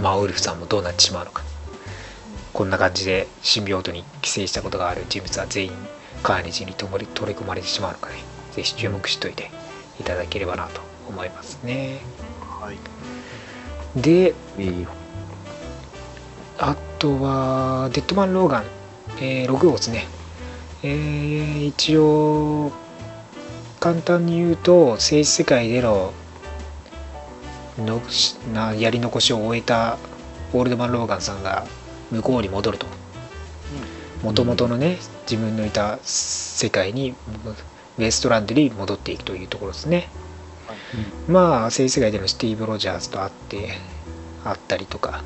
[0.00, 1.42] まあウルフさんもどうなってしまうのか。
[2.52, 5.72] こんな感じで新病棟に寄生したことがある人物は全員
[6.22, 8.16] カーネージに取り取り込まれてしまうのかね。
[8.52, 9.50] ぜひ注目しといて
[10.00, 12.00] いただければなと思いますね。
[12.60, 12.78] はい。
[14.00, 14.34] で。
[16.58, 18.64] あとは、デッドマン・ローガン、
[19.20, 20.06] えー6号ですね。
[20.82, 22.72] えー一応、
[23.78, 26.12] 簡単に言うと、政治世界での
[27.78, 28.00] の
[28.52, 29.98] なやり残しを終えた
[30.52, 31.64] オールドマン・ローガンさんが
[32.10, 32.86] 向こうに戻ると。
[34.24, 34.98] もともとのね、
[35.30, 37.14] 自分のいた世界に、
[37.98, 40.08] ウエストランドに戻っていくというところですね。
[41.28, 43.78] まあ、政治世界でのスティーブ・ロジャーズと会って、
[44.44, 45.22] あったりとか、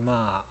[0.00, 0.46] ま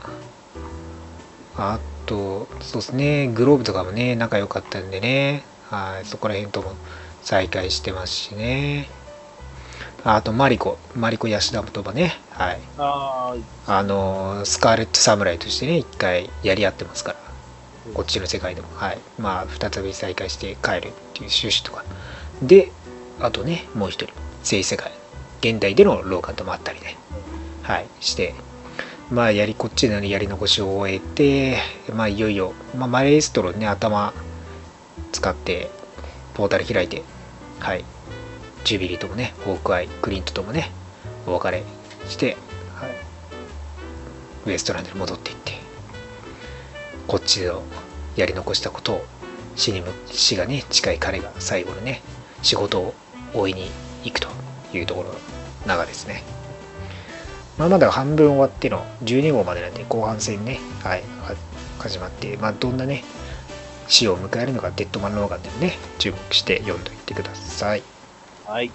[1.56, 6.74] あ、あと、そうですね、グローブとかもね、仲良かったんでね、はい、そこら辺とも
[7.22, 8.90] 再会してますしね。
[10.04, 12.60] あと、マリコ、マリコ・ヤシダとかね、はい。
[12.78, 13.36] あ
[13.68, 17.20] あの、スカーレット・サムライとしてね、一回やり合ってますから、
[17.94, 18.98] こっちの世界でも、はい。
[19.18, 20.92] まあ、再び再会して帰るっていう
[21.24, 21.84] 趣旨とか。
[22.42, 22.72] で、
[23.20, 24.92] あとね、もう一人、正世界、
[25.42, 26.98] 現代でのローカンともあったりね、
[27.64, 28.34] はい、して、
[29.12, 31.58] まあ、やり、こっちでのやり残しを終えて、
[31.94, 34.14] まあ、いよいよ、まあ、マレーストロね、頭
[35.12, 35.70] 使って
[36.34, 37.04] ポータル開いて
[37.60, 37.84] はい
[38.64, 40.72] ジュビリーともねホークアイクリントともね
[41.26, 41.64] お別れ
[42.08, 42.38] して、
[42.76, 42.92] はい、
[44.46, 45.54] ウエストランドに戻っていって
[47.08, 47.64] こっちの
[48.16, 49.06] やり残したことを
[49.56, 52.02] 死にむ死がね近い彼が最後のね
[52.42, 52.94] 仕事を
[53.34, 53.70] 追いに
[54.04, 54.30] 行くと
[54.74, 56.24] いうところの流れですね。
[57.60, 61.36] まあ、まだ半分終わっての12号までなんで後半戦ね、はい、は
[61.78, 63.04] 始まって、まあ、どんなね
[63.88, 67.84] 死を迎えるのかデッドマン・ローガンでもね注目して読んでいってください。
[68.46, 68.72] はい。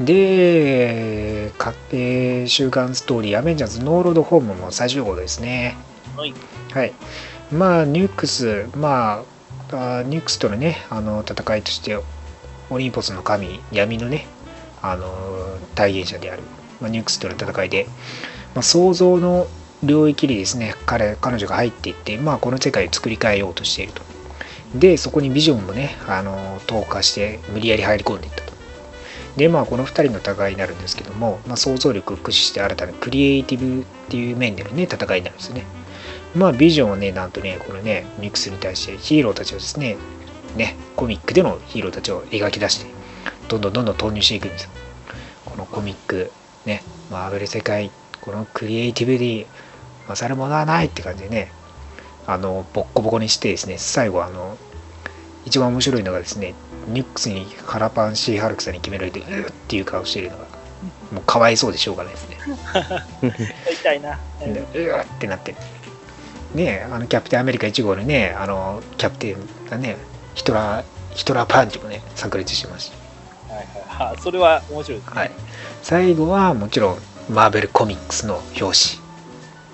[0.00, 5.76] で、かえー週刊ストーリー、アベンジャーズ・ノーロード・ホームも最終号ですね。
[6.16, 6.34] はい。
[6.72, 6.92] はい。
[7.52, 9.24] まあ、ニュークス、ま
[9.72, 11.98] あ、あニュークスとのね、あの戦いとして、
[12.70, 14.26] オリンポスの神、闇のね、
[14.80, 16.42] あの体現者である、
[16.80, 17.86] まあ、ニュクスとの戦いで、
[18.54, 19.46] まあ、想像の
[19.82, 24.02] 領域にですね、彼彼女が入っていって、まあ、この世界を作り変えようとしていると。
[24.74, 28.52] で、そこにビジョンもね、あの投下して、無理やり入り込んでいったと。
[29.36, 35.64] で、まあ、この2人の戦いになるんですけども、まあ、想像力を駆使して新たなクリエイティブっていう面でのね、戦いになるんですね。
[36.34, 39.96] まあ、ビジョンをね、なんとね、このね、ミックスに対してヒーローたちをですね、
[40.56, 42.90] ね、コミックでのヒーローたちを描き出して、
[43.48, 44.70] どんどんどんどん投入していくんですよ。
[45.44, 46.32] このコミック、
[46.68, 47.90] ね、マーベル世界、
[48.20, 49.46] このクリエイティブで
[50.08, 51.50] 勝るものはないって感じでね、
[52.26, 54.56] あの、ボッコボコにしてですね、最後、あの、
[55.46, 56.54] 一番面白いのがですね、
[56.88, 60.44] ニュックスに腹パンシーハルクさんに決められて、うーっていう顔してるのが、
[61.12, 62.36] もうかわいそうでしょうがないですね。
[63.80, 64.18] 痛いな。
[64.40, 65.54] でうわってなって
[66.54, 69.36] ねあのキャプテンアメリカ1号のねあのキャプテン
[69.68, 69.96] がね
[70.34, 72.97] ヒトラーヒトラーパンチもね炸裂しましは
[73.98, 74.20] いはいはい。
[74.20, 75.14] それは面白いですね。
[75.14, 75.30] た、はい、
[75.82, 76.98] 最後はもちろん
[77.30, 78.72] マーベルコミックスの表紙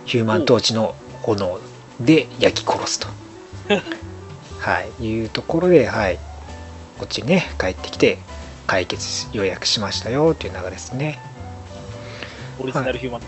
[0.06, 1.60] ヒューマントーチの炎
[2.00, 3.06] で焼き殺すと
[4.58, 6.18] はいいうところではい
[6.98, 8.18] こっちにね帰ってきて
[8.66, 11.20] 解決予約しましたよっていう流れですね
[12.58, 13.20] オリジナルヒューマン。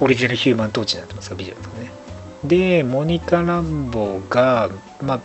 [0.00, 1.90] オリジナルヒューマントーチになってますか、ビジョンとかね。
[2.44, 4.70] で、モニカ・ランボーが、
[5.02, 5.20] まあ、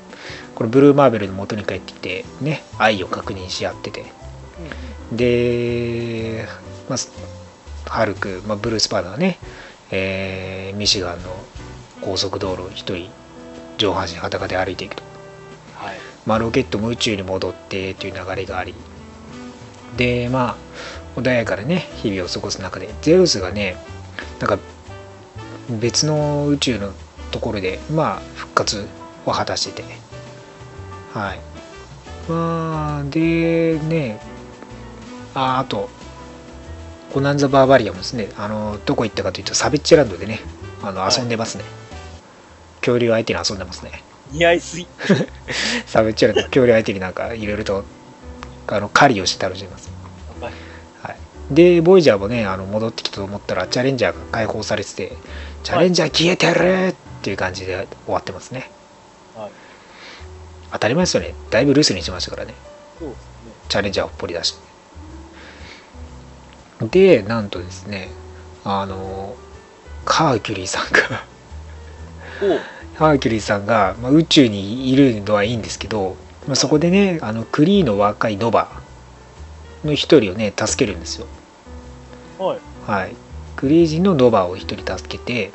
[0.56, 4.06] これブルーマーベルの元に帰ってきて、ね、愛を確認し合ってて。
[5.12, 6.48] で、
[6.90, 9.40] まあ、ハルク、まあ、ブルース・パーダーがね、
[9.92, 11.30] えーミシガンの
[12.02, 13.10] 高速道路を一人
[13.78, 15.04] 上半身裸で歩いていくと。
[15.76, 15.96] はい。
[16.28, 18.76] まあ、ロケットも宇宙に戻ってという流れがあり
[19.96, 20.58] でま
[21.16, 23.78] あ穏やかなね日々を過ごす中でゼウスがね
[24.40, 24.60] なんか
[25.70, 26.92] 別の宇宙の
[27.32, 28.88] ところでまあ復活
[29.26, 29.88] を果たしてて
[31.14, 31.40] はい
[32.30, 34.20] まあでね
[35.38, 35.90] ああと
[37.14, 40.40] コナンザ・バーバリアムですねあのどこ行ったかというとサベッチランドでね
[40.82, 41.64] あのはい遊んでますね、
[42.82, 44.88] 恐竜相手に遊んでますね似合いすぎ。
[45.86, 47.86] サベッチャラの恐竜相手になんかいろいろと
[48.68, 49.90] あの狩りをして楽しみます。
[50.42, 50.54] はい
[51.02, 51.18] はい、
[51.52, 55.14] で、ボイジャーもね、あの戻ってきたと思ったら、チャレンジャーが解放されてて、
[55.64, 58.70] チャレンジャー消えてるっていう感じで終わってますね。
[59.36, 59.52] はい。
[60.74, 61.34] 当たり前ですよね。
[61.50, 62.54] だいぶ留守にしましたからね。
[63.00, 63.24] そうですね。
[63.70, 64.67] チャレンジャーを掘り出して。
[66.82, 68.10] で、なんとですね、
[68.64, 69.36] あの、
[70.06, 71.24] カーキュリーさんが
[72.42, 72.56] お。
[72.56, 72.60] う
[72.96, 76.16] ハーキュリーさんが、まあ、宇宙にいるのはいいんですけど、
[76.48, 78.82] まあ、そこでねあのクリーの若いノバ
[79.84, 81.28] の一人をね助けるんですよ。
[82.40, 82.60] はい。
[82.88, 83.16] はい。
[83.56, 85.52] クリー人のノバを一人助けて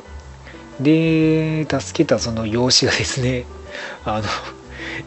[0.79, 3.45] で助けたその養子がですね
[4.05, 4.23] あの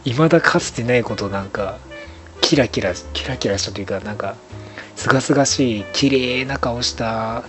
[0.03, 1.79] 未だかつてないことなんか
[2.41, 4.35] キラキラキラキラしたというかなんか
[4.97, 7.43] すがすがしい綺麗な顔した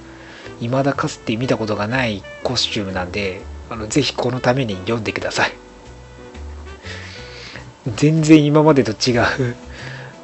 [0.61, 3.41] 未だかつて見たことがないコスチュームなんで
[3.71, 5.53] あのぜひこのために読んでください
[7.97, 9.57] 全然今までと違う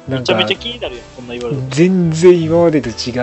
[0.07, 1.75] めちゃめちゃ気になるよ、こんな言われると。
[1.75, 3.17] 全然今までと違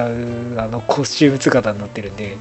[0.55, 2.37] うあのコスチューム姿になってるんで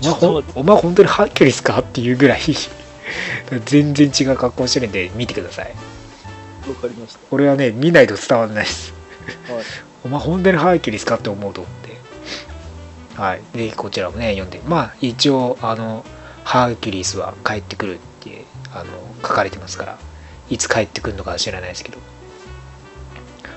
[0.00, 2.40] お前ほんお前本当にハーキュリスかっていうぐらい
[3.66, 5.74] 全然違う格好してるんで見てください
[6.66, 8.94] わかりまし俺はね見ないと伝わらないです
[9.46, 9.52] た。
[9.52, 9.64] はい。
[10.04, 13.20] お前本当にハーキュリスかって思うと思って。
[13.20, 13.42] はい。
[13.56, 14.60] ぜひこちらもね読んで。
[14.66, 16.04] まあ一応あの
[16.44, 18.90] ハーキュリスは帰ってくるってあの
[19.22, 19.98] 書かれてますから
[20.50, 21.98] いつ帰ってくるのかは知らないですけど。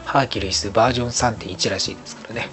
[0.05, 2.49] ハーキュリスバージョン3.1らしいですからね。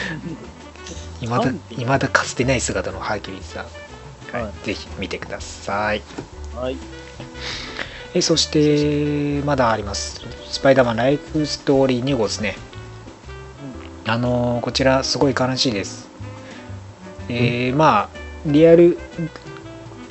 [1.20, 3.64] いまだ3.1未だかつてない姿のハーキュリスさん、
[4.36, 4.42] はい。
[4.44, 6.02] はぜひ見てください。
[6.54, 6.76] はい。
[8.14, 10.20] えそしてまだあります
[10.50, 12.56] スパイダーマンライフストーリー2号ですね。
[14.06, 16.08] あのーこちらすごい悲しいです。
[17.28, 18.98] えーまあリアル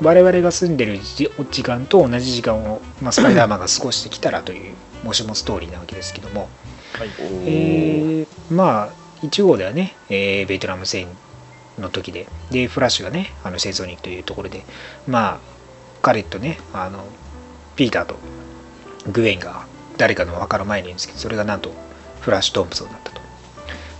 [0.01, 6.47] 我々が住んでるじ時間と同じ時間を、まあ、スパイダーマンが過ごしてきたらというもしもストーリーなわけですけども、
[6.93, 7.09] はい。
[7.45, 8.89] えーまあ
[9.21, 11.07] 1号ではね、えーベトナム戦
[11.77, 14.63] の時ででフラッシュがねあの戦争に行くというところで
[15.05, 15.39] まあ
[16.01, 17.03] 彼とねあの
[17.75, 18.15] ピーターと
[19.11, 19.65] グエンが
[19.99, 21.71] 誰かの分かる前にいるんですけどそれがなんと
[22.21, 23.21] フラッシュ・トンプソンだったと。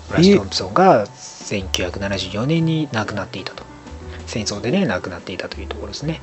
[0.08, 3.64] フラッシュ・トンプソンが1974年に亡くなっていたと。
[4.26, 6.22] 戦争でね亡くなっていたというところですね。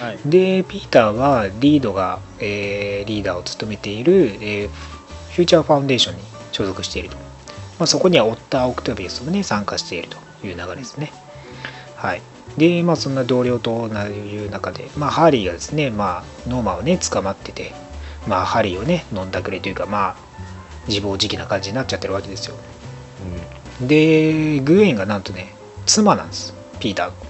[0.00, 0.18] はい。
[0.24, 11.12] でピーターはリードが、えーリーダーを務めている、えーフューチャーファウンデーションに所属していると、まあ、そこにはオットー・オクタビウスもね参加しているという流れですね。
[11.94, 12.22] はい。
[12.56, 17.72] でまあそんな同僚という中で、まあ、ハリーがですね、まあ、ノーマンをね捕まってて、
[18.28, 20.16] まあ、ハリーをね飲んだくれというかまあ
[20.86, 22.56] 自暴自棄な感じになっちゃってるわけですよ。
[23.80, 25.54] でグエンがなんとね
[25.86, 27.28] 妻なんですピーターの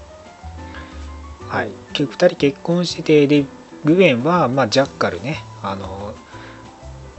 [1.48, 3.46] はい、2人結婚しててで
[3.84, 6.14] グエンは、まあ、ジャッカルねあの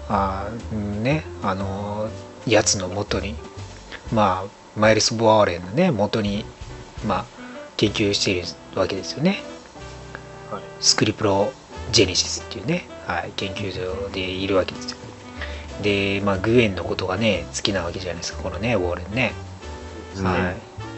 [0.08, 2.10] あーねあの
[2.46, 3.36] やつの元に
[4.12, 6.46] まあマイルス・ボアーレンのね元に
[7.08, 7.26] まあ
[7.78, 9.42] 研究しているわけですよね。
[10.52, 10.64] はい。
[10.80, 11.52] スクリプロ
[11.92, 14.98] ジェネシスっていうね、はい、研究所でいるわけですよ。
[15.82, 18.44] で、まあ、グエンのことがね好きなわけじゃないですか。
[18.44, 19.34] このねウォーレンね。
[20.24, 20.54] は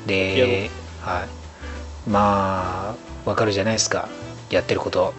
[0.05, 2.95] い、で、はい、ま
[3.25, 4.09] あわかるじゃないですか。
[4.49, 5.13] やってること。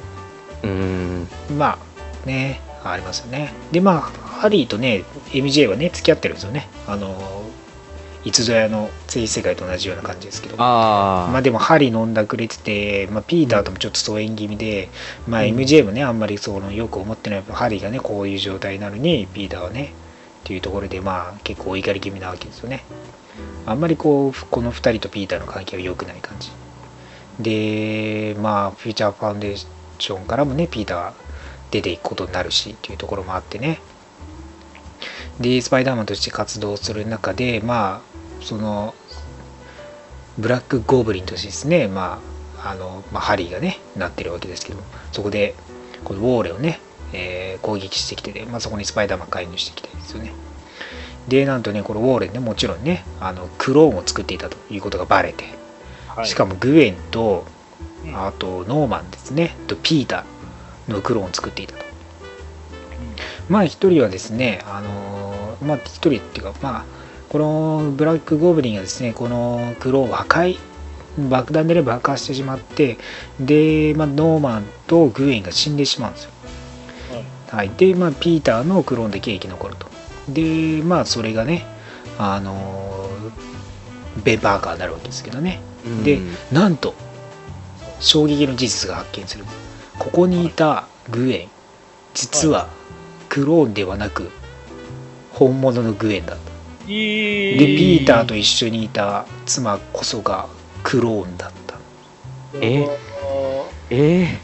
[0.62, 1.28] うん。
[1.57, 1.78] ま
[2.24, 3.55] あねありますよね。
[3.72, 6.68] でまあハリーとね MJ はね付き合ってるんですよね。
[6.86, 7.16] あの
[8.25, 10.57] いつぞやの聖世界と同じような感じですけど。
[10.57, 14.91] まあでもハリー飲んだくれてて、まあ、ピーターともちょっと疎遠気味で、
[15.27, 19.93] まあ MJ もねあんまりそのよく思ってないハリーがねこういう状態なのにピーターはね
[20.45, 22.85] っていうところでまあ結構お怒り気味なわけですよね。
[23.66, 26.51] あんまりこうこの2人とピーターの関係は良くない感じ。
[27.41, 31.14] でまあフューチャーファウンデーションからもねピーターは
[31.70, 33.81] 出ていくことになるしっていうところもあってね。
[35.41, 38.11] でスパイダーマンとして活動する中でまあ
[38.43, 38.95] その
[40.38, 42.20] ブラックゴブリンとしてですねま
[42.59, 44.80] ああの、まあ、ハリーがねなってるわけですけど
[45.12, 45.55] そこで
[46.05, 46.80] このウォーレをね、
[47.12, 50.32] えー攻撃してきてて、まあ、そこにスパイダーマン介入してきてですよね。
[51.28, 55.45] でなんとねこのウォーレンねもちろんねあのクローンを作っていたということがバレて
[56.09, 56.26] はい。
[56.26, 57.45] しかもグエンと
[58.05, 58.16] うん。
[58.16, 61.84] あとノーマンですねとピーターのクローンを作っていたと。
[63.49, 66.84] まあ一人はですねあのーまあ一人っていうかまあ
[67.33, 70.59] このブラックゴブリンがですねこのクローンを破壊
[71.30, 72.99] 爆弾でね爆破してしまって
[73.41, 76.30] で、まあ、ノーマンとグエンが死んでしまうんですよ
[77.11, 77.24] はい。
[77.57, 79.87] はい、で、まあ、ピーターのクローンだけ生き残ると。
[80.28, 81.66] で、まあ、それがね、
[82.18, 83.12] あのー
[84.24, 85.61] ベン・パーカーになるわけですけどね。
[86.05, 86.20] で、
[86.53, 86.95] なんと、
[88.01, 89.45] 衝撃の事実が発見する。
[89.99, 91.49] ここにいたグエン、
[92.14, 92.68] 実は
[93.28, 94.30] クローンではなく、
[95.33, 96.39] 本物のグエンだっ
[96.85, 96.91] た。
[96.91, 100.49] いいで、ピーターと一緒にいた妻こそが
[100.83, 101.78] クローンだった。
[102.61, 102.87] え？
[103.91, 104.39] え？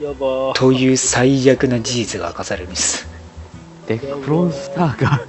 [0.00, 0.52] やばー。
[0.54, 3.08] という最悪な事実が明かされるんです。
[3.86, 5.20] ー、でクロンスターが？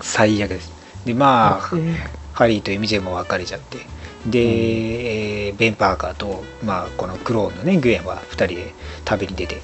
[0.00, 0.72] 最悪です。
[1.04, 1.94] で、まあ、え？
[2.32, 3.78] ハリーと MJ も別れちゃって
[4.26, 8.72] で、えーベン・パーカーと、まあ、このクローンのねグエンは2人で
[9.04, 9.60] 旅に出てっ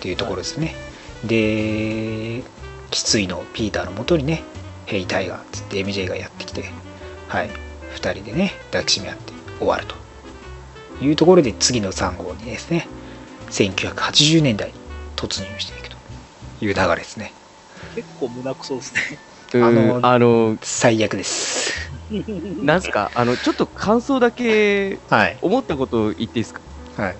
[0.00, 0.74] ていうところですね、
[1.24, 2.42] で
[2.92, 4.42] 失意のピーターのもとにね
[4.86, 6.64] 「ヘイタイガー」っつって MJ がやってきて
[7.28, 7.50] はい
[7.94, 9.94] 2人でね抱きしめ合って終わると
[11.04, 12.86] いうところで次の3号にですね
[13.50, 14.74] 1980年代に
[15.16, 15.96] 突入していくと
[16.60, 17.32] いう流れですね。
[17.94, 19.18] 結構胸くそですね。
[19.52, 21.72] ー、あうんのあの最悪です。
[22.62, 23.10] なんすか？
[23.14, 25.38] あのちょっと感想だけはい。
[25.42, 26.60] 思ったこと言っていいですか？
[26.96, 27.16] はい。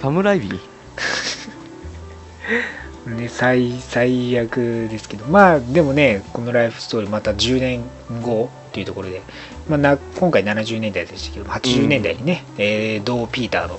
[0.00, 0.60] サムライビー？
[3.06, 7.84] ね、最最悪ですけどまあでもねこのライフストーリーまた10年
[8.22, 9.22] 後っていうところで、
[9.68, 13.78] まあ、な今回70年代でしたけど80年代にね、えーどうピーターの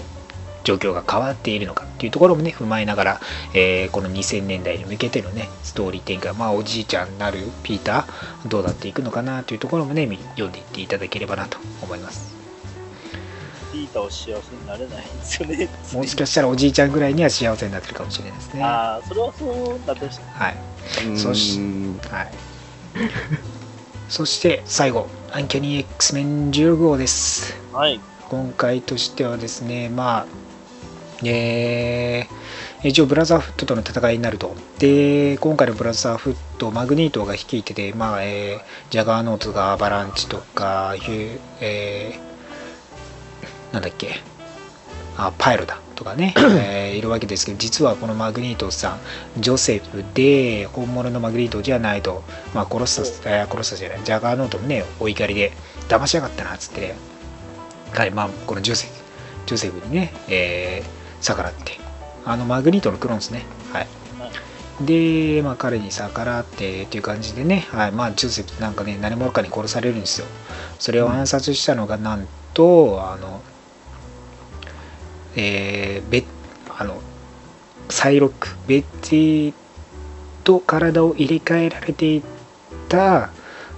[0.63, 3.21] 状況が変わっているのかっていうところもね踏まえながら、
[3.53, 12.34] えーこの2000年代に向けてのねストーリー展開まあおじいちゃんになるピーターどうなっていくのかなというところもねみ読んでいっていただければなと思います
[13.75, 15.67] ピーターは幸せになれないんですよね。
[15.93, 21.13] もしかしたらおじいちゃんぐらいには幸せになってるかもしれないですねはああ、それはそうなってほしい。
[21.13, 22.31] いそしうんはい。
[24.07, 27.57] そして最後、アンキャニー X メン16号です。
[27.73, 27.99] はい。
[28.29, 30.25] 今回としてはですね、まあ、
[31.25, 32.35] えー
[32.87, 34.55] 一応ブラザーフットとの戦いになると。
[34.77, 42.34] で、今回のブラザーフット、マグニートが率いてて、まあ、えージャガーノートがアバランチとか、ヒューえー
[43.75, 44.21] なんだっけ、
[45.17, 48.97] あパイロだとかね、 えーいるわけですけど実はこのマグニートさ
[49.37, 52.23] んジョセフで本物のマグニートじゃないと、
[52.53, 55.51] まあ、殺した、えー殺したじゃないジャガーノートもねお怒りで
[55.89, 56.95] 騙しやがったなっつってね。
[57.93, 58.93] はいまあこのジョセフ
[59.45, 61.79] ジョセフにね、えー逆らって
[62.23, 63.43] あのマグニートのクローンですね。
[63.73, 63.87] はい。
[64.81, 67.91] で、まあ、彼に逆らってっていう感じでね、はい。
[67.91, 70.27] まあ、ジョセフなんかね何者かに殺されるんですよ。
[70.79, 73.41] それを暗殺したのがなんとあの
[75.35, 76.23] えー、ベ
[76.77, 77.01] あの
[77.89, 79.53] サイロックベッティ
[80.43, 82.23] と体を入れ替えられてい
[82.89, 83.31] た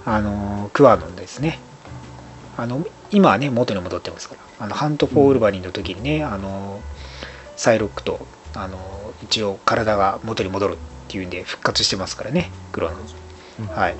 [0.04, 1.58] あのクワノンですね。
[2.56, 4.40] あの今はね元に戻ってますから。
[4.60, 6.80] あのハント・フォー・ウルヴァリンの時にねあの
[7.56, 8.78] サイロックとあの
[9.22, 10.76] 一応体が元に戻るっ
[11.08, 12.96] ていうんで復活してますからねクロノ
[13.64, 13.66] ン。
[13.68, 13.96] はい。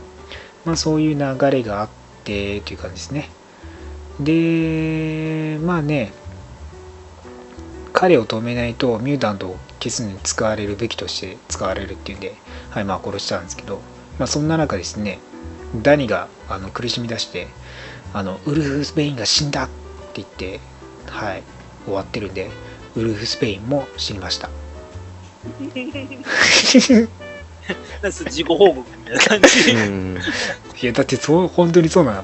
[0.65, 1.89] まあそういう流れがあっ
[2.25, 3.31] てという感じですね。
[4.21, 6.13] でまあね
[7.99, 12.36] 彼を止めないとミュータントを消すのに使われるべきとして使われるっていうんで、
[12.70, 13.80] はいまあ、殺したんですけど、
[14.20, 15.18] まあ、そんな中ですね
[15.82, 17.49] ダニがあの苦しみ出して
[18.12, 19.72] あのウルフ・スペインが死んだって
[20.14, 20.61] 言って、
[21.07, 21.42] はい、
[21.86, 22.53] 終わってるんで
[22.94, 24.49] ウルフ・スペインも死にました
[28.01, 29.72] なんか自己報告みたいな感じ。
[29.72, 30.18] うん
[30.80, 32.22] いやだってそう本当にそうな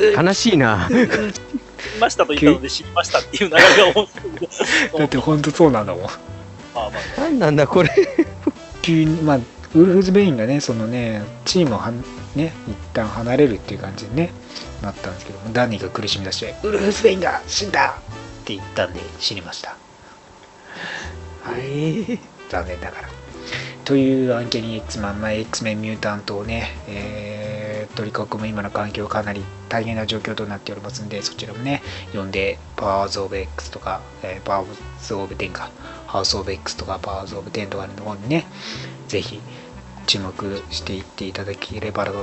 [0.00, 0.88] の悲しいな。
[1.78, 6.10] 死にましたと言ったので死にましたっていう流れが多いだって本当そうなんだもんま
[6.86, 7.20] あまあ。
[7.20, 7.90] なんなんだこれ。
[8.82, 9.40] 急にまあ
[9.74, 12.02] ウルフズ・ベインがねそのねチームをはん
[12.34, 14.30] ね一旦離れるっていう感じに、ね、
[14.82, 17.98] なったんですけどダニーが苦しみ出して「ウルフズ・ベインが死んだ!」
[18.42, 19.76] って言ったんで死にました。
[21.42, 22.18] はい。
[22.48, 23.08] 残念ながら。
[23.84, 34.66] というアンケニー X マン、まあ、X メンミュータントをね、えー取り囲む今の環境かなり大変な状況となっておりますんでそちらもね読んでパワーズ・オブ X とか、えーパワー
[35.00, 35.70] ズ・オブ10か
[36.06, 38.46] ハウス・オブ X とかパワーズ・オブ10とかの方にね
[39.08, 39.40] ぜひ
[40.06, 42.18] 注目していっていただければなと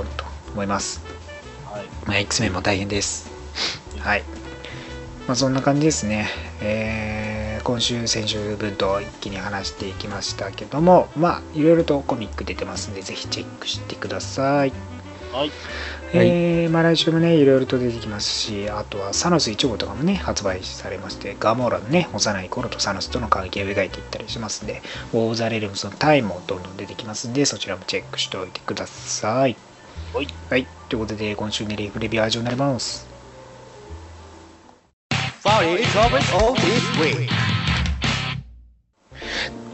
[0.52, 1.02] 思います。
[1.66, 3.30] はいまあ、X メンも大変です。
[3.98, 4.22] はい。
[5.26, 6.28] まあ、そんな感じですね。
[6.62, 14.93] えー今週、先週分と一気に話していきましたけども、まあ、いろいろとコミック出てますんで、ぜひチェックしてください。
[15.34, 15.50] はい
[16.16, 24.80] えーまあ、来週もね、いろいろと出てきますし、あとはサノス1号とかもね、発売されまして、ガモーラのね、幼い頃とサノスとの関係を描いていったりしますんで、
[25.12, 29.56] ウォー・ザ・レルムスのタイもどんどん出てきますんで、そちらもチェックしておいてください。
[30.12, 30.28] はい。
[30.50, 30.66] はい。
[30.88, 33.08] ということで、今週のレイフレビューは以上になります。
[35.42, 37.28] Sorry, troubles all this week.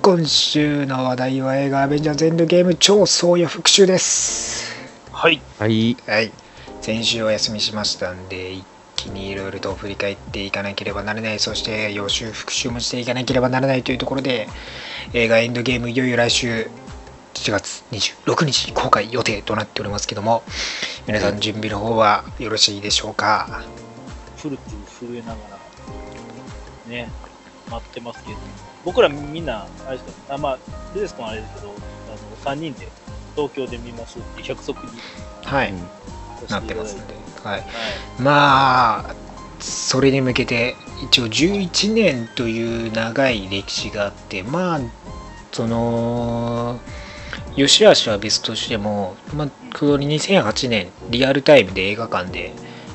[0.01, 4.60] 今週の話題は映画「アベンジャーズ・エンドゲーム超総予復習」です。
[5.21, 5.99] はいはい。
[6.07, 6.33] はい。
[6.81, 8.67] 先週お休みしましたんで、一
[8.97, 14.49] 気にいろいろと振り返っていかなければならない、そして予習復習もしていかなければならないというところで、
[15.13, 16.71] 映画エンドゲームいよいよ来週
[17.35, 20.43] 7月26日に公開予定となっておりますけども、
[21.07, 23.63] 皆さん準備の方はよろしいでしょうか？
[24.39, 24.71] フルプ
[25.07, 25.59] 震えながら
[26.87, 27.11] ね
[27.69, 28.39] 待ってますけど
[28.87, 30.59] 僕らみんなあれですかあまあ
[30.95, 31.77] ルデス君はあれですけどあの
[32.37, 32.89] 3人で
[33.35, 34.89] 東京で見ますっていう約束に
[35.45, 35.73] はい。
[35.73, 36.01] うん
[36.49, 37.15] なってますんで。
[37.45, 37.61] はい。
[37.61, 37.69] はい
[38.19, 39.15] まあ
[39.61, 40.75] それに向けて
[41.05, 44.81] 一応11年という長い歴史があってまあ
[45.53, 46.81] その
[47.57, 52.55] 良し悪しは別としても、まあ、この2008年リアルタイムで映画館で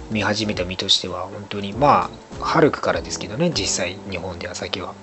[0.09, 2.09] 見始めた身としては本当にま
[2.39, 4.95] あ春からですけどね実際日本では先は。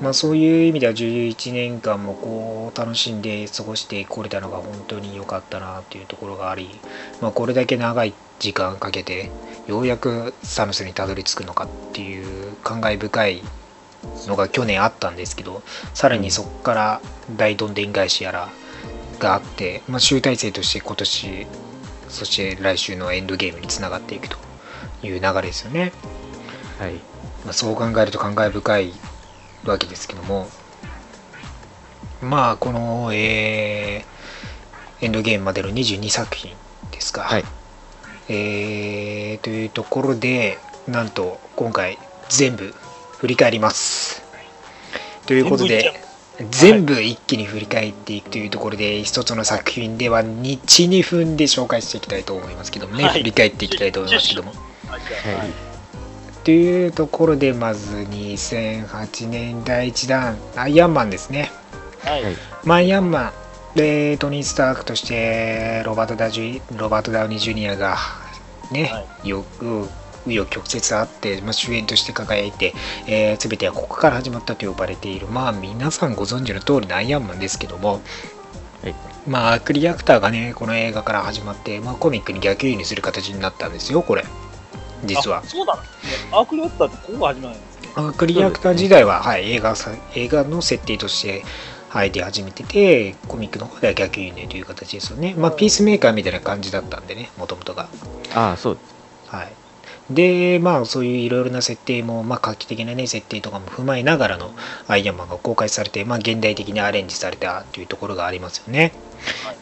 [0.00, 6.68] まあ、そういう意味では11年間もこう楽しんで過ごしてこれたのが本当に良かったなっていうところがあり、
[7.20, 9.30] まあ、これだけ長い時間かけて
[9.66, 13.42] ようやくサムスにたどり着くのかっていう感慨深い
[14.26, 15.62] のが去年あったんですけど
[15.94, 17.00] さらにそこから
[17.36, 18.48] 大どんでん返しやら
[19.18, 21.46] があって、まあ、集大成として今年
[22.08, 24.36] そして来週のエンドゲームにつながっていくと
[25.02, 25.92] いう流れですよね。
[26.78, 26.94] はい。
[27.44, 28.92] まあ、そう考えると感慨深い
[29.72, 30.48] わけですけども
[32.22, 34.16] まあこの、えー
[35.00, 36.52] エンドゲームまでの22作品
[36.90, 37.44] ですか、はい。
[38.28, 41.98] えーというところでなんと今回
[42.28, 42.74] 全部
[43.18, 44.22] 振り返ります。
[45.26, 46.00] ということで
[46.50, 53.18] 全部一気に振り返っていくというところで、一つの作品では12分で紹介していきたいと思いますけどもね、はい。
[53.18, 54.52] 振り返っていきたいと思いますけども。
[54.88, 55.75] はい
[56.46, 61.50] というところでまず2008年第1弾アイアンマンですね。
[62.04, 62.22] はい。
[62.22, 62.36] はい。
[62.62, 63.32] まあアイアンマ
[63.74, 67.96] ンでトニー・スタークとしてロバート・ダジュロバート・ダウニー・ジュニアが
[68.70, 69.88] ね、はよく紆
[70.26, 72.74] 余曲折あって、まあ、主演として輝いて、
[73.08, 75.26] えー全てはここから始まったと呼ばれている。
[75.26, 78.02] まあ皆さんご存知の通りのアイアンマンですけども、
[78.84, 78.94] はい。
[79.26, 84.24] まあアークリアクターがねこの映画から始まって、まあ、コミックに逆輸入する形になったんですよこれ
[85.04, 86.28] 実はあそうなんですね。
[86.32, 87.88] アークリアクターってここが始まるんですね。
[87.96, 91.44] アークリアクター時代は、はい、映画さ映画の設定として、
[91.88, 95.34] はい、出始めてて、コミックの方では逆輸入という形ですよね。
[95.36, 97.88] まあ、ピースメーカーみたいな感じだったんでね、もともとが。
[98.34, 98.80] ああ、そうで
[99.30, 99.34] す。
[99.34, 99.52] はい。
[100.10, 104.54] で、まあ、そういういろいろな設定も、まあ、画期的なね、設定とかも踏まえながらの
[104.86, 108.92] アイアンマンが公開されて、まあ、現代的にアレンジされたというところがありますよね。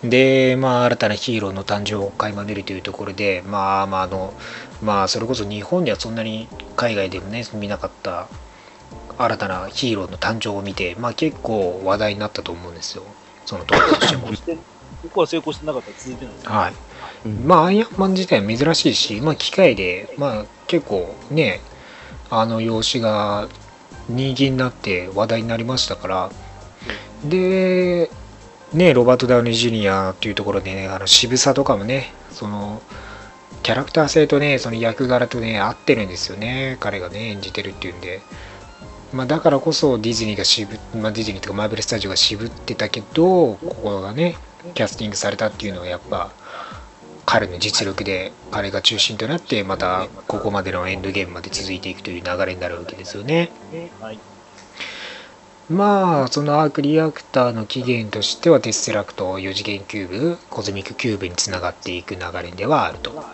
[0.03, 4.35] で、まあ、新たなヒーローの誕生を垣間見るというところで、まあ、まあ、あの、
[4.85, 8.29] まあ、それこそ日本ではそんなに海外でもね、見なかった
[9.17, 13.05] 新たなヒーローの誕生を見て、まあ、結構話題になったと思うんですよ。
[13.47, 14.35] その当時としてもそ。
[14.35, 14.61] して、こ
[15.13, 16.55] こは成功してなかったら続いてないですね。
[16.55, 16.73] はい。
[17.25, 21.61] うんまあ、アイアンマン自体は珍しいし、まあ、機械で、まあ、結構ね、
[22.31, 23.49] あの用紙が
[24.09, 26.31] 人気になって話題になりましたから、
[27.25, 28.11] で、
[28.73, 32.83] ね、ロバート・ダウニー・ジュニアっていうところでね、あの渋さとかもね、その、
[33.65, 38.21] キャラクター性とね、その役柄とね、合ってるんですよね、彼がね、演じてるっていうんで。
[39.13, 44.37] まあ、だからこそディズニーが渋っ、まあ、ディズニーとかマーベル・スタジオが渋ってたけど、ここがね、
[44.75, 46.31] キャスティングされたっていうのはやっぱ、
[47.25, 53.51] 彼の実力で彼が中心となってまたここまでのエンドゲームまで続いていくという流れになるわけですよね。
[53.99, 54.19] はい。
[55.71, 63.25] まあそのアークリアクターの起源としてはテッセラクト4次元キューブコズミックキューブにつながっていく流れではあると。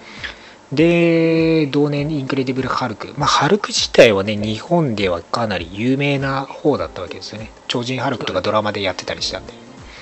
[0.72, 9.52] で同年インクレディブル・ハルク、まあ、ハルク自体はね日本ではかなり有名な方だったわけですよね超人ハルクとかドラマでやってたりしたんで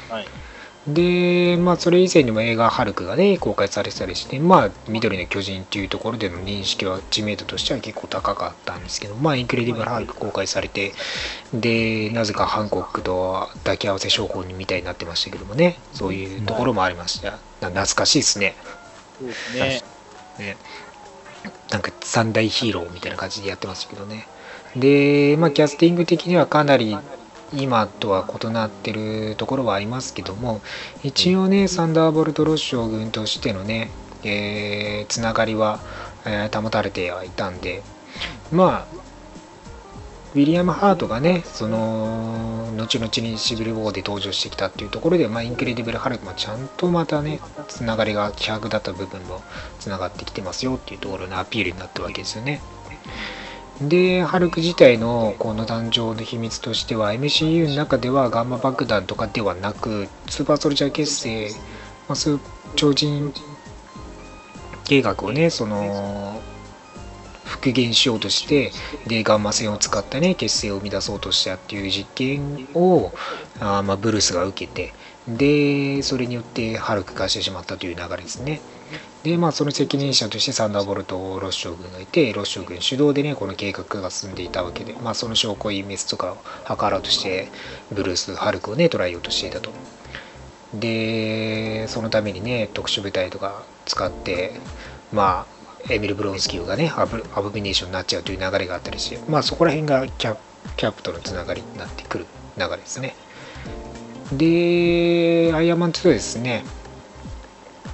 [0.08, 0.26] はい。
[0.86, 10.94] で、まあ、それ以前にも映画「ハルク」がね、公開されてたりして、まあ、緑の巨人っていうところでの認識は、知名度としては結構高かったんですけど、まあ、インクレディブル・ハルク公開されて、
[11.52, 17.32] で、なぜかハンコックと抱き合わせ商法みたいになってましたけどもね、そういうところもありました。
[17.60, 18.56] な懐かしいですね。
[19.18, 19.97] そうですね。
[20.38, 20.56] ね
[21.70, 24.26] なんか三大ヒーローみたいな感じでやってましたけどね。
[24.76, 26.96] で、まあ、キャスティング的にはかなり
[27.54, 30.60] 今とは異なってるところはありますけども、
[31.02, 33.90] 一応ね、サンダーボルト・ロッショー軍としてのね、
[34.24, 35.80] えーつながりは、
[36.24, 37.82] えー保たれてはいたんで、
[38.50, 39.07] まあ、ウ
[40.38, 49.42] ウィリアム・ハートがね、その、後々にシビル・ウォーで登場してきたっていうところで、まあ、インクレディブル・ハルクもちゃんとまたね、つながりが希薄だった部分も
[49.80, 52.60] つながってきてますよっていうところのアピールになったわけですよね。
[53.80, 61.50] で、ハルク自体のこの誕生の秘密としては、MCU の中ではガンマ爆弾とかではなく、スーパーソルジャー結成、
[62.08, 62.38] まあ、
[62.76, 63.34] 超人
[64.84, 66.40] 計画をね、その、
[67.48, 68.72] 復元しようとして、
[69.06, 73.12] で、ガンマ線を使ったね、結成を生み出そうとしたっていう実験を、
[73.58, 74.92] あまあ、ブルースが受けて、
[75.26, 78.60] で、それによってハルク化してしまったという流れですね。
[79.22, 87.50] で、まあ、その責任者としてサンダーボルトを・ロッショー軍がいて、ロッショ軍主導でね、この計画が進んでいたわけで、まあ、その証拠隠滅とかを図ろうとして、
[87.90, 89.70] ブルース・ハルクをね、捉えようとしていたと。
[90.72, 94.60] で、そのためにね、特殊部隊とか使って、
[95.12, 95.57] まあ、
[95.88, 100.36] エミル・ブロンスキーがね、アブアボミネーションになっちゃうという流れがあったりして、まあ、そこら辺がキャ
[100.76, 102.26] キャップとのつながりになってくる
[102.56, 103.14] 流れですね。
[104.32, 106.64] で、アイアンマン2ですね。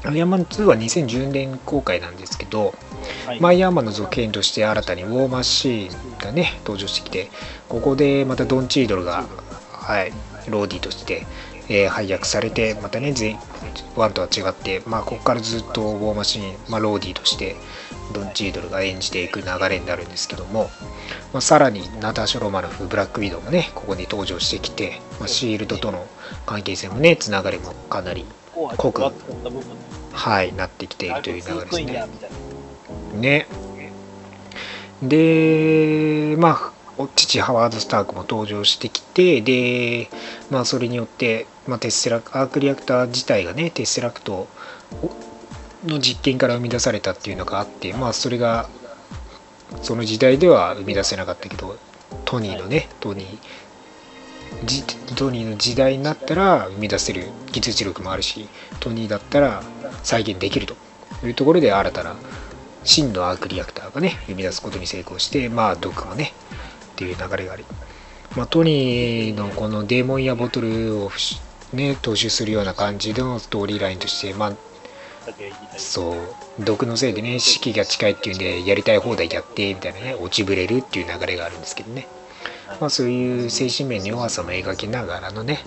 [0.04, 2.74] アイアンマン2は2010年公開なんですけど、
[3.26, 3.40] はい。
[3.40, 7.30] マイアンマンの続編として新たにウォーマシーンがね、登場してきて、
[7.68, 9.24] ここでまたドン・チードルが、
[9.72, 10.12] はい、
[10.48, 11.26] ローディとして、
[11.68, 13.36] えー配役されて、またね、全
[13.96, 17.56] 1とは違って、まあ、ここからずっとウォーマシン、まあ、ローディーとして、
[18.12, 20.70] ドン・チードルが演じていく流れになるんですけども、
[21.32, 26.06] まあ、さらにナターシャ・ロマノフ、ブラック・ウィドウもね、ここに登場してきて、まあ、シールドとの
[26.46, 29.02] 関係性もね、つながりもかなり、濃く
[30.12, 32.06] はい、なってきているという流れですね。
[33.14, 33.46] ね。
[35.02, 40.08] で、まあ、お父ハワード・スタークも登場してきて、で、
[40.50, 44.48] まあ、それによって、まあ、テッセラアークリアクター自体がね、テッセラクト
[45.86, 48.68] の実験から生み出されたっていうのがあって、まあ、それが、
[49.82, 51.78] その時代では生み出せなかったけど、
[52.24, 58.48] トニーのね、トニー、トニーの時代になったら生み出せる技術力もあるし、
[58.80, 59.62] トニーだったら
[60.02, 60.76] 再現できると
[61.26, 62.16] いうところで新たな
[62.84, 66.32] 真のアークリアクターがね、生み出すことに成功して、まあ、毒もね、
[66.92, 67.64] っていう流れがあり、
[68.36, 71.10] まあ、トニーのこのデーモンやボトルを
[71.74, 74.52] ね、踏襲するような感じでのストーリーラインとして、まあ、
[75.76, 82.06] そう毒のせいでね四季が近いっていうんでやりたい放題やってみたいなね落ちぶれるっていう流れがあるんですけどね。
[82.80, 85.60] まあそういう精神面の弱さも描きながらのね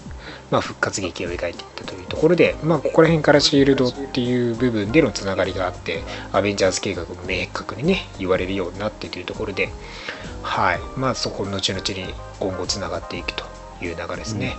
[0.52, 6.04] まあ復活劇を描いていったというところでまあここら辺からシールドっていう部分でのつながりがあって
[6.34, 9.70] アベンジャーズ計画も明確にね言われるようになってというところで
[10.42, 10.80] はい。
[10.98, 13.46] まあそこ後々に今後つながっていくと
[13.82, 14.56] いう流れですね、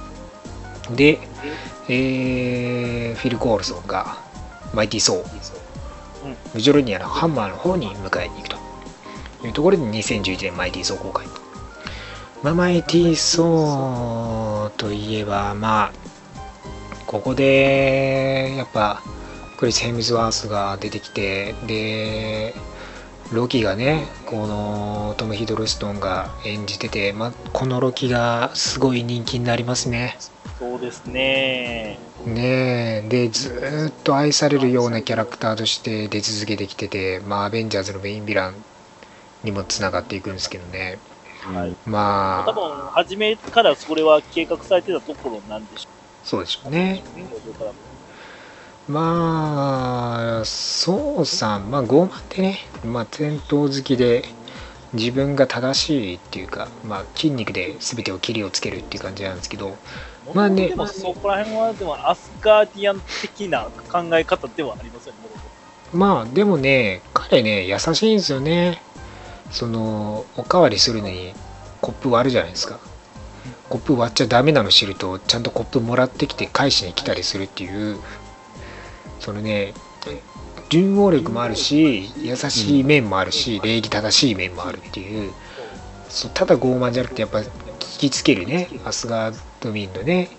[0.91, 1.19] で、
[1.89, 4.19] えーフィル・コールソンが
[4.73, 8.69] マイティ・ソー、ムジョルニアのハンマーの方に迎えに行くと。
[9.45, 11.27] いうところで2011年マイティ・ソー公開
[12.43, 15.93] まあ、マイティ・ソーといえばまあ
[17.07, 19.03] ここでやっぱ
[19.57, 22.55] クリス・ヘムズワースが出てきてで
[23.33, 30.17] ロキがねこのトム・ヒドルストンが演じてて、まあ、このロキがすごい人気になりますね
[30.59, 31.99] そうですね。
[32.27, 33.09] ねえ。
[33.09, 38.55] でずーっと愛されるようなキャラクターとして出続けてきてて、まあ、アベンジャーズのメインヴィラン
[39.45, 40.99] にもつながっていくんですけどね。
[41.45, 41.77] はい。
[41.87, 42.45] まあ。
[42.45, 45.89] 多分、初めからそれは計画されてたところなんでしょ
[46.25, 47.03] そうでしょうね。
[48.89, 51.71] まあそうさん。
[51.71, 54.25] まあ傲慢でね、まあ、戦闘好きで
[54.93, 59.77] 自分が正しいっていうか、まあ、筋肉で全てを切りをつけるっていう感じなんですけど
[60.35, 60.69] まあね。
[60.69, 65.19] でもそこら辺は、でもアスガーディアン的な考え方ではありますよね。
[65.93, 68.83] まあでもね彼ね優しいんですよね。
[69.51, 71.33] そのおかわりするのに
[71.81, 72.79] コップ割るじゃないですか。
[73.71, 77.99] コップ割っちゃダメなの知るとちゃんとコップもらってきて返しに来たりするっていう。
[79.21, 79.73] そのね
[80.69, 85.33] 順応力もあるし優しい面もあるし礼儀正しい面もあるっていう。
[86.09, 90.31] そうただ傲慢じゃなくてやっぱ聞きつけるねアスガード民のね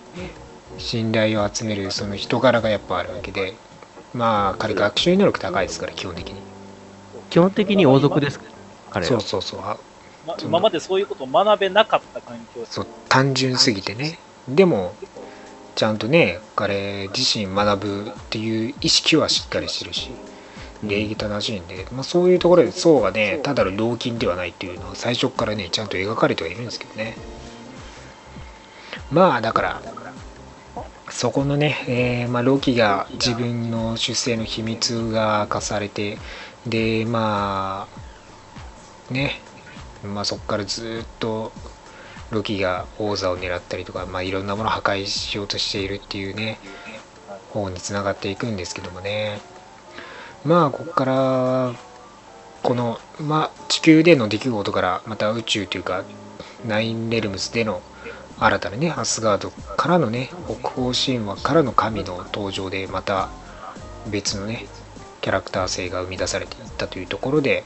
[0.77, 3.55] 信頼を集めるその人柄がやっぱあるわけで
[4.13, 6.41] まあ彼学習能力高いですから基本的に。
[7.29, 8.39] 基本的に王族です
[8.89, 9.61] 彼らそうそうそう。
[10.41, 14.19] 今までそういうことを学べなかった環境そう単純すぎてね。
[14.47, 14.95] でも
[15.75, 20.09] ちゃんとね彼自身学ぶっていう意識はしっかりしてるし
[20.83, 27.15] 礼儀正しいんで、まあ、そういうところで層がねただの老金ではないっていうのは最初からねちゃんと描かれてはいるんですけどね
[29.11, 29.81] まあだから
[31.09, 36.17] そこのね、えーまあ、ロキが自分の出生の秘密が明かされて
[36.67, 37.87] でま
[39.09, 39.41] あね
[40.03, 41.51] まあ、そこからずっと
[42.31, 46.59] ロキが王座を狙ったりとか、まあ、いろんなものを破壊しようとしているっていうね
[47.49, 49.39] 方につながっていくんですけどもね。
[50.45, 51.73] まあここから
[52.63, 56.03] この、まあ、地球での出来事からまた宇宙というか
[56.65, 57.81] ナインレルムスでの
[58.39, 63.29] 新たなねアスガードからのね北欧神話からの神の登場でまた
[64.09, 64.65] 別のね
[65.21, 67.63] キャラクター性が生み出されていったというところで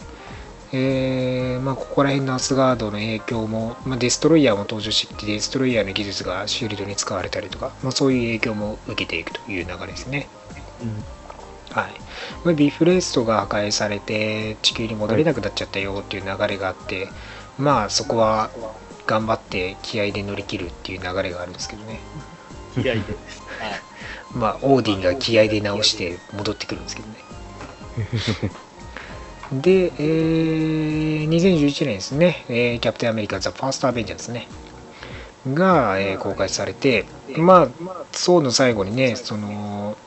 [0.75, 10.27] えーまあ、ここら辺のアスガードの影響も、まあ、デストロイヤーも登場してきてデストロイヤーの技術がシールドに使われたりとか、まあ、そういう影響も受けていくという流れですね。
[11.69, 11.91] はい
[12.43, 17.07] まあ、ビフレストが破壊されて地球に戻れなくなっちゃったよっていう流れがあって、
[17.59, 18.49] まあそこは
[19.05, 22.09] 頑張って気合で乗り切るっていう流れがあるんですけどね。
[22.73, 23.13] 気合いで。
[23.13, 23.83] はい。
[24.31, 27.25] まあオーディンが気合で直して戻ってくるんですけどね。
[29.51, 34.47] で、えー2011年ですね、えーキャプテンアメリカ・ザ・ファースト・アベンジャーですね。
[35.47, 37.69] が、えー公開されて、まあ、
[38.11, 39.97] ソーの最後にね、その、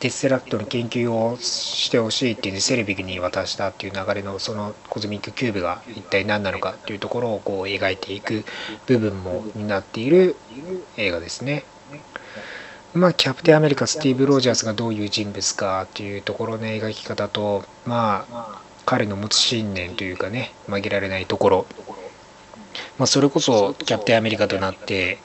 [0.00, 8.44] テッセラクトの研究をしてほしいっていうんでセルヴィグに渡したっていう流れのそのコズミックキューブが一体何なのかっていうところをこう描いていく
[8.86, 10.36] 部分も担っている
[10.96, 11.64] 映画ですね。
[12.94, 21.66] まあ、キャプテンアメリカ、スティーブ・ロージャースがどういう人物かっていうところの描き方と、まあ、彼の持つ信念というかね、曲げられないところ、
[22.98, 25.18] まあ、それこそキャプテンアメリカとなって、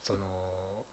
[0.00, 0.86] その、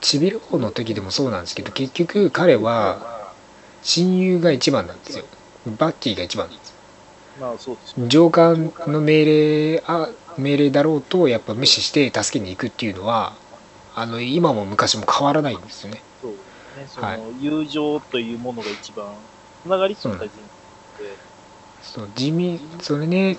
[0.00, 3.36] チビル王の時でもそうなんですけど、結局彼は
[3.80, 5.28] 親友が一番なんですよ。
[5.64, 6.78] バッキーが一番なんです。
[7.34, 8.08] まあそうですね。
[8.08, 13.40] 上官の命令あ命令だろうとやっぱ無視して助けに行くっていうのは
[13.94, 16.04] あの今も昔も変わらないんですよね。
[16.20, 16.86] そうですね。
[16.88, 19.30] その、はい友情というものが一番、
[19.62, 20.36] つながりっていうのが大事
[20.96, 21.18] で、
[21.80, 23.38] そう地味それね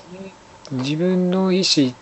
[0.72, 1.96] 自分の意思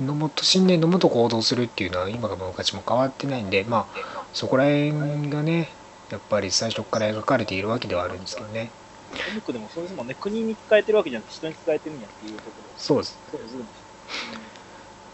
[0.00, 5.68] のもと信念のもと行動するっていうのは今が昔も変わってないんでまあそこら辺がね
[6.10, 8.70] やっぱり最初から描かれているわけではあるんですけどね。
[9.46, 10.14] でもそうですもんね。
[10.18, 12.62] 国に使えてるわけじゃなくて人に使えてるんやっていうところ。
[12.76, 13.64] そうですそうですね。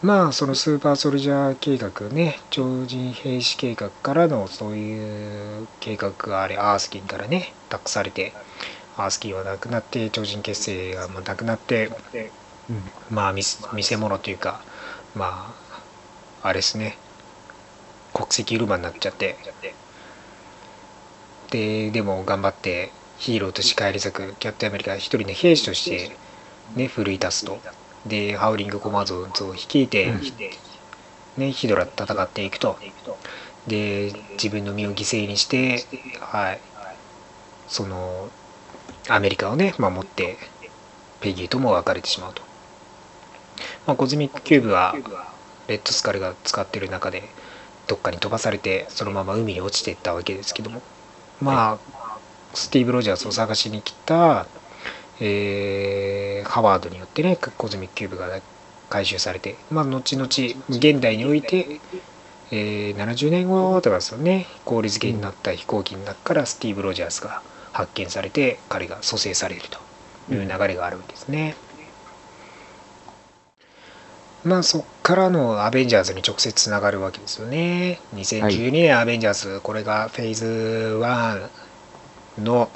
[0.00, 8.32] まあそのスーパーソルジャー計画ね超人兵士計画からのそういう計画があれアースキンからね託されて
[8.94, 11.90] アースキンはなくなって超人結成がもうなくなって
[13.10, 14.60] まあ見せ物というか
[15.14, 15.54] ま
[16.42, 16.96] ああれですね。
[18.14, 19.36] 国籍ウルマになっちゃって。
[21.50, 26.16] ででも頑張ってヒーローとして返り咲くキャプテンアメリカ一人の兵士として
[26.76, 27.58] ね奮い立つと。
[28.06, 30.12] でハウリングコマンドを率いて、
[31.36, 32.78] ね、ヒドラと戦っていくと。
[33.66, 35.84] で自分の身を犠牲にして
[36.20, 36.60] はい。
[37.66, 38.28] その
[39.08, 40.38] アメリカをね守って
[41.20, 42.42] ペギーとも別れてしまうと、
[43.86, 44.94] まあ、コズミックキューブは
[45.68, 47.22] レッドスカルが使ってる中で
[47.86, 50.82] どっかに飛ばされてそのまま海に落ちていったわけですけども
[51.40, 52.18] まあ
[52.54, 54.46] スティーブ・ロジャースを探しに来た、
[55.20, 58.40] えーハワードによってねコズミックキューブが
[58.88, 60.26] 回収されてまあ後々
[60.68, 61.80] 現代において、
[62.50, 71.54] えー70年後とかですよね氷漬けになった飛行機の中からスティーブ・ロジャースが発見されて彼が蘇生されるという流れがあるわけですね。
[74.44, 78.00] まあそっからのアベンジャーズに直接つながるわけですよね。
[78.14, 80.44] 2012年アベンジャーズ、これがフェーズ
[81.00, 81.48] 1
[82.42, 82.70] の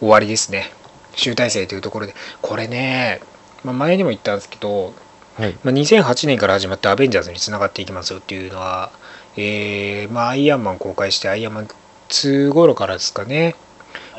[0.00, 0.70] 終わりですね。
[1.16, 3.20] 集大成というところで、これね、
[3.62, 4.92] まあ、前にも言ったんですけど、
[5.36, 5.56] はい。
[5.64, 8.90] まあ、2008年から始まってアベンジャーズにつながっていきますよっていうのは、
[9.36, 11.68] えーまあ、アイアンマン公開してアイアンマン
[12.08, 13.56] 2頃からですかね。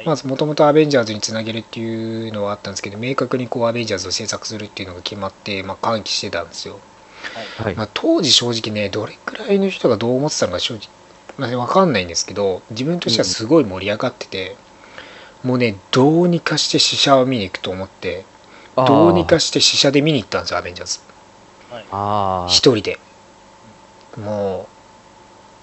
[0.06, 6.80] はいまあ、もともとアベンジャーズにつなげるっていうのはあったんですけど、明確にこうアベンジャーズを制作するっていうのが決まって、まあ、歓喜してたんですよ。
[7.58, 7.84] はいま。
[7.84, 10.90] あ、当時正直ね、どれくらいの人がどう思ってたのか正直、
[11.38, 14.58] まあ、わかんないんですけど、自分としてはすごい盛り上がってて、
[15.44, 18.26] もうね、どうにかして試写を見に行くと思って、
[18.76, 21.00] どうにかして試写で見に行ったんですよ、アベンジャーズ。
[21.92, 23.00] あー一人で
[24.18, 24.68] も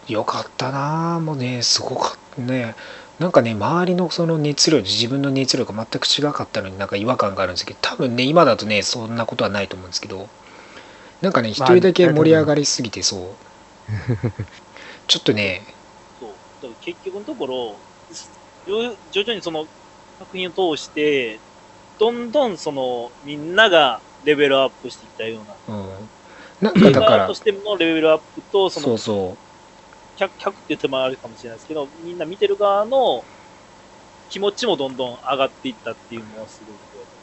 [0.08, 2.74] うよかったなあもうねすごかったね
[3.22, 10.28] なんかね周りのその熱量自分の熱量が全く違かったのになんか違和感があるんですけど多分ね今だとねそんなことはないと思うんですけど
[11.20, 13.20] なんかね一まあ人だけ盛り上がりすぎてそう
[15.06, 15.62] ちょっとね
[16.18, 16.28] そう。
[16.30, 17.76] だから結局のところ、
[18.66, 19.66] 徐徐々にその
[20.18, 21.38] 作品を通して、
[21.98, 25.76] どんどんそのみんながレベルアップしていったような。
[25.76, 26.08] うん
[26.60, 29.51] なんか映だから画としてのレベルアップと、そのそうそう
[30.26, 33.24] 100、100って言ってもあるかもしれないですけど、みんな見てる側の
[34.28, 36.76] 気持ちもどんどん上がっていったっていうのはすごい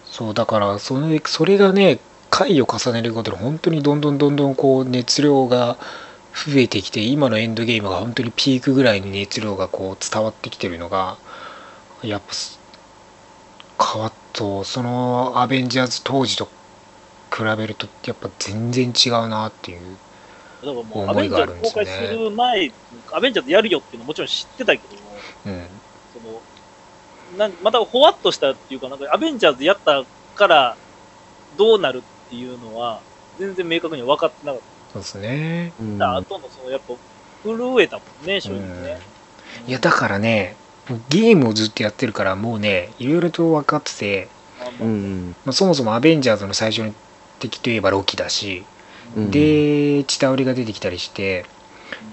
[0.03, 1.99] そうだからそのそれがね
[2.29, 5.77] 回を重ねることで本当にどんどんどんどんこう熱量が
[6.33, 11.17] 増えてきて今のエンドゲームが本当にピークぐらいに熱量がこう伝わってきてるのが
[12.03, 12.33] やっぱ
[13.93, 16.45] 変わっとそのアベンジャーズ当時と
[17.35, 19.97] 比べるとやっぱ全然違うなっていう。
[20.61, 22.71] だからもう、アベンジャーズ公開する前、
[23.11, 25.01] アベンジャーズやるよっていうのももちろん知ってたけども、
[25.45, 25.65] うん
[26.13, 26.41] その、
[27.37, 30.03] なんまたほわっとしたっていうか、なんかアベンジャーズやった
[30.35, 30.77] から
[31.57, 32.99] どうなるっていうのは、
[33.39, 34.61] 全然明確に分かってなかっ
[34.93, 36.17] そうですねうんた。
[36.17, 36.93] あとの、その、やっぱ、
[37.43, 38.99] 震えたもんね、正直ね。
[39.67, 40.55] いやだからね
[41.09, 44.27] ゲームをずっとやってるからもうねいろいろと分かってて
[44.79, 45.35] うん。
[45.45, 46.93] まあ、そもそもアベンジャーズの最初の
[47.39, 48.65] 敵といえばロキだし、うん、
[49.15, 51.45] でチタウリが出てきたりして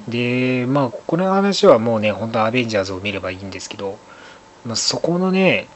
[0.08, 3.98] でまあこの話はもうね本当アベンジャーズを見ればいいんですけど、
[4.64, 5.68] まあ、そこのね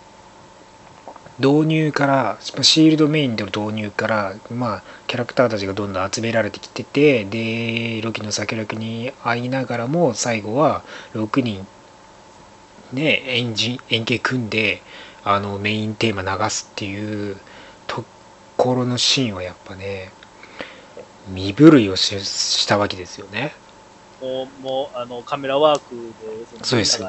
[1.39, 10.85] 導入からシールドメインでの導入からまあキャラクターたちがどんどん集められてきててでロキの策略に会いながらも最後は
[11.15, 11.67] 6人
[12.93, 14.83] ね円陣円形組んで
[15.25, 17.37] あのメインテーマ流すっていう
[17.87, 18.05] と
[18.57, 20.13] ころのシーンはやっぱね
[21.29, 23.55] 身震いをししたわけですよね。
[24.21, 27.03] もう、もう、あの、カメラワークで、のそうです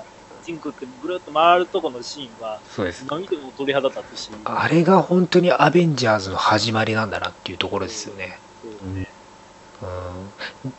[0.43, 4.31] チンクってぐるっと回るとこのシーンは、そうです何見ても鳥肌立つし。
[4.43, 8.39] あれが本当にアベンジャーズの始まりなんだなっていうところですよね。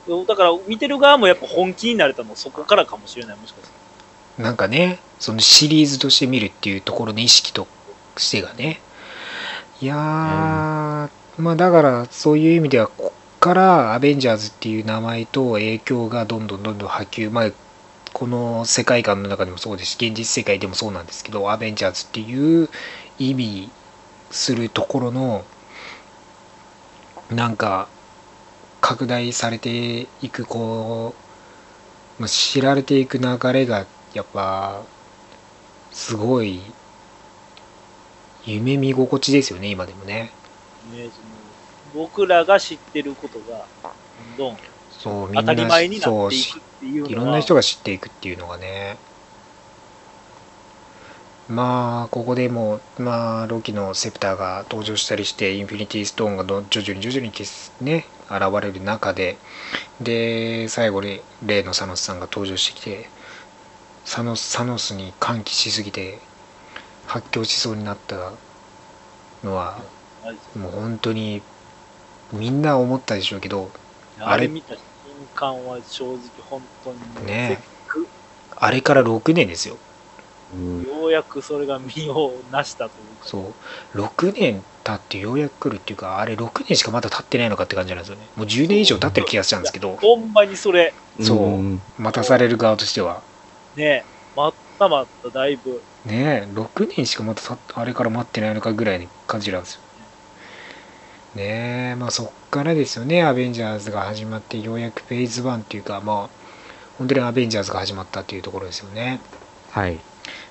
[0.06, 4.42] そううだから、見てる側もやっぱ本気になれたのそこからかもしれない、もしかして。
[4.42, 7.66] ん、なんかねそのシリーズとして見るっていうところの意識と
[8.16, 8.80] してがね
[9.80, 11.10] いやー、ま
[11.52, 12.90] あだからそういう意味では
[13.42, 17.28] からアベンジャーズっていう名前と影響がどんどんどんどん波及。
[17.28, 17.50] まあ
[18.12, 22.68] この世界観の中でもそうですし現実世界でもそうなんですけどアベンジャーズっていう
[23.18, 23.70] 意味
[24.30, 25.44] するところの
[27.30, 27.88] なんか
[28.80, 31.12] 拡大されていくこ
[32.20, 34.82] う、知られていく流れがやっぱ
[35.90, 36.60] すごい
[38.46, 40.30] 夢見心地ですよね今でもね。
[40.92, 41.10] ね、
[41.94, 43.66] 僕らが知ってることが、
[44.36, 44.58] どんどん
[44.90, 48.96] そう、みん当たり前になそうっていくっていうのは、いろんな人が知っていくっていうのがね。
[51.48, 59.36] まあ、ここでも、まあ、ロキのセプターが登場したりして、インフィニティストーンがど徐々に徐々に消すね、現れる中で、
[60.00, 63.12] で、最後に例のサノスさんが登場してきて、
[64.04, 66.18] サノスサノスに歓喜しすぎて、
[67.04, 68.40] 発狂しそうになった
[69.42, 69.76] のは、
[70.22, 71.42] あれですよもう本当に、
[72.32, 73.70] みんな思ったでしょうけど、
[74.18, 74.82] あれ見た瞬
[75.34, 76.18] 間は正直
[76.48, 77.58] 本当にね
[78.56, 79.76] あれから6年ですよ。
[80.54, 80.82] うん。
[80.82, 83.52] ようやくそれが身をなしたというか、そ
[83.94, 83.98] う。
[83.98, 88.26] 6年経ってようやく来るっていうかあれ6年しかまだ経ってないのかって感じなんですよね。
[88.36, 89.96] もう10年以上経ってる気がしたんですけど。
[89.96, 91.62] ほんまにそれ、そう。
[91.62, 91.82] ん。
[91.98, 93.22] 待たされる側としては。
[93.76, 94.04] ね、
[94.36, 96.48] 待った待っただいぶ、ねえ。
[96.52, 99.81] 6年しかまだたあれから待ってないのかぐらいに感じなんですよ
[101.34, 101.92] ね。
[101.92, 103.24] えまあそっからですよね。
[103.24, 106.42] アベンジャーズが始まってようやくフェーズ1っていうかまあ
[106.98, 109.20] 本当にアベンジャーズが始まったっていうところですよね。
[109.70, 109.98] はい。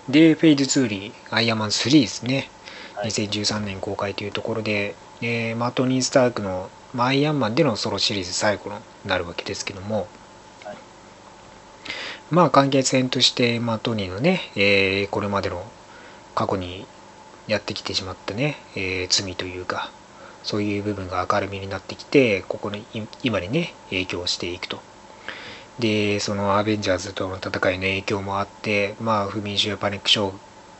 [0.09, 2.49] で、フェイズ2にアイアンマン3ですね。
[2.95, 3.09] はい。
[3.09, 8.75] 2013年公開というところで、えーまあ、トニー・スタークの、まあ、アイアンマンでのソロシリーズ最後に
[9.05, 10.07] なるわけですけども、
[10.63, 10.77] はい。
[12.31, 15.63] まあ完結編として、まあ、トニーのね、えーこれまでの
[16.33, 16.87] 過去に
[17.47, 19.91] やってきてしまったね、えー罪というか
[20.43, 22.85] そういう部分が明るみになってきてここのい
[23.23, 24.79] 今にね影響していくと。
[25.79, 30.33] でそのアベンジャーズとの戦いの影響もあってまあ不眠症やパニック障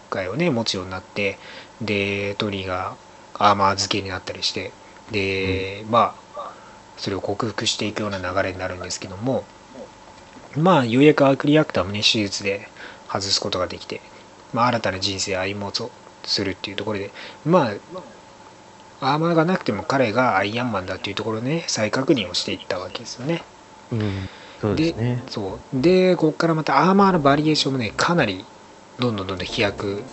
[0.09, 1.39] 害をね持つようになって
[1.81, 2.95] でトニーが
[3.33, 4.71] アーマー付けになったりして
[5.11, 6.53] で、まあ
[6.97, 9.43] それを克服していくような流れになるんですけども
[10.55, 12.67] まあようやくアークリアクターもね手術で
[13.07, 14.01] 外すことができて、
[14.53, 15.89] まあ、新たな人生を歩もうと
[16.23, 17.11] するっていうところで
[17.45, 17.73] まあ
[19.01, 23.43] アーマーがなくても彼がアイアンマンだっていうところでね再確認をしていったわけですよね。
[23.91, 24.29] うん。
[24.61, 25.23] そうですね。
[25.27, 28.45] そうでここからまたアーマーのバリエーションもねかなり
[28.99, 30.03] どんどんどんどん飛躍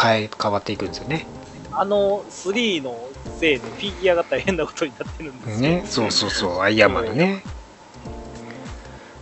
[0.00, 1.26] 変え変わっていくんですよね。
[1.72, 3.08] あの3の
[3.38, 5.58] せいでフィギュアが大変なことになってるんですよ。
[5.58, 7.42] ねそうそうそうアイアンマンのね。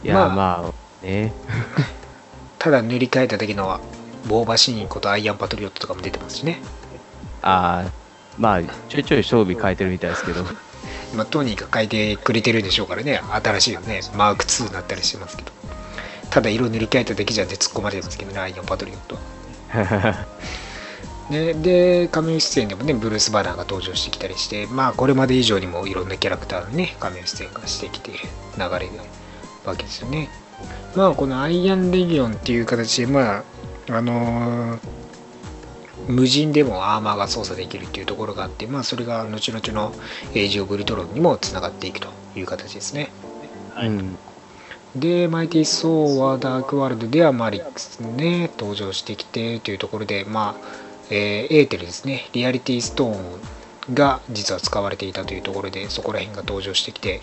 [0.05, 0.73] いや、まあま
[1.03, 1.33] あ、ね。
[2.59, 3.81] ただ塗り替えただけの
[4.29, 6.61] ボーバシーンことアイアンパトリオットとかも出てますしね。
[7.43, 7.93] ああ、
[8.39, 10.45] まあ、ちょいちょい装備変えてるみたいですけど。
[11.15, 15.53] まあ、トニーが変えてくれてるんでしょうからね新しいよねマーク2になったりしてますけど
[16.31, 20.27] ただ色塗り替えただけじゃんって突っ込まれてますけどねアイアンパトリオットは。
[21.31, 28.21] ね、で、仮面出演でもね、ブルース・バナーが登場してきたりして、まあ、これまで以上にもいろんなキャラクターのね、仮面出演がしてきている
[28.57, 29.03] 流れな
[29.65, 30.31] わけですよね。
[30.95, 33.43] まあ、このアイアンレギオンっていう形で、まあ、
[33.97, 34.79] あのー
[36.09, 39.93] 無人でもアーマーが操作できるっていうところがあって、まあ、それが後々の
[40.35, 43.11] エイジ・オブ・ウルトロンにもつながっていくという形ですね。
[43.75, 44.17] はいうん。
[44.95, 50.67] で、マイティ・ソーはダークワールドではマレキスね、登場してきてというところで、まあ、
[51.11, 57.21] えーエーテルですね、リアリティストーンが実は使われていたというところで、そこら辺が登場してきて、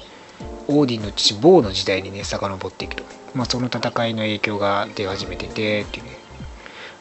[0.68, 3.04] オーディンの父、ボーの時代にね、遡っていくと。
[3.34, 6.23] まあ、その戦いの影響が出始めてて、っていうね。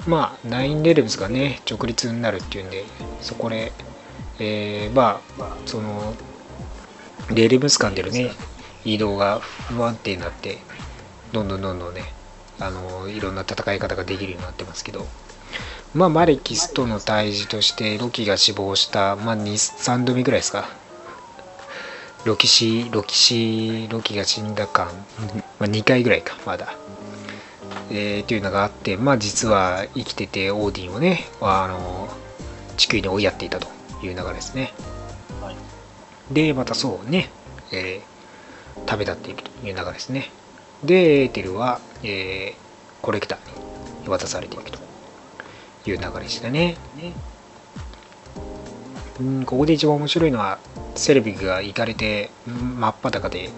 [0.07, 2.85] まあ、ナインレルムズがね、直列になるっていうんで、
[3.21, 3.73] そこで、
[4.39, 6.15] えーまあ、その、
[7.31, 8.33] レルムズ間でのね、
[8.85, 10.59] 移動が不安定になって
[11.33, 12.03] どんどんどんどんね
[12.59, 15.07] あのいろんな戦い方ができるようになってますけど
[15.95, 20.69] まあマレキスとの対峙としてロキが死亡した、まあ、2 3度目ぐらいですか。
[22.25, 24.87] ロキシロキシロキが死んだ間、
[25.59, 26.77] まあ、2回ぐらいかまだ。
[27.91, 32.09] えー、というのがあってまあ実は生きててオーディンをねあの
[32.77, 33.69] 地球に追いやっていたと
[34.03, 34.73] いう流れですね
[35.41, 37.31] はいでまたそうね、
[37.73, 38.13] えー
[38.87, 40.31] 旅立っていくという流れですね。
[40.85, 42.63] で、エーテルは、えー
[43.03, 44.79] コレクターに渡されていくと
[45.87, 46.77] いう流れでしたね。
[49.19, 50.59] うん、ここで一番面白いのは、
[50.95, 53.51] セレビグが行かれて、うん真っ裸で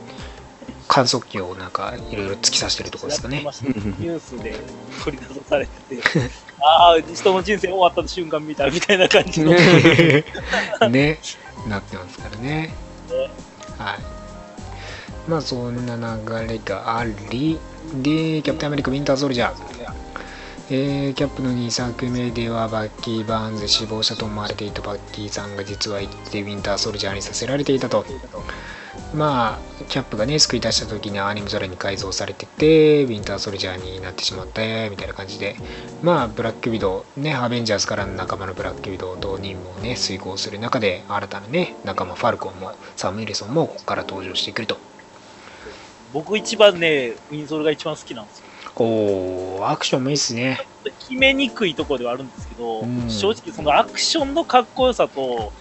[0.94, 4.54] 観測器をなんかいろいろ突き刺してるところですかねニュースで
[5.02, 6.02] 取り出されてて、
[6.62, 9.50] ああ、人の人生終わった瞬間見たみたいな感じの。
[10.88, 11.18] ね、
[11.66, 12.72] なってますからね。
[13.76, 13.98] はい。
[15.26, 17.58] まあそんな流れがあり、
[17.94, 19.54] で、キャプテンアメリカ・ウィンター・ソルジャー。
[20.70, 28.06] えーキャップの2作目ではバッキー・バーンズ死亡したと思われていたバッキーさんが実は生きてウィンター・ソルジャーにさせられていたと。
[29.14, 35.56] まあキャップがね救い出した時にアーニム・ゾラに改造されててウィンターソルジャーになってしまったみたいな感じで
[36.02, 44.76] まあブラックビドウねアベンジャーズからの仲間のブラックビドウと任務をね遂行する中で新たなね仲間ファルコンもサム・ウィルソンもここから登場してくると。
[46.14, 48.44] 僕一番ね、ウィンソルが一番好きなんですよ。
[48.76, 50.64] おーアクションもいいっすね。
[51.00, 53.10] 決めにくいところではあるんですけど、うん。
[53.10, 55.52] 正直そのアクションのかっこよさと、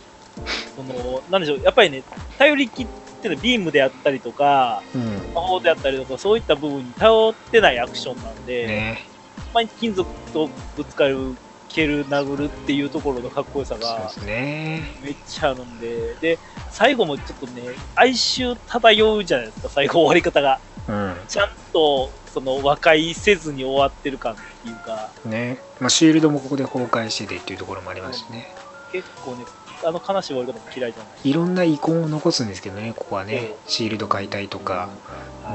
[0.76, 2.04] その、なんでしょう、やっぱりね、
[2.38, 5.34] 頼り切ってるビームであったりとか、うん。
[5.34, 9.08] 魔法であったりとか、そういった部分に頼ってないアクションなんで、ね。
[9.54, 11.36] まあ、金属とぶつかる、
[11.70, 14.82] 蹴る、殴るっていうところのかっこよさがめ
[15.12, 16.40] っちゃあるんで、で、
[16.72, 17.64] 最後もちょっとね、
[17.96, 20.60] 哀愁漂うじゃないですか、最後終わり方が。
[20.88, 21.16] うん。
[21.28, 25.60] ちゃんと、その、和解せずに終わってる感っていうか、ね。
[25.80, 28.54] まあシールドもここで崩壊しててっていうところもありますしね。
[28.92, 29.46] 結構ね、
[29.86, 31.30] あの悲しい終わり方も嫌いじゃない。
[31.30, 34.90] いろんな遺恨を残すんですけどねここはねえシールド解体とか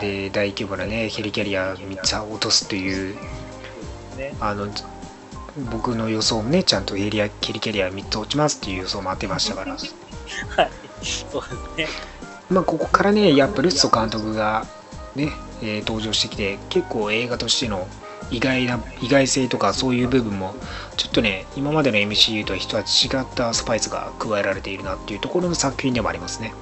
[0.01, 3.17] で大規模なねヘリキャリア3つ落とすという
[4.17, 4.35] ね。
[4.41, 4.69] あの
[5.73, 9.73] 僕の予想もねちゃんとヘリアヘリキャリア3つ落ちますっていう予想も当てましたから
[10.57, 10.71] はい。
[11.03, 11.89] そうですね。
[12.51, 14.67] まあここからねやっぱルッソ監督が
[15.15, 15.33] ね、
[15.63, 17.89] えー登場してきて結構映画としての
[18.31, 20.55] 意外な意外性とかそういう部分も
[20.97, 26.53] ちょっとね今までの MCU とは一味違ったスパイスが加えられているなっていうところの作品でもありますね。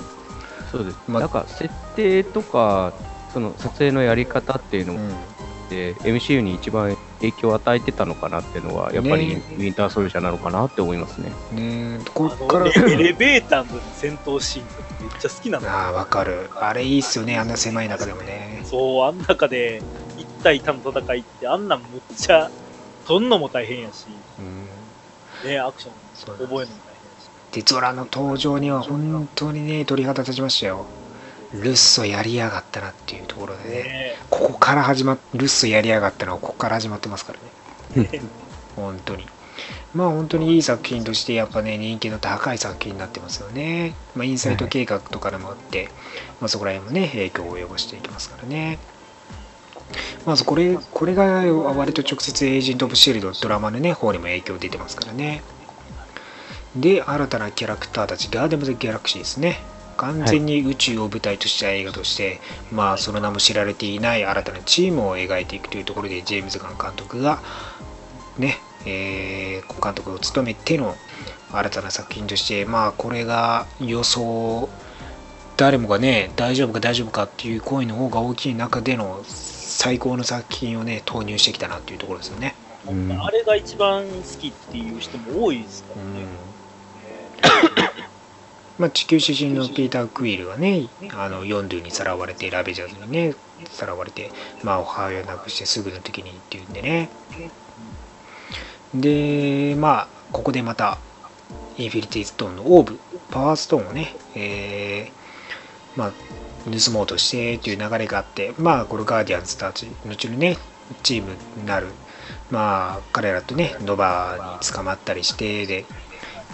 [0.70, 0.98] そうです。
[1.09, 2.93] まなんか設定とか、
[3.32, 5.14] その撮影のやり方っていうのもうん
[5.70, 9.43] で MCU に一番影響を与えてたのかなっていうのは、やっぱりね。
[9.56, 11.32] ウィンターソルジャーなのかなって思いますね。
[11.52, 12.01] ね。
[12.14, 12.66] こっから。
[12.66, 14.66] エレベーターの戦闘シーン
[15.01, 15.68] めっちゃ好きなの。
[15.68, 16.51] ああわかる。
[16.55, 18.62] あれいいっすよねあんな狭い中でもね。
[18.64, 20.05] そう、あん中で一
[20.42, 22.50] 対多の戦いって、あんなんむっちゃ、
[23.06, 24.06] 撮んのも大変やし、
[24.38, 25.50] うん。
[25.50, 26.06] ね、アクション。
[26.16, 26.76] 覚えるのも大変やし。
[27.52, 30.86] でゾラの登場には本当にね鳥肌立ちましたよ。
[31.52, 33.82] ルッソやりやがったなっていうところでね。
[33.82, 34.14] ね。
[34.30, 37.34] ここから始まっルッソやりやがったのはここから始まってますか
[37.94, 38.08] らね。
[38.12, 38.20] ね
[38.76, 39.26] 本当に。
[39.94, 45.88] まあ本当にいい作品としてやっぱね人気の高い作品になってますよね、まあ、インサイト計画とかでもあって、
[46.40, 48.78] まあ、そこら辺もね影響を及ぼしていきますからね
[50.24, 55.42] まずこれこれが割と直接エージェント・オブ・シールドドラマのね方にも影響出てますからね。
[56.74, 59.60] で新たなキャラクターたちガーデムズ・ギャラクシーですね。
[59.96, 62.40] 完全に宇宙を舞台とした映画として、
[62.70, 67.40] まあその名も知られていない新たなチームを描いていくというところでジェームズ・ガン監督が
[68.36, 70.94] ね、えー、監督を務めての
[71.52, 74.68] 新たな作品としてまあこれが予想
[75.56, 79.22] 誰もがね大丈夫か大丈夫かっていう声の方が大きい中での
[79.77, 82.55] 最高の作品をね投入してきたなっていうところですよね。
[82.89, 83.12] うん。
[83.23, 86.27] あれが一番好きっていう人も多いですからね。
[88.78, 93.35] まあ、地球出身のピーター・クイールがねあのヨンドゥにさらわれてラベジャーズにね
[93.70, 94.31] さらわれて、
[94.62, 97.11] まあ、母親を亡くしてすぐの時にっていうんでね。
[98.94, 100.98] でまあここでまた
[101.77, 102.98] インフィニティストーンのオーブ
[103.31, 106.12] パワーストーンをね、えーまあ、
[106.70, 110.56] 盗もうとしてという流れがあってまあこのガーディアンズたち後のね
[111.02, 111.88] チームになる
[112.51, 115.84] まあ彼らとねノバに捕まったりしてで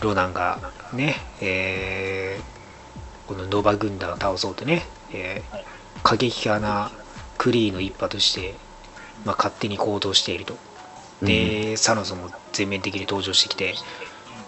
[0.01, 0.59] ロナンが
[0.93, 2.53] ね、えー
[3.25, 4.83] このノバ軍団を倒そうとね、
[5.13, 5.73] えー
[6.03, 6.91] 過激派な
[7.39, 8.55] クリーの一派として、
[9.25, 10.57] まあ、勝手に行動していると。
[11.23, 13.75] で、サノスも全面的に登場してきて、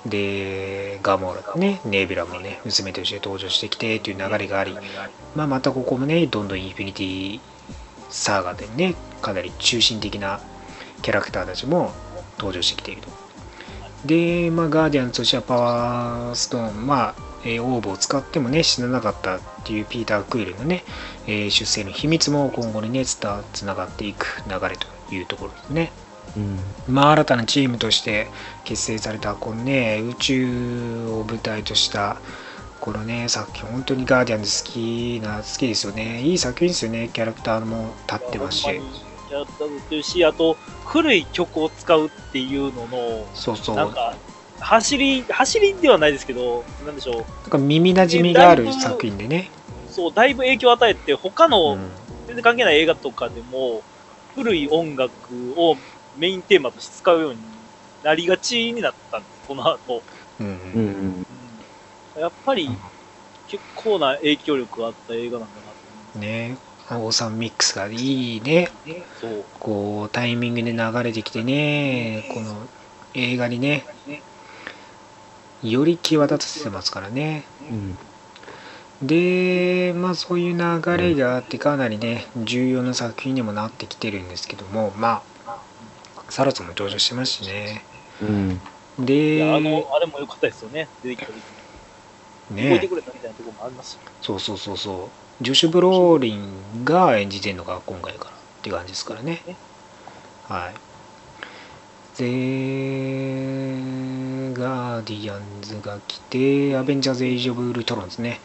[0.06, 4.76] で、ガモーラね、ネービラもね、娘として登場してきてという流れがあり、
[5.34, 7.40] まあ、またここもね、どんどんインフィニティ
[8.10, 10.40] サーガでね、かなり中心的な
[11.02, 11.92] キャラクターたちも
[12.38, 13.08] 登場してきていると。
[14.06, 17.14] で、まあ、ガーディアンズとしてはパワーストーン、まあ、
[17.44, 20.84] えーオーブを使ってもね、死ななかったっていうピーター・クイルのね、
[21.26, 23.16] えー出生の秘密も今後にね、つ
[23.64, 25.92] ながっていく流れというところですね。
[26.36, 26.58] うん。
[26.86, 28.28] まあ、新たなチームとして
[28.64, 32.16] 結成されたこのね宇宙を舞台とした
[32.80, 36.22] このね作品本当にガーディアンズ好きな好きですよね。
[36.22, 37.10] いい作品ですよね。
[37.12, 38.64] キャラクターも立ってますし。
[38.64, 43.76] キャラクターってるし、あと、古い曲を使うっていうのの、そうそう。
[43.76, 44.18] なんなんか、
[44.60, 47.50] 走り、走りではないですけど、なんでしょう。
[47.50, 49.50] か耳なじみがある作品でね、
[49.88, 51.90] そう、だいぶ影響を与えて、他うのん。
[52.26, 53.82] 全然関係ない映画とかでも、
[54.34, 55.12] 古い音楽
[55.56, 55.76] を
[56.16, 57.38] メインテーマとして使うように
[58.02, 60.02] なりがちになったんです、この後。
[60.40, 61.24] うんうん。
[62.16, 62.20] うん。
[62.20, 62.68] やっぱり、
[63.48, 65.72] 結構な影響力があった映画なんだな
[66.12, 66.56] とね。
[66.90, 68.70] オーサンミックスがいいね。
[69.22, 69.44] う。
[69.58, 72.28] こうタイミングで流れてきてね。
[72.32, 72.68] この
[73.14, 73.86] 映画にね。
[75.62, 77.44] より際立たせてますからね。
[77.70, 77.98] うん。
[79.02, 85.22] でまあそういう流れがあってかなりね重要な作品にもなってきてるんですけどもまあ
[86.28, 87.88] サラツも登場してますしね
[88.20, 88.62] うん。
[88.98, 90.90] いでや、あの、あれも良かったですよね。
[91.02, 91.42] 出てきた時に。
[92.68, 94.00] 動いてねくれたみたいなところもありますし。
[94.20, 99.60] そうそうそうそうジョシュ・ブローリンが演じてるのが今回からっていう感じですからねね
[100.42, 100.80] はい
[102.16, 102.22] で
[104.52, 108.40] ガーディアンズが来てアベンジャーズ・エイジ・オブ・ウルトロンですね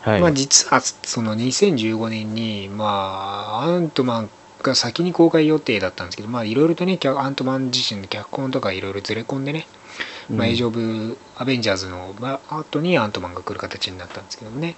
[0.00, 0.20] はい。
[0.20, 4.32] まあ実はその2015年にまあアントマン
[4.64, 9.66] が先に公開予定だったんですけどまあいろいろとね脚アントマン自身の脚本とかいろいろずれ込んでね、
[10.30, 14.76] まあ、エイジ・オブ・アベンジャーズのまあ後にアントマンが来る形になったんですけどもね。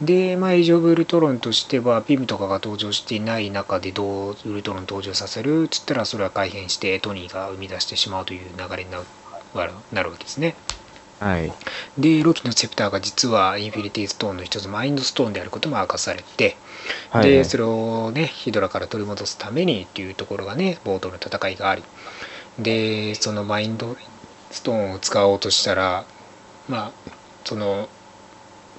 [0.00, 9.04] で、まあ、エイジ・オブ・ウルトロンとしてはピムとかが登場していない中でどうウルトロン登場させるっつったらそれは改変してトニーが生み出してしまうという流れになる
[9.92, 10.56] なるわけですね。
[11.20, 11.52] はい。
[11.98, 16.56] でロキのセプターが実はインフィニティストーンの一つマインドストーンであることも明かされて、
[17.10, 17.30] はい。
[17.30, 21.84] でそれをねヒドラから取り戻すためにっていうところがね冒頭の戦いがあり
[22.58, 23.96] でそのマインド
[24.50, 26.08] ストーンを使おうとしたら
[26.68, 27.12] まあ
[27.44, 27.90] その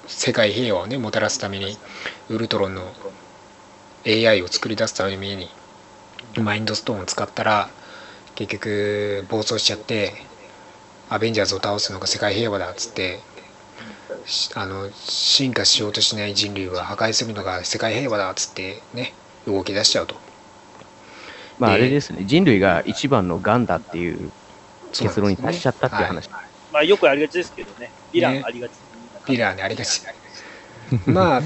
[0.06, 1.78] 世界平和をねもたらすために
[2.28, 2.96] ウルトロンの
[4.04, 5.56] AI を作り出すために
[6.36, 7.74] マインドストーンを使ったら
[8.34, 10.14] 結局暴走しちゃって
[11.08, 13.26] アベンジャーズを倒すのが世界平和だっつって
[14.54, 19.12] あの進化しようとしない人類は破壊するのが世界平和だっつってね
[19.46, 20.16] 動き出しちゃうと
[21.58, 22.24] まあ、であれですね。
[22.24, 24.32] 人類が一番の癌だっていう
[24.92, 26.28] 結論に達しちゃったっていう話。
[26.72, 27.90] まあ、よくありがちですけどね。
[28.12, 28.72] ヴィラねンありがち。
[29.26, 30.02] ピラーにありがち
[31.06, 31.42] まあ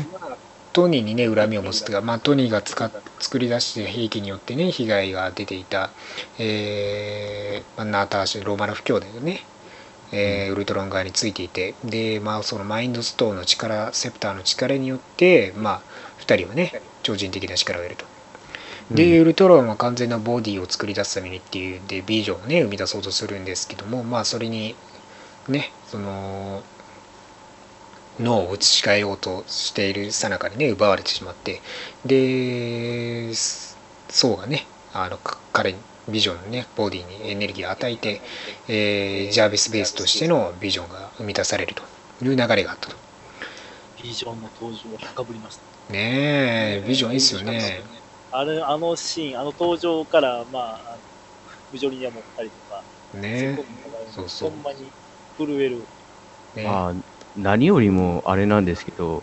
[0.72, 2.90] トニーにね恨みを持つというか、まあ、トニーが使っ
[3.20, 5.90] 作り出して兵器によってね被害が出ていた、
[6.38, 9.40] えーまあ、ナーターシュローマノフ兄弟がね、
[10.12, 15.82] えーウルトロン側についていてで、まあ、そのマインドストーンの力セプターの力によって、まあ、
[16.20, 18.04] 2人はね超人的な力を得ると。
[18.90, 24.74] で、ウルトロンは完全なボディを作り出すためにっていうんでビジョンをね生み出そうとするんですけどもまあそれに
[25.46, 26.62] ねその
[28.18, 31.60] 脳を移し替えようとしているさなかにね奪われてしまって
[32.04, 35.78] でソウがねあのか彼に
[36.08, 38.20] ビジョンのねボディにエネルギーを与えて、
[38.68, 41.82] えージャービスベースとしてのビジョンが生み出されると
[42.24, 42.96] いう流れがあったと。
[44.02, 45.92] ビジョンの登場は高ぶりました。
[45.92, 47.82] ねえビジョンいいっすよね。
[48.30, 50.98] あれ、あのシーン、あの登場から、まあ、あの
[51.72, 52.82] ブジョリニア持ったりとか、
[53.18, 54.50] ねそこにそうそう。
[54.50, 54.90] ほんまに
[55.38, 55.82] 震える。
[56.54, 56.94] ねまあ、
[57.36, 59.22] 何よりもあれなんですけど、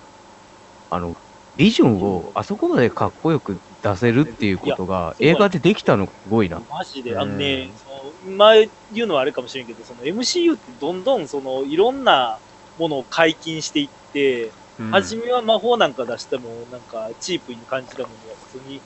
[0.90, 1.16] あの、
[1.56, 6.60] ビジョンをあそこまでかっこよく出せるっていうことが映画でできたのすごいな。
[6.72, 7.20] マジで、うん。
[7.20, 12.40] あのね、その前言うのはあれかもしれんけど、その MCU ってどんどんそのいろんな
[12.80, 14.50] ものを解禁していって、
[14.80, 14.92] うん。
[14.92, 18.82] 初めは魔法なんか出しても、なんかチープに感じたものが普通に、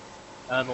[0.50, 0.74] あの、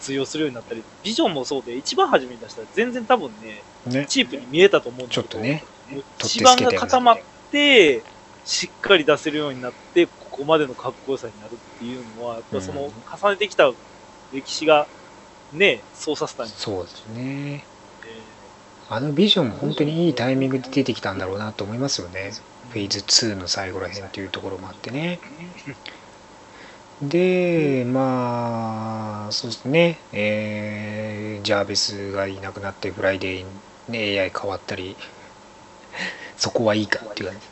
[0.00, 4.06] 通用するようになったり、ビジョンもそうで、一番初めに出したら全然多分ね、ね。
[4.08, 7.18] チープに見えたと思うんだけどちょっとねもう取って地盤が固まっ
[7.50, 8.02] て、
[8.44, 10.08] しっかり出せるようになって、
[10.38, 13.72] ここまでのかっこよさになるっていうのは、やっぱその、うん重ねてきた
[14.32, 14.86] 歴史が、
[15.52, 17.64] ね、そうさせたんそうですねね。
[18.88, 22.30] あのビジョンも本当にいいタイミングで出てきたんだろうなと思いますよね。
[22.70, 25.18] フェーズ2の最後らへんっていうところもあってね。
[27.02, 33.48] で、まあ、そうですね、えージャーヴィスがいなくなってフライデーに、
[33.88, 34.96] ね、AI 変わったり、
[36.36, 37.46] そこはいいかっていう感じ。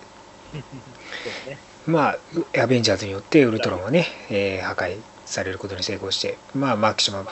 [1.24, 1.76] ですね。
[1.86, 2.18] まあ、
[2.62, 7.28] アベンジャーズによってウルトロンはね、えー破壊されることに成功して、まあ、マキシマム、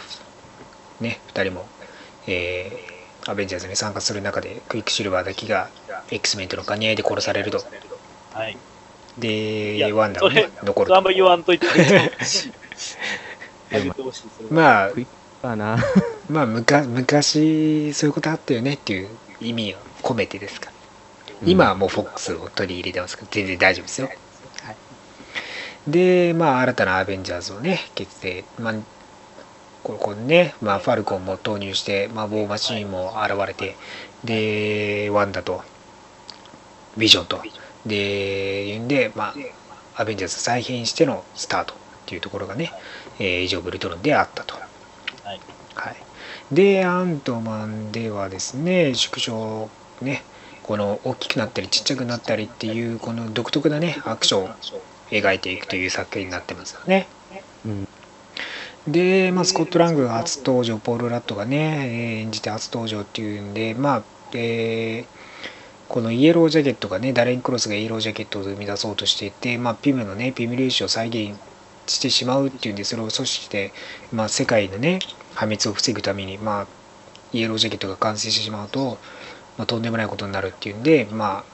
[1.00, 1.66] ね、2人も、
[2.26, 2.94] えー
[3.26, 5.70] アベンジャーズに参加する中で、クイックシルバーだけが
[6.10, 7.58] X メンとの兼ね合いで殺されると。
[8.32, 8.52] はい。
[8.52, 8.56] い
[9.20, 10.96] で、やワンダはね、残ると。
[10.96, 11.66] あんま言わんといて。
[14.50, 14.90] まあ。
[16.28, 19.08] まあ、むか昔、そういうことあったよねっていう
[19.40, 20.70] 意味を込めてですか。
[21.44, 24.10] 今はもう FOX を取り入れてますから、全然大丈夫ですよ。
[25.86, 28.74] はい、で、まあ、新たなアベンジャーズをね、結成、まあ、
[29.82, 33.76] ここにね、まあ、ファルコンも投入して、まあ、ボーマシーンも現れて、
[34.24, 35.62] で、ワンダと、
[36.96, 37.42] ビジョンと、
[37.84, 39.34] で、いうんで、ま
[39.96, 42.72] あ、アベンジャーズ再編してのスタートっていうところがね、
[43.18, 44.54] えー、以上ブルトロンであったと。
[44.54, 45.40] はい。
[45.74, 45.96] はい、
[46.52, 49.68] でアントマンではですね縮小
[50.00, 50.22] ね
[50.62, 54.48] この大きくなったりちっちゃくなったりっていうこの独特なねアクションを
[55.14, 57.06] 描いていくという作品になってますよね。
[57.66, 57.88] うん
[58.86, 64.02] で、まあ、スコット・ラングが初登場ポール・ラットがね演じて初登場っていうんでまあ、
[64.34, 65.14] えー
[65.88, 71.38] このイエロージャケットがねダレン・クロスがイエロージャケットを生み出そうとしていて、まあ、ピムのねピム粒子を再現
[71.86, 73.72] してしまうっていうんでそれを阻止して、
[74.12, 74.98] まあ、世界のね
[75.34, 76.66] 破滅を防ぐために、まあ、
[77.32, 78.98] イエロージャケットが完成してしまうと、
[79.58, 81.44] まあ、とんでもないことになるっていうんで、まあ、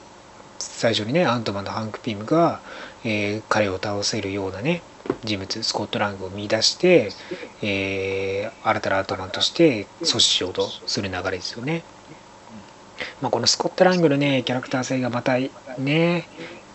[0.59, 2.61] 最初にねアントマンのハンク・ピムが、
[3.05, 4.83] えー彼を倒せるようなね
[5.25, 7.11] 人物スコットラングを見出して、
[7.63, 11.83] えー新たなアントマンとして阻止しようとする流れですよね。
[13.23, 15.39] まあ、このスコットラングのねキャラクター性がまた
[15.79, 16.29] ね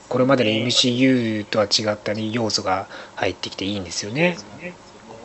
[0.09, 4.37] これまでの MCU とは違った、ね、要素が入ってきていいんですよね。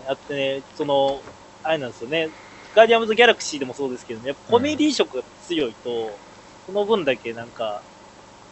[0.09, 1.23] あってね、その、
[1.63, 2.31] あれなんですよね、
[2.75, 6.19] ガーディアムズ・ギャラクシーでもそうですけどね、やっぱコメディ色が強いと、
[6.67, 7.85] その分だけなんか、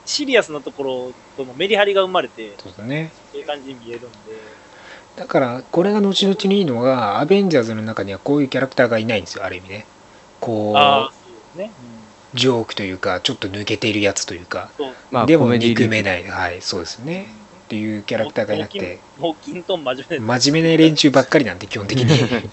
[0.09, 3.13] シリアスなところとのメリハリが生まれて、そうだね。
[3.35, 4.09] いい感じに見えるんで、
[5.17, 9.87] だからこれが後々にいいのがアベンジャーズの中にはこういうキャラクターがいないんですよある意味ね。
[10.41, 11.11] こうそ
[11.59, 11.71] うですね。
[12.33, 14.71] ジョークというかちょっと抜けているやつというか。
[14.79, 14.93] そう。
[15.11, 16.25] まあ、でも憎めない。
[16.25, 17.27] はいそうですね。
[17.67, 19.01] っていうキャラクターがいなくて。
[19.19, 22.49] もうキントン真面目で真面目な連中ばっかりなんで基本的に。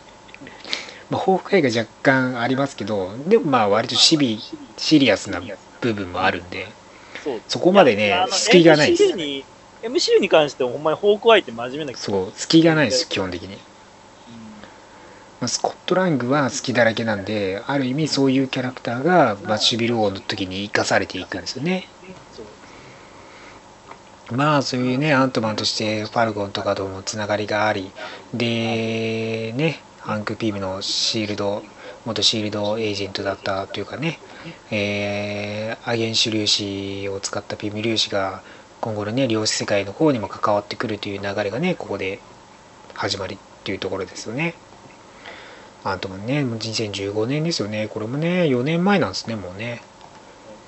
[1.10, 4.40] まあホークアイが若干ありますけどでもまあ割とシビ
[4.78, 5.42] シリアスな
[5.82, 6.68] 部分もあるんで
[7.26, 7.42] そう。
[7.48, 9.04] そこまでね隙がないです。
[9.04, 9.46] MCU に、
[9.82, 13.58] MCU に関してはほんまにホークアイって真面目なそう隙がないです基本的に、
[15.40, 21.88] まあ、スコットラングは好きだらけなんである意味そういうキャラクターが、まあ、シビル王の時に生かされていくんですよね。
[24.32, 27.92] まあそういうねアントマンとしてファルコンとかともつながりがあり。
[28.34, 31.64] でねハンク・ピームのシールド
[32.06, 34.20] 元シールドエージェントだったというかね、
[34.72, 38.44] えーアゲンシュ粒子を使ったピム粒子が
[38.82, 42.20] 今後のね量子世界の方にも関わってくるという流れがねここで
[42.94, 44.56] 始まりっていうところですよね。
[45.84, 47.88] アントマンねもう2015年ですよね。
[47.88, 49.82] これもね4年前なんですねもうね。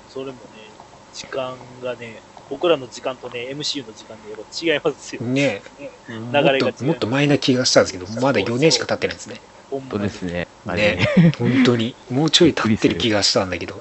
[0.08, 0.74] それもね、
[1.12, 5.22] 時間がね、僕らの時間とね、MCU の時間でやっぱ違いますよ。
[5.22, 5.62] ね。
[6.08, 9.40] 流もれがもっと前な気がしたんですけどまだ4年しか経ってないんですね。
[9.70, 10.46] 本当ですね。
[10.66, 11.06] ね
[11.38, 13.78] 本当にもうちょい経ってる気がしたんだけど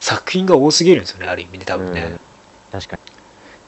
[0.00, 2.02] 作品が多すぎるんですよねある意味で多分ね。
[2.12, 2.20] うん、
[2.72, 2.98] 確か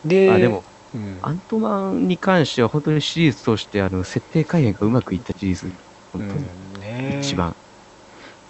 [0.04, 0.08] に。
[0.08, 0.62] であでも、
[0.94, 1.18] うん。
[1.22, 5.70] アントマンに関しては本当にシリーズとしてあの設定改変がうまくいったシリーズ。
[6.12, 6.44] 本当に。
[6.76, 6.80] うん。
[6.80, 7.54] ね一番。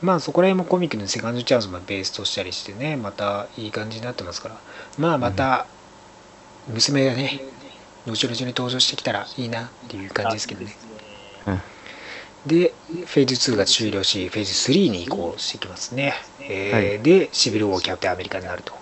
[0.03, 4.57] まあそこら辺もコミックのセカンドチャンスもベースとしたりしてねまたいい感じになってますから。
[4.99, 5.67] まあまた
[6.67, 7.41] 娘がね
[8.07, 10.77] 後々に登場してきたらいいなっていう感じですけどね
[12.47, 12.75] で
[13.07, 18.73] フェーズ2が終了しフェーズ3に移行してきますね、えーはいでシビル・ウォーキャプテンアメリカになると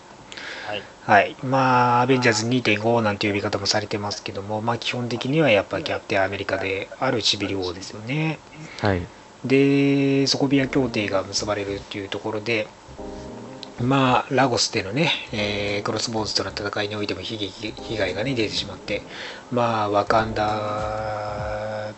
[0.66, 0.82] はい。
[1.00, 8.42] はい、まあ、アベンジャーズ2.5なんて呼び方もされてますけども、まあ、基本的にはやっぱキャプテンアメリカであるシビル王ですよね。
[8.80, 9.10] はい。
[9.44, 12.74] で、ソコビア協定が結ばれるっていうところで、
[13.80, 19.02] まあ、ラゴスでのね、えークロスボーズとの戦いにおいても悲劇被害がね、出てしまって、
[19.50, 21.92] まあ、ワカンダ、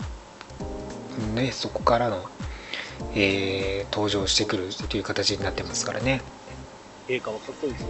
[1.35, 2.25] ね、そこからの、
[3.15, 6.21] えー登場してくるという形になってますからね。
[7.09, 7.89] 陛下はかっこいいですよ。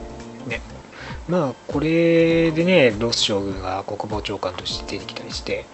[1.28, 5.66] まあこれでねロス将軍が国防長官として出てきたりして、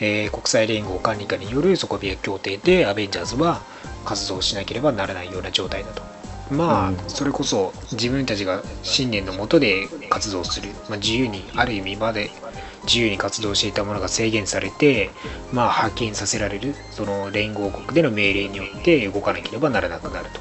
[0.00, 3.62] えー国際連合管理下による底冷え協定でアベンジャーズは
[4.04, 6.02] 活動しなければならないような状態だと
[6.50, 6.96] まあ、うん。
[7.08, 12.30] それこそ自分たちが信念のもとで活動する、まあ、自由にある意味まで
[12.84, 15.10] 自由に活動していたものが制限されて、
[15.52, 20.40] まあ、派遣させられるその連合国での命令によって動かなければならなくなると。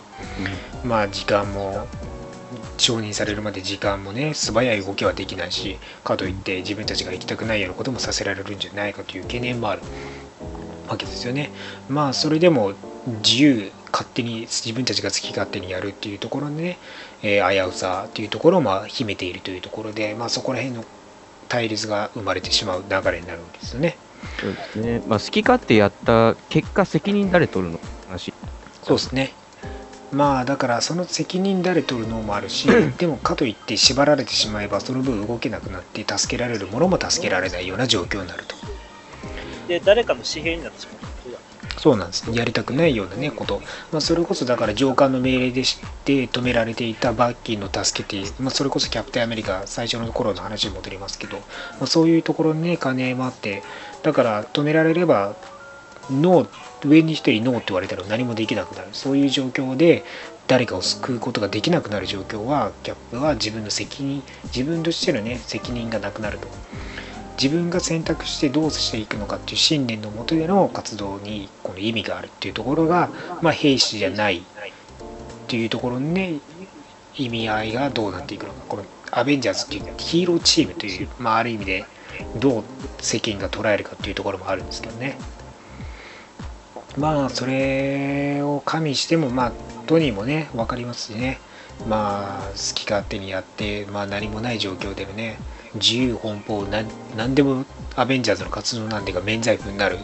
[0.83, 1.87] まあ時間も
[2.77, 9.81] 承認されるまで時間もね素早い動きはできないしかといって自分たちが行きたくないようなこともさせられるんじゃないかという懸念もある。
[10.89, 11.51] わけですよね。
[11.87, 12.73] まあそれでも
[13.07, 16.77] 自由勝手に自分たちが好き勝手にやるっていうところでね、
[17.23, 20.85] えー危うさっていうところをまあ秘めているというところでまあそこら辺の
[21.47, 23.97] 対立が生まれてしまう流れになるんですよね
[24.39, 25.01] そうですね。
[25.07, 28.33] まあ、好き勝手やった結果、責任誰取るの話。
[28.83, 29.33] そうですね
[30.11, 32.67] まあだからその責任誰取るのもあるし
[32.97, 38.55] でもかといって縛られてしまえばその分動けなくなって助けられるものも助けられないような状況になると
[39.67, 41.08] で、誰かの紙幣になってしまう。
[41.77, 51.43] そうなんですやりたくないようなねこと、まあ、それこそだから上官の命令でして止められていたバッキーの助けて、まあ、それこそキャプテンアメリカ最初の頃の話に戻りますけど、ま
[51.81, 53.63] あ、そういうところにね金もあって。
[54.03, 55.35] だから止められれば
[56.09, 58.87] ノー上に一人ノーって言われたら何もできなくなる。
[58.93, 60.03] そういう状況で
[60.47, 66.47] 誰かを救うことができなくなる状況はキャップは自分の責任自分としてのね責任がなくなると。
[67.41, 73.09] 自分が選択してどうしていくのかっていう信念のもとでの活動にこの意味があるっていうところが、
[73.41, 74.41] まあ、兵士じゃないっ
[75.47, 76.39] ていうところにね
[77.15, 78.59] 意味合いがどうなっていくのか。
[78.67, 81.85] このアベンジャーズっていうヒーローチームという、まあ、ある意味で
[82.35, 82.63] どう
[82.99, 85.17] 世間が捉えるかっていうところもあるんですけどね。
[86.97, 89.51] まあそれを加味してもまあ
[89.87, 91.39] トニーもね分かりますしね。
[91.87, 95.39] まあ好き勝手にやってまあ何もない状況でね
[95.75, 96.83] 自由奔放な
[97.15, 97.65] 何でも
[97.95, 99.97] アベンジャーズの活動なんでが免罪符になる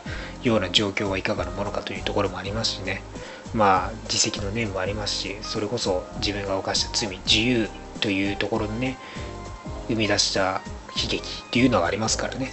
[0.43, 3.01] ような状況はいかがなものかというところもありますしね。
[3.53, 7.69] まあ自責の念もありますしそれこそ自分が犯した罪自由
[8.01, 8.97] というところにね
[9.87, 10.61] 生み出した
[10.95, 11.21] 悲劇っ
[11.51, 12.51] ていうのがありますからね、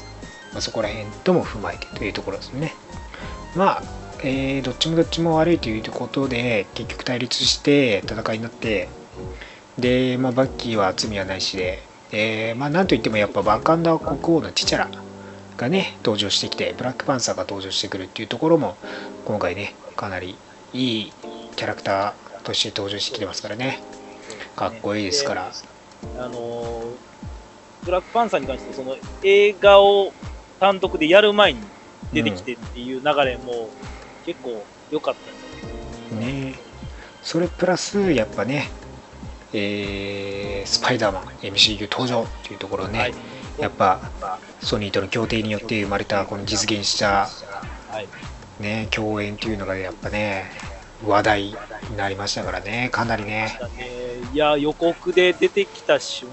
[0.52, 2.72] まあ、そこら辺とも踏まえてというところですね。
[3.56, 3.82] まあ
[4.24, 8.88] えー、どっちもどっちも悪いということで結局対立して戦いになって
[9.78, 11.82] で、まあ、バッキーは罪はないしで、
[12.12, 14.90] えー、まあ、なんといってもやっぱバカンダ国王のティチャラ
[15.56, 18.76] がね登場してきてブラックパンサーが登場してくるっていうところも
[19.24, 20.36] 今回ねかなり
[20.72, 21.12] いい
[21.56, 23.80] キャラクターとして登場してきてますからね。
[24.56, 25.50] かっこいいですから、
[26.18, 27.12] あのー
[27.84, 30.12] ブラックパンサーに関してその映画を
[30.60, 31.60] 単独でやる前に
[32.12, 33.70] 出てきてっていう流れも
[34.24, 35.68] 結構良かったで
[36.08, 36.20] すか。
[36.20, 36.54] ね
[37.22, 38.70] それプラスやっぱね
[39.52, 43.14] えースパイダーマン MCU 登場っていうところね、はい。
[43.58, 44.00] やっぱ
[44.60, 47.28] ソニーとの協定によって生まれたこの実現した
[47.90, 48.62] はい。
[48.62, 50.50] ね共演っていうのがやっぱね
[51.04, 51.42] 話題
[51.90, 53.58] になりましたからねかなりね。
[54.32, 56.28] いや、予告で出てきた瞬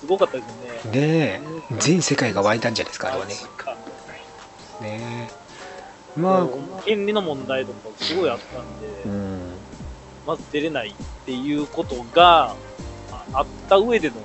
[0.00, 1.40] すごかったですね。
[1.40, 1.40] ね
[1.78, 3.34] 全世界が湧いたんじゃないですかあれはね。
[4.80, 5.30] ね
[6.16, 9.47] まあ権利の問題とかすごいあったんで、うん
[10.28, 10.94] まず出れないっ
[11.24, 12.54] ていうことが
[13.10, 14.16] ああった上での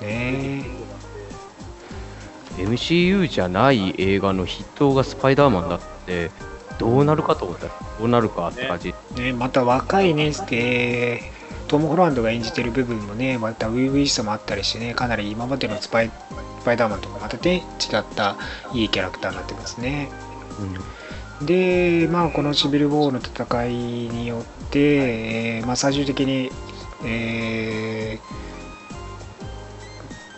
[0.00, 0.64] ね
[2.56, 6.30] MCU じゃない映画の筆頭がスパイダーマンだって、
[6.78, 8.94] どうなるかと思ったら、どうなるかって感じ。
[9.14, 11.22] ねまた若いねで
[11.68, 16.10] トム・ホランドが演じてる部分もねまた初々しさもあったりしてねかなり今までのスパイ
[16.60, 18.36] スパイダーマンとかまたね違った
[18.74, 20.08] いいキャラクターになってますね。
[21.42, 23.74] でまあこのシビル・ウォーの戦い
[24.08, 26.50] によって、えーまあ、最終的に、
[27.04, 28.50] えー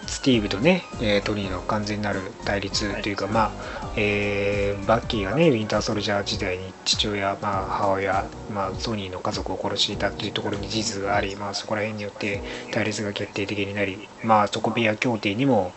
[0.07, 15.73] スティーブとね、えートニーの完全なる対立というか、まあえーバッキーがねウィンターソルジャー時代に父親、まあ、母親、まあ、ソニーの家族を殺していたというところに事実があり、まあ、そこら辺によって対立が決定的になり、まあ、ソコビア協定にも、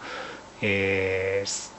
[0.61, 1.75] えー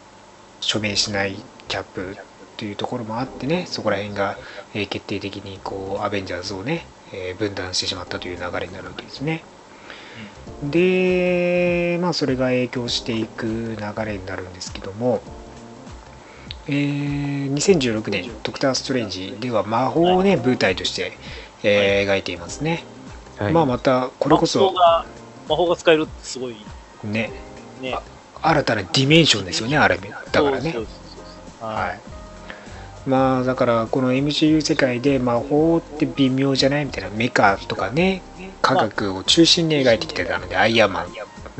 [0.60, 1.36] 署名しない
[1.68, 2.16] キャップ
[2.56, 4.36] というところもあってねそこら辺が、
[4.74, 9.42] えー決定的にこうアベンジャーズをね、えー分断してしまったという流れになるわけですね。
[10.62, 13.46] でまあそれが影響していく
[13.78, 15.20] 流れになるんですけども、
[16.66, 21.12] えー2016年「ドクター・ストレンジ」では魔法をね舞台として、
[21.62, 22.84] えー描いていますね。
[23.38, 25.04] はいまあまたこれこ魔法そが
[25.48, 26.56] 魔法が使えるってすごい
[27.04, 27.30] ね
[27.80, 27.98] ね。
[28.42, 30.72] 新たなディメンションですよねあれだからね。
[30.72, 31.24] そうそうそう
[31.60, 32.15] そうははいい。
[33.06, 38.22] まあだからこの MCU 世界で魔法って微妙じゃないみたいなメカとかね
[38.62, 41.06] 科学を中心に描いてきてたのでアイアンマン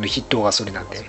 [0.01, 1.09] の筆頭がそれなんで、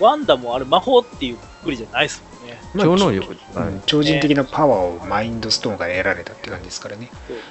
[0.00, 2.58] ワンダもあれ魔法っていうくくりじゃないですもんね。
[2.74, 3.36] まあ超能力。
[3.54, 3.82] うはいん。
[3.84, 7.10] 超人的なパワーをマインドストーンから得られたって感じですからね、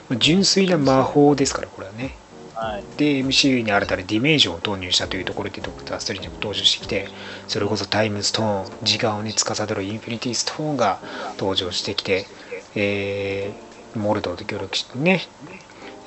[0.10, 2.16] まあ純粋な魔法ですからこれはね
[2.62, 2.84] はい。
[2.98, 7.08] で MCU に新たなディメンションを投入したというところでドクター・ストレンジも登場してきて
[7.48, 11.00] それこそタイムストーン時間をね司るインフィニティストーンが
[11.40, 12.28] 登場してきて、
[12.76, 15.20] えーモルドーと協力してね、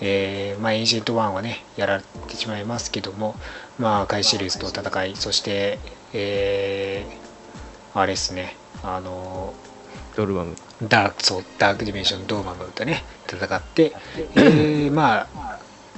[0.00, 3.34] えーまあ、エンシェント・ワンはねやられてしまいますけども
[3.78, 5.78] まあカイシリウスと戦いそして、
[6.14, 7.24] えー
[7.96, 9.54] あれですねあの
[10.16, 10.56] ドルマム。
[10.82, 13.92] ダークそうダークディメンションドーマムとね戦って、
[14.34, 15.53] えーまあ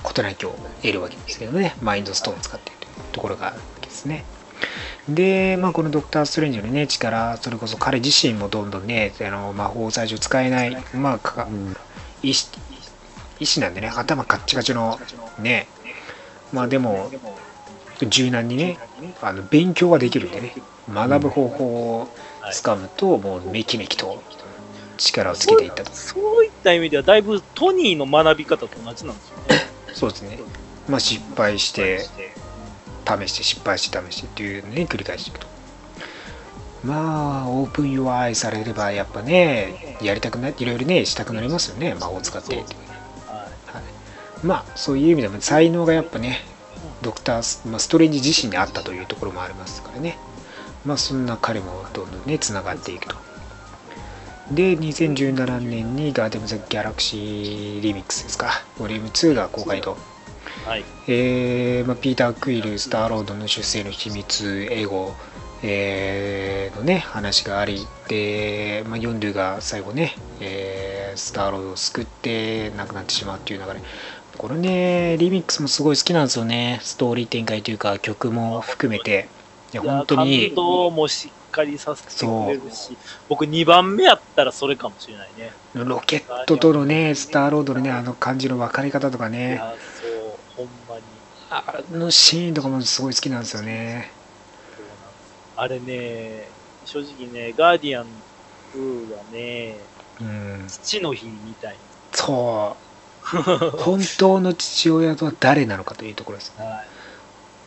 [0.07, 1.75] 事なきを得るわけですけどね。
[1.81, 4.25] マインドストーンを使っているというところがあるわけですね。
[5.09, 11.47] で、まあ、このドクター・ストレンジのね力それこそ彼自身もどんどんねあの魔法を最初使えないまあか
[12.23, 12.49] 医師
[13.39, 14.99] 医師なんでね頭カッチカチの
[15.39, 15.69] ね
[16.53, 17.11] まあでも
[18.09, 18.79] 柔軟にね
[19.23, 20.55] あの勉強ができるんでね
[20.89, 21.65] 学ぶ方法
[22.01, 22.09] を
[22.53, 24.23] つかむともうめきめきと
[24.97, 25.93] 力をつけていったと。
[25.93, 29.76] そういった意味では、だいぶトニーの学び方と同じなんですよね。
[29.97, 30.39] そうですね。
[30.91, 32.01] まあ失敗して
[33.07, 35.47] 試して失敗して試してっていうのね繰り返していくと。
[36.85, 41.95] まあオープン UI されればやっぱねやりたくないいろいろねしたくなりますよね。
[41.95, 42.61] 魔法を使って。
[42.61, 42.75] って
[43.27, 43.47] はは
[43.81, 46.41] い、まあそういう意味でも才能がやっぱね
[47.01, 50.19] ドクタース、まあ、ストレンジ自身にあったというところもありますからね。
[50.85, 53.17] まあそんな彼もどんどんねつながっていくと
[54.51, 59.97] で2017年にガーデムズ・ギャラクシーリミックスですかボリューム2が公開と
[60.65, 60.85] はい。
[61.07, 65.15] えーまあ、ピーター・クイル、スターロードの出生の秘密、英語、
[65.63, 73.81] えーのね、話があり、で、まあ、ヨンドゥが最後ね、えースターロードを救って亡くなってしまうっていう流れ。
[74.37, 76.79] これね、リミックスもすごい好きなんですよね。
[76.83, 79.29] ストーリー展開というか、曲も含めて。
[79.73, 81.33] いや、本当に感、動もし
[81.65, 82.97] りさせてくれるし、
[83.29, 85.53] 僕2番目やったらそれかもしれないね。
[85.75, 91.03] ロケットとのね、スターロードのね、あの感じの分かり方とかいね、や、そう、ほんまに。
[91.49, 94.11] あのシーンとかもすごい好きなんですよね。
[95.57, 96.49] あれね、
[96.85, 98.07] 正直ね、ガーディアン
[98.75, 99.77] 2はね、
[100.21, 101.77] うん、父の日みたい
[102.13, 102.87] そう。
[103.79, 106.55] 本当の父親とは誰なのかというところです。
[106.59, 106.65] な。
[106.65, 106.87] はい。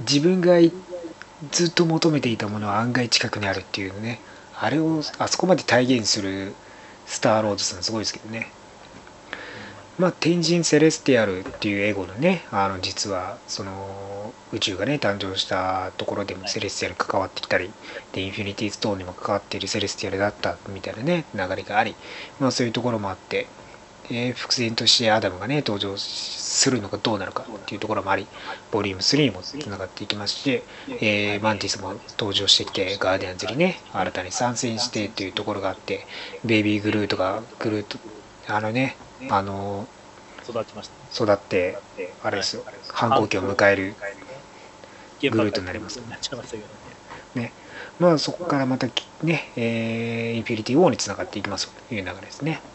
[0.01, 0.71] 自分がい
[1.51, 4.19] ずっと求めていたものは案外近くにあるっていうね。
[4.59, 6.53] あれをあそこまで体現する
[7.05, 8.51] スターロードさんすごいですけどね。
[9.97, 17.69] まあ、天神セレスティアルっていう英語のね、あの実はその宇宙がね、誕生したところでもセレスティアル関わってきたり、
[18.13, 21.95] で、インフィニティストーンにも関わっているセレスティアルだったみたいなね、流れがあり、
[22.39, 23.47] まあそういうところもあって、
[24.09, 28.29] えー伏線としてアダムがね、登場するのかどうなのかっていうところもあり、
[28.71, 30.67] ボリューム3もつながっていきまして、
[30.99, 36.07] えーマンティスも登場してきて、ガーディアンズにね、新たに参戦してっていうところがあって、
[36.43, 37.99] ベイビーグルートが、グルート、
[38.47, 39.91] あのね、あの、
[40.43, 41.23] 育ちました。
[41.23, 41.83] 育って、
[42.19, 43.97] あれですよ、反抗期を迎える。
[45.21, 45.99] 原グルートになります
[47.35, 47.55] ね。
[47.97, 48.87] まあそこからまた
[49.21, 52.68] ね、えーインフィニティ・ウォーにつながっていきますという流れですね。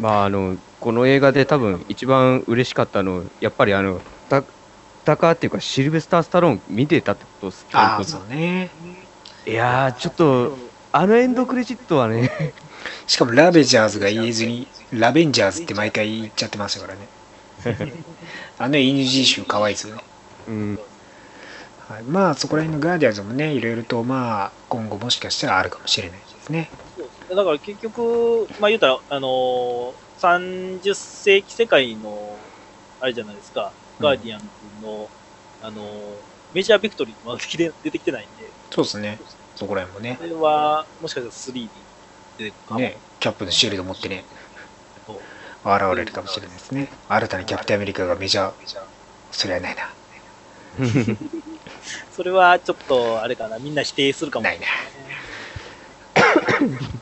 [0.00, 4.00] まあ、あの、この映画で多分一番嬉しかったの、やっぱりあの、
[4.30, 4.42] タ
[5.04, 8.70] タカっていうかシルベスター・スタローン見てたってことですああ、本そうね。
[9.46, 10.56] いやー、ちょっと、
[10.92, 12.30] あのエンドクレジットはね、
[13.06, 17.08] しかもラベジャーズが言えずに、ラベンジャーズって毎回言っちゃってましたからね。
[18.58, 20.02] あの NG 集可愛いですよね。
[20.48, 20.78] うん、
[21.88, 26.70] はい、まあそこら辺のガーディアンズもね、いろいろとまあ今後もしかしたらあるかもしれないですね。
[27.34, 32.36] だから結局、まあ言うたら、あのー、30世紀世界の、
[33.00, 34.46] あれじゃないですか、ガーディアンズ
[34.84, 35.08] の、
[35.62, 35.84] あのー、
[36.52, 39.18] メジャービクトリーまだ出てきてないんで、そうですね。
[39.54, 40.24] そこら辺もねこ。
[40.24, 41.68] れは、もしかしたら3に
[42.36, 42.80] 出てくるかも。
[42.80, 44.24] ね、キャップのシールド持ってね、
[45.64, 46.88] 現れるかもしれないですね。
[47.08, 48.54] 新たにキャプテンアメリカがメジャー、
[49.30, 49.94] それはないな。
[52.10, 54.66] それはちょっと、あれかな、みんな否定するかもないな。
[54.66, 55.29] 受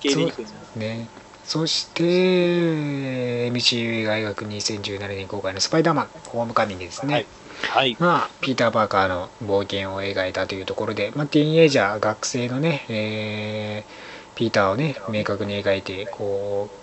[0.00, 0.50] け入れにくいな。
[0.76, 1.08] ね。
[1.44, 7.14] そして、MCU 映画映学2017年公開のスパイダーマン、ホームカミングですね。
[7.14, 7.26] はい。
[7.62, 7.96] はい。
[7.98, 16.78] まあ、ピーター・パーカーの冒険を描いたというところで、まあ、ティーンエイジャー、学生のね、えーピーターをね、明確に描いて、こう、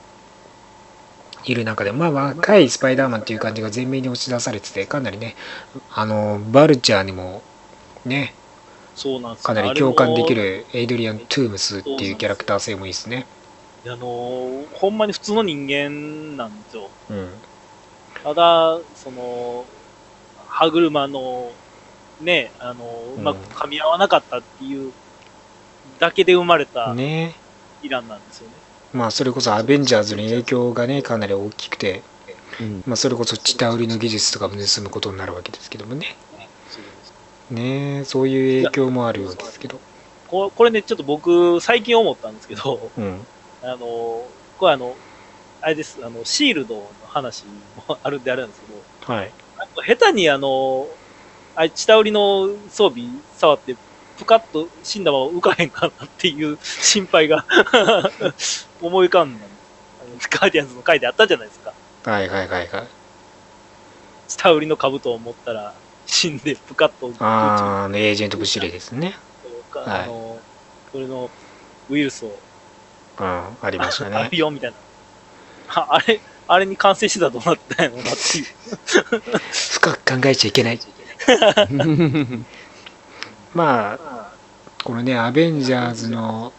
[1.44, 5.36] いる中で、まあ、若いスパイダーマンっていう感じが前面に押し出されてて、かなりね、
[5.90, 7.42] あの、バルチャーにも、
[8.06, 8.34] ね、
[8.96, 13.26] そうなんですよかなり共感できるエイドリアン・トゥームスっていうキャラクター性もいいですね。
[13.86, 16.90] あのーほんまに普通の人間なんですよ。
[17.10, 17.30] うん。
[18.24, 19.66] ただ、その、
[20.48, 21.52] 歯車の、
[22.20, 22.84] ね、あの、
[23.16, 24.92] うまく噛み合わなかったっていう
[26.00, 27.36] だけで生まれたね
[27.82, 28.56] イランなんですよね。
[28.94, 32.04] まあ、それこそアベンジャーズの影響がね、かなり大きくて、
[32.60, 36.16] うんまあ、それこそチタ売りの技術とかも盗むことになるわけですけどもね。
[37.50, 39.80] ねそういう影響もあるわけですけど。
[40.28, 43.22] ここれね、ちょっと僕、最近思ったんですけど、うん。
[43.62, 43.78] あの、
[44.58, 44.96] これあの、
[45.62, 47.46] あれです、あの、シールドの話
[47.88, 48.68] もあるんであれなんですけ
[49.08, 49.32] ど、はい。
[49.88, 50.88] 下手にあの、
[51.56, 53.08] あれ、下売りの装備
[53.38, 53.76] 触って、
[54.18, 57.46] ぷかっと死んだまま浮かへんかなっていう 心配が
[58.82, 59.46] 思い浮かんだ。
[60.30, 61.74] ガーディアンズの回であったじゃないですか。
[62.04, 62.88] はいはいはいはい。
[64.28, 65.74] 下売りの兜を持ったら
[66.06, 69.16] 死んでぷかっとあの、エージェントブシレですね。
[69.76, 70.40] か、はいあの、
[70.92, 71.30] それの
[71.90, 72.30] ウイルスを
[73.18, 73.26] うん、
[73.62, 74.38] ありましたあねる。
[74.38, 74.78] よみたいな。
[75.74, 78.46] ああれ、あれに感染してたらどうなってたんやろうなっていう。
[79.52, 80.80] 深く考えちゃいけない。
[83.54, 84.34] まあ、
[84.84, 86.52] このね、アベンジャーズの、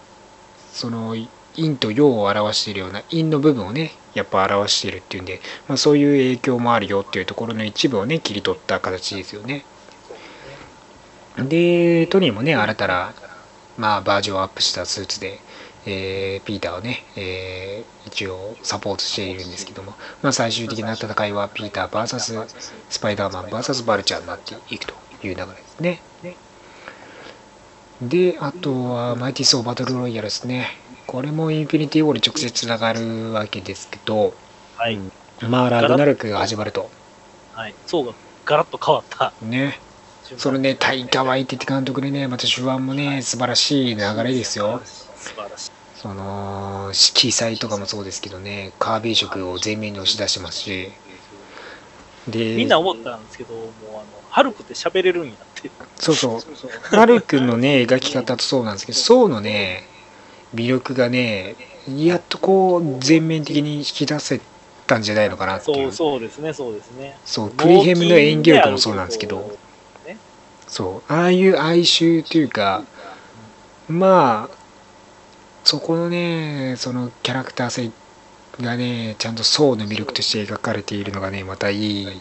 [0.72, 1.14] その、
[1.56, 9.64] 陰と陽を表しているような陰の部分をね、やっぱ表しているっていうんで、まあ、そういう影響もあるよっていうところの一部をね、切り取った形ですよね。
[11.36, 13.14] で、トニーもね、新たな、
[13.76, 15.38] まあ、バージョンアップしたスーツで、
[15.84, 22.46] えーピーターをね、えー一応サポートしているんですけども、まあ、最終的な戦いはピーター VS
[22.88, 26.00] スパイダーマン VS バルチャーになっていくという流れですね。
[28.00, 30.68] で、あとはマイティソーバトルロイヤルですね。
[31.06, 34.34] これもインフィニティウォーに直接つながるわけですけど、
[34.76, 34.98] はい。
[35.48, 36.90] まあ、ラグナルクが始まると。
[37.52, 37.74] はい。
[37.86, 38.12] そうが、
[38.44, 39.32] ガラッと変わった。
[39.42, 39.80] ね。
[40.36, 44.80] そのねタイガワイティって監督でねまた手腕もね素晴らしい流れですよ。
[44.84, 45.70] 素晴らしい。
[45.94, 50.90] その色彩とかもそうですけどねカービー色を前面に押し出してますし。
[52.28, 55.70] でみんな思ったんですけどもうあのハルクって喋れるんやって。
[55.96, 56.40] そうそう。
[56.96, 59.84] ハルくんのね描き方とそうなんですけどソウのね
[60.54, 61.56] 魅力がね
[61.88, 64.40] やっとこう全面的に引き出せ
[64.86, 67.16] たんじゃないのかなっていそううそうですねそうですね。
[67.24, 69.56] そうクリヘムの演技力もそうなんですけど。
[70.06, 70.16] ね。
[70.68, 72.84] そうああいう哀愁というか
[73.88, 74.56] まあ
[75.64, 77.90] そこのねそのキャラクター性
[78.60, 82.20] がねちゃんとソウの魅力として描かれているのがねまたいい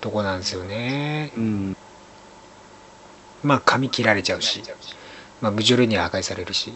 [0.00, 1.32] とこなんですよね。
[1.36, 1.76] うん。
[3.42, 4.62] まあ髪切られちゃうし、
[5.40, 6.72] まあ、ムジョルには破壊されるし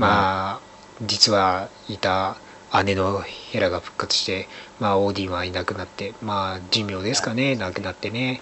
[0.00, 0.60] まあ
[1.02, 2.36] 実はいた
[2.84, 4.48] 姉のヘラが復活して、
[4.78, 7.56] まあ、オーディンはいなくなってまあ寿命ですかね。
[7.56, 8.40] 亡くなってね。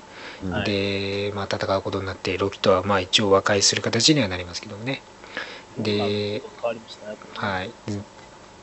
[0.51, 0.65] はい。
[0.65, 5.03] で、まあ、戦うことになってロキとはまあ一応和解する形にはなりますけどもね。
[5.79, 7.71] で変わりましたねはい。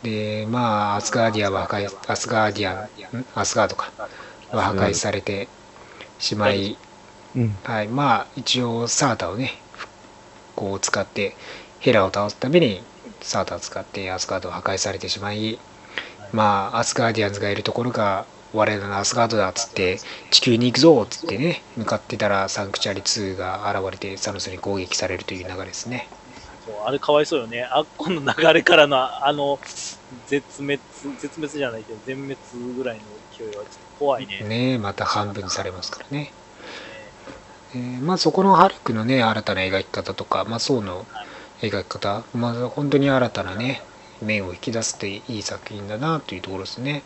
[0.03, 2.73] でまあアスガーディアは破壊アスガーディア
[3.17, 3.25] ンん？
[3.33, 3.91] アスガードか。
[4.51, 5.47] は破壊されて
[6.19, 6.77] しまい、
[7.35, 7.55] うん。
[7.63, 9.53] はい、まあ一応サータをね
[10.55, 11.35] こう使って
[11.85, 12.81] ヘラを倒すために
[13.21, 15.59] サータを使ってアスガードを破壊されてしまい
[16.33, 19.99] まあアスガーディアンズがいるところが我らのアスガードだっつって
[20.31, 26.07] 地球に行くぞっつってね向かってたらサンクチュアリ2が現れてサノスに攻撃されるという流れですね。
[26.65, 27.63] そうあれかわいそうよね。
[27.69, 29.59] あっこの流れからのあの
[30.25, 30.79] 絶滅
[31.19, 32.35] 絶滅じゃないけど全滅
[32.75, 33.03] ぐらいの
[33.37, 34.39] 勢いはちょっと怖いね。
[34.39, 36.33] ねまた半分されますからね。
[37.75, 41.05] えーまあそこのハルクのね新たな描き方とかまあソウの
[41.61, 42.23] 描き方。
[42.33, 43.81] まあ本当に新たなね
[44.21, 47.03] 面を引き出していい作品だなというところですね。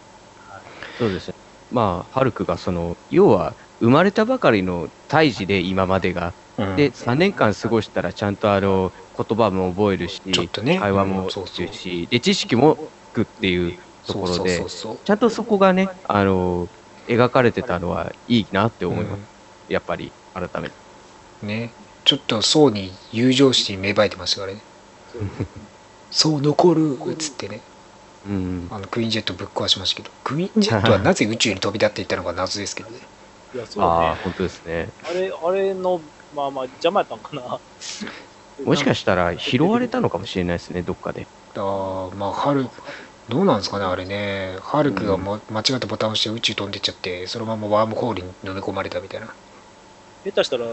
[0.98, 1.34] そうですね。
[1.72, 6.76] まあ、ハルクがその、要は、生まれたばかりの胎児で今までが、うん。
[6.76, 10.80] で、3年間過ごしたらちゃんとあの、言葉も覚えるし、ね。
[10.80, 16.68] 会話もするし、で、知識もつくっていうところでそうそう、そうちゃんとそこがね、あの、
[17.08, 19.22] 描かれてたのはいいなって思います。
[19.68, 20.76] やっぱり、改めて。
[20.76, 21.74] うんね
[22.10, 24.60] ちょっとソウに友情して芽生えてましたからね
[26.10, 27.61] そう残るっつってね。
[28.27, 28.68] うん。
[28.72, 30.11] あのクイーンジェットぶっ壊しましたけど。
[30.23, 32.98] クイーンジェットはなぜ宇宙に飛び立っていったのか謎ですけどね。
[33.53, 34.90] いやそうああ、ね本当ですね。
[35.07, 36.02] あれあれの
[36.36, 37.60] まあまあ邪魔やったんかな。
[38.65, 41.27] もしかしたら拾われたのかもしれないですね、どっかで。
[41.53, 42.65] あーまあハル
[43.30, 44.57] どうなんですかねあれね。
[44.64, 49.27] ハルクがも、間違ったボタンを押して宇宙飛んでっちゃってそのままワームホールに飲み込まれたみたいな。
[50.26, 50.65] 下手したら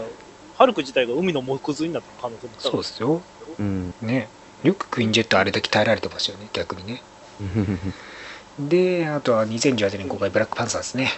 [0.57, 3.21] ハルク自体が海の木図になった可能性もそうですよ。
[3.59, 3.93] うん。
[4.01, 4.29] ね。
[4.63, 7.03] よくクイーンジェットあれだけ耐えられてましたよね逆にね。
[8.57, 11.11] であとは2018年公開ブラックパンサーですね。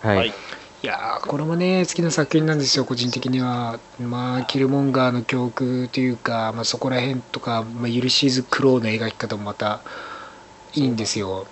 [0.00, 0.16] はい。
[0.18, 0.28] はい。
[0.28, 3.80] いやーこれもね好きな作品なんですよ個人的には。
[3.98, 9.84] まあキルモンガーの教訓というか、まあ、そこら辺とか、まあ、ユリシーズ・クローの描き方もまた
[10.74, 11.46] いいんですよ。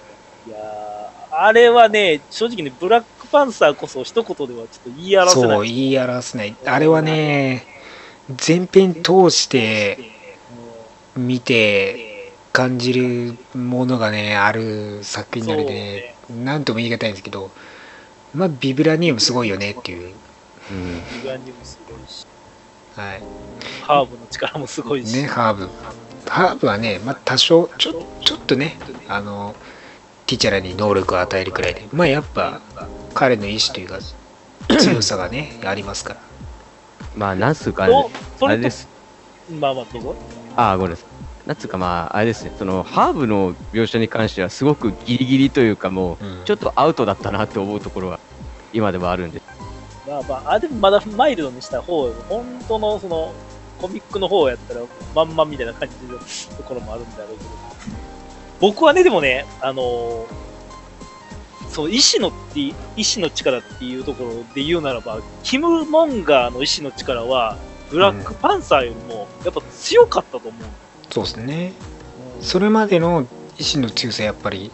[0.44, 0.60] いやー
[1.30, 5.50] あれはね正直ねブラックパンサーこそ一言ではちょっと言い表せない。
[5.50, 6.56] そう言い表せない。
[6.64, 7.64] あれはね
[8.46, 9.98] 前編通して
[11.16, 16.14] 見て感じるものがねある作品なのでね。
[16.44, 17.50] 何とも言い難いんですけど
[18.34, 20.14] まあビブラニウムすごいよねっていう。
[20.70, 21.00] うん。
[21.22, 22.26] ビガンにもすごいし。
[22.94, 23.22] はい。
[23.82, 25.68] ハーブの力もすごいし、ねハーブ。
[26.28, 28.78] ハーブはね、まあ、多少ちょちょっとね
[29.08, 29.56] あの
[30.26, 31.88] ティチャラに能力を与えるくらいで。
[31.92, 32.60] まあやっぱ
[33.14, 33.98] 彼の意志というか
[34.78, 36.20] 強さがね ありますから
[37.16, 38.88] まあ、なんすか、とそれとあれです。
[39.50, 40.14] まあまあどうぞ
[40.56, 41.48] ああ、ごめんなさい。
[41.48, 48.20] なんつうか、まあ、あれですね、その、ハーブの描写に関しては、すごくギリギリというか、もう、うんちょっとアウトだったなって思うところは、
[48.72, 49.44] 今ではあるんです。
[50.08, 53.32] まあまあ、あ、でもまだマイルドにした方、本当のその、
[53.80, 54.80] コミックの方やったら、
[55.14, 56.18] まんまみたいな感じの
[56.56, 57.50] ところもあるんだろうけど。
[58.60, 60.49] 僕はね、でもね、あのー
[61.70, 67.56] そう、意志のって、意志の力っていうところで言うならば、キム・モンガーの意志の力は、
[67.90, 70.52] ブラックパンサーよりも、やっぱ強かったと思う。
[71.12, 71.72] そうですね。
[72.40, 73.26] それまでの
[73.58, 74.70] 意志の強さやっぱり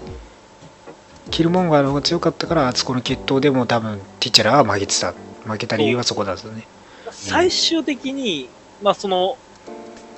[1.31, 5.14] キルモンガーの方が強かったからあそこの決闘でも多分ティチャラは負けてた。
[5.44, 6.66] 負けた理由はそこなんですよね
[7.12, 8.48] 最終的に、
[8.82, 9.39] まあその、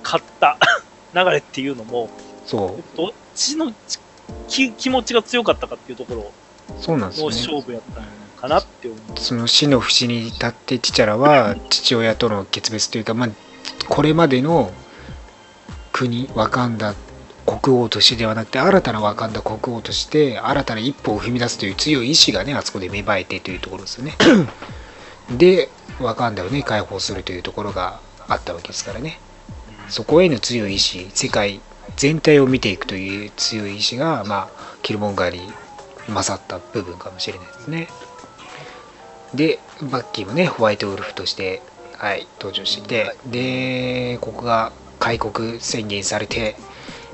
[0.02, 0.58] 勝った
[1.14, 2.08] 流れっていうのも、
[2.46, 2.96] そう。
[2.96, 3.72] どっちの
[4.48, 6.32] 気気持ちが強かったかっていうところ
[6.80, 7.28] そうなんですね。
[7.28, 9.00] 勝負やったのかなって思う。
[9.18, 13.30] その死の節に立ってティチャラは父親との決別というか、まあ、
[13.88, 14.72] これまでの
[15.92, 16.94] 国ワカンダ
[17.46, 24.14] 国王としてではなくて新たなワカンダ国王として新たな一歩を踏み出すという強い意志がねあそこで芽生えてというところですよね。
[25.36, 25.70] で
[26.00, 29.18] ワカンダをね解放するというところがあったわけですからね。
[29.88, 31.60] そこへの強い意志世界
[31.96, 35.52] 全体を見ていくという強い意志が、まあ、キルモンガーに
[36.08, 37.88] 勝った部分かもしれないですね。
[39.34, 39.58] で
[39.90, 41.60] バッキーもねホワイトウルフとして、
[41.96, 46.56] はい、登場してきて、でここが開国宣言されて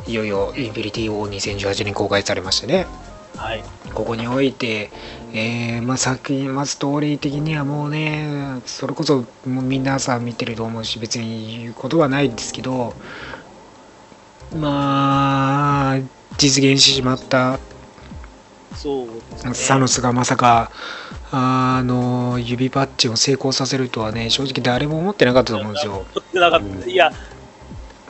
[0.06, 2.86] いよいよインフィニティ・ウォー2018年公開されましたね。
[3.36, 3.64] はい。
[3.94, 4.90] ここにおいて、
[5.32, 12.94] えーまあ、作品、まあ、ストーリー的にはもうね、それこそもう皆さん見てると思うし、別に言うことはないんですけど、
[14.56, 15.98] まあ、
[16.38, 17.58] 実現してしまった
[18.74, 19.55] そうね。
[19.55, 20.70] サノスがまさか、
[21.30, 26.05] あの指パッチを成功させるとはね、正直誰も思ってなかったと思うんですよ。
[26.14, 26.86] 撮ってなかった。
[26.86, 27.12] いや、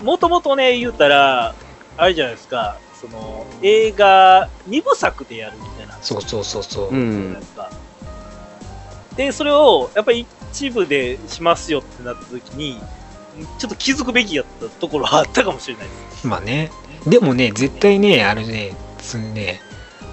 [0.03, 1.55] もともとね、言うたら、
[1.97, 5.97] あれじゃないですか、その、映画2部作でやるみたいな。
[6.03, 6.89] そうそうそうそう。
[6.91, 7.37] うん。
[9.17, 12.81] で、それを、やっぱり一部でしますよってなった時に、
[13.59, 16.27] ちょっと気づくべきやったところはあったかもしれないです。
[16.27, 16.71] まあね。
[17.07, 19.61] でもね、絶対ね、あれね、そのね、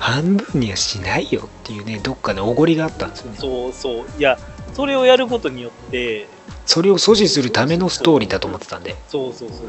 [0.01, 3.37] 半分にはしないよっていうね、どっかでおごりがあったんですよね。
[3.37, 4.05] そうそう。
[4.17, 4.39] いや、
[4.73, 6.27] それをやることによって、
[6.65, 8.95] それを阻止するためのストーリーだと思ってたんで。
[9.07, 9.59] そうそうそう。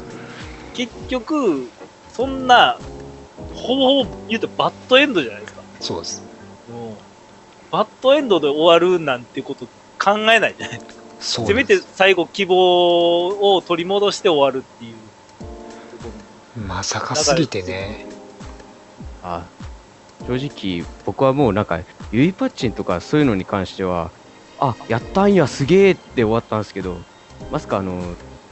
[0.73, 1.69] 結局、
[2.11, 2.79] そんな、
[3.53, 5.61] ほぼほぼ言うとバッドエンドじゃないですか。
[5.79, 6.23] そうです。
[6.67, 6.93] もう
[7.71, 9.67] バッドエンドで終わるなんてこと
[10.03, 11.03] 考えないじゃないですか。
[11.19, 14.95] そうせめて最後希望を取り戻して終わるっていう。
[16.67, 18.07] まさかすぎてね。
[19.23, 19.45] あ
[20.27, 21.81] 正直、僕はもうなんか、
[22.11, 24.11] 指パッチンとかそういうのに関しては、
[24.59, 26.97] あやったんや、すげえって終わったんですけど、
[27.51, 28.01] まさかあの、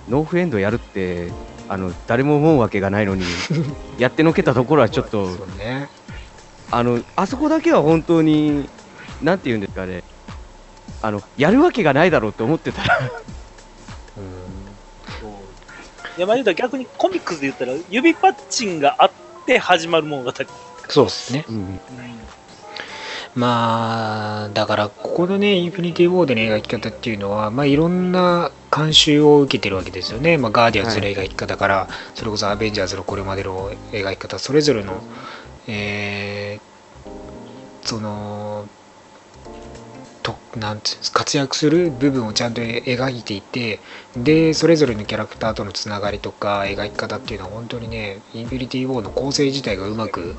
[0.10, 1.32] ノーフエンドやるって、
[1.70, 3.24] あの誰も思うわけがないのに、
[3.98, 5.28] やってのけたところはちょっと、
[5.58, 5.90] ね。
[6.70, 8.70] あの、あそこだけは本当に、
[9.22, 10.04] なんて言うんですかね、
[11.02, 13.00] あの、やるわけがないだろうって思ってたら、
[14.18, 14.52] うん
[16.18, 19.12] いや、まあ言うたら逆にコミックスで言ったら、指パッチンがあっ
[19.46, 20.32] て始まる物語。
[20.92, 21.46] そうですね。
[21.48, 21.80] うん
[23.34, 30.38] まあ、だから、ここのね、インフィニティ・ウォーでの描き方っていうのは、まあ、いろんな監修を受けてるわけですよね。
[30.38, 35.02] まあ、ガーディアンズの描き方から、それこそアベンジャーズのこれまでの描き方、それぞれの、
[35.68, 36.72] えー
[37.84, 38.68] その、
[40.24, 43.80] となんていうんです活躍する部分をちゃんと描いていて
[44.16, 50.36] でそれぞれのキャラクターとのつながりとか描き方っていうのは本当にねインフィニティ・ウォーの構成自体がうまく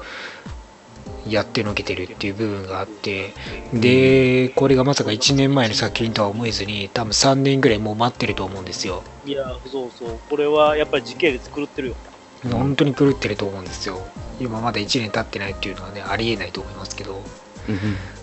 [1.27, 3.33] やってのけてるっていう部分があって
[3.73, 10.19] でこれがまさか1年前の作品とは思えずに多分3年ぐらいもう待ってると思うんですよいや、そうそう。
[10.29, 11.95] これはやっぱり時系列狂ってるよ。
[12.51, 14.05] 本当に狂ってると思うんですよ
[14.41, 17.23] 今まだ1年経ってないっていうのはねありえないと思いますけど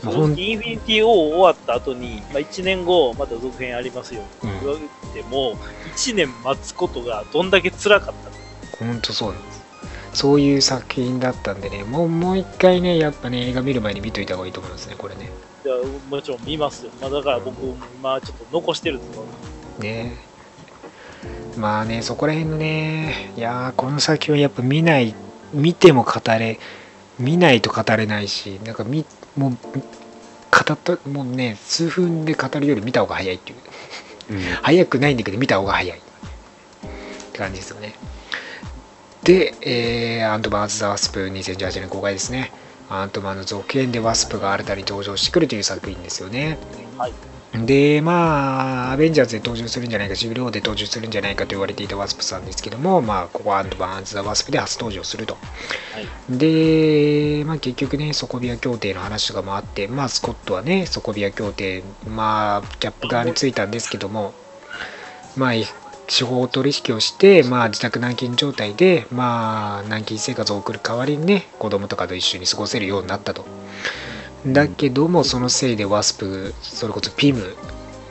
[0.04, 5.56] もうほんインフィニティを終わった後に、まあ、1年後、また続編ありますよって言われても、
[5.96, 8.40] 1年待つことがどんだけ辛かったか。
[8.80, 9.60] 本当そうなんです
[10.14, 15.30] そういう作品だったんでねもうもう一回ねやっぱね映画見る前に見といた方がいいと思いますねこれね
[15.66, 15.76] いや
[16.10, 16.92] もちろん見ますよ。
[17.02, 19.26] まあ、だから僕、今ちょっと残してるんですよ。
[19.80, 20.18] ね
[21.58, 25.14] まあねそこら辺のねいやーこの作品はやっぱ見ない
[25.54, 26.60] 見ても語れ
[27.20, 29.06] 見ないと語れないしなんかみ
[29.40, 33.58] もう語ったもうね数分で語るより見た方が早いっていう。
[34.62, 35.98] 早くないんだけど見た方が早い。
[35.98, 36.02] っ
[37.32, 37.96] て感じですよね。
[39.24, 42.52] で、えーアントマンズ・ザ・ワスプ2018年公開ですね。
[42.90, 46.58] アントマンの続編でワスプが新たに登場してくるという作品ですよね。
[46.98, 47.14] はい。
[47.54, 55.38] でまあアベンジャーズで登場するんじゃないかシビル・ウォーで登場するんじゃないかと言われていたワスプさんですけどもまあここはアントマンズ・ザ・ワスプで初登場すると
[55.94, 56.38] はい。
[56.38, 64.34] で、まあ、結局ね、ソコヴィア協定の話とかもあって、まあ、スコットはね、ソコヴィア協定、まあ、キャップ側についたんですけども、
[65.36, 65.52] まあ、
[66.08, 73.46] 司法取引をして、まあ、自宅軟禁状態で、まあ、軟禁生活を送る代わりにね、子供とかと一緒に過ごせるようになったと。
[74.46, 77.56] だけども、そのせいでワスプ、それこそピム、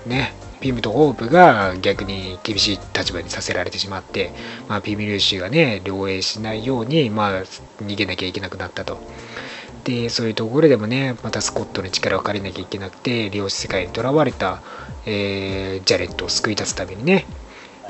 [0.06, 4.32] ね、ピムとホープが逆に厳しい立場にさせられてしまって、
[4.68, 7.42] まあ、ピム粒子がね、漏洩しないように、まあ、
[7.82, 8.98] 逃げなきゃいけなくなったと。
[9.84, 14.62] で、そういうところでもね、またスコットの力を借りなきゃいけなくて、量子世界にとらわれた、
[15.06, 17.24] えージャレットを救い出すためにね、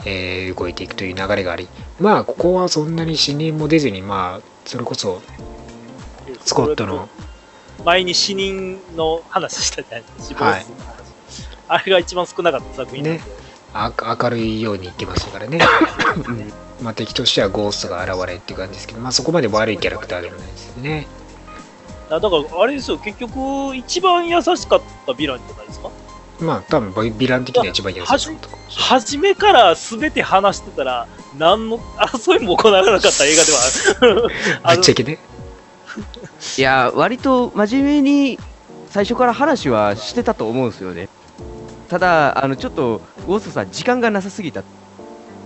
[0.05, 5.23] えー動いていくという流れがあり、まあ、ここはそんなに死人も出ずに、まあ、それこそ、
[6.44, 7.09] スコットの、
[7.85, 10.95] 前に死人の話したじゃないですか、死亡はい数の話。
[11.69, 13.23] あれが一番少なかった作品なんで。
[13.75, 15.59] あ明るいようにいきましたからね。
[16.83, 21.07] まあ敵としてはゴーストが現れっていう感じですけど、まあそこまで悪いキャラクターでもないですよね。
[22.11, 25.91] あだから、あれですよ、結局、一番優しかったヴィランじゃないですか？
[26.41, 31.07] まあ多分ヴィラン的には一番やすいとか初めから全て話してたら、
[31.37, 33.59] 何の争いも行われなかった映画では
[34.63, 34.77] ある。
[34.77, 35.19] ぶっちゃけね
[36.56, 38.39] いや、割と真面目に
[38.90, 41.09] 最初から話はしてたと思うんですよね。
[41.89, 44.62] ただ、あのちょっと、ゴーストさん、時間がなさすぎた。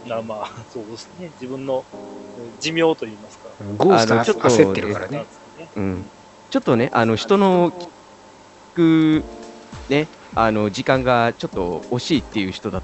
[0.06, 1.30] なまあ、そうですね。
[1.40, 2.12] 自分のうん
[2.60, 3.48] 寿命といいますか。
[3.76, 5.26] ゴーストあのちょっと焦ってるからね
[5.76, 6.04] うん、
[6.50, 7.88] ちょっとね、あの人の聞
[8.74, 9.24] く、
[9.88, 12.82] ね、あの時間がちょっと惜しいっていう人だ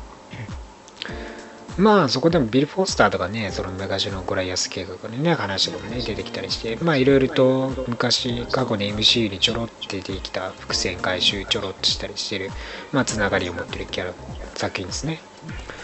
[1.78, 12.50] まあそこでもビル・フォスターとかねその昔のゴライアス計画のね話とかもね出てきたりしてまあいろいろと昔過去に MCU にちょろって出てきた伏線回収ちょろっとしたりしてる
[12.92, 14.14] まあつながりを持ってるキャラ
[14.56, 15.20] 作品ですね。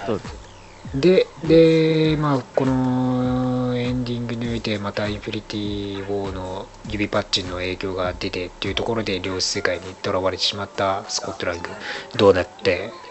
[0.07, 0.45] です。
[0.93, 11.71] ででまあこのエンディングにおいてまたインフィニティ・ウォーの指パッチンの影響が出てっていうところで量子世界にとらわれてしまったスコットランド。
[12.17, 13.04] どうなってえー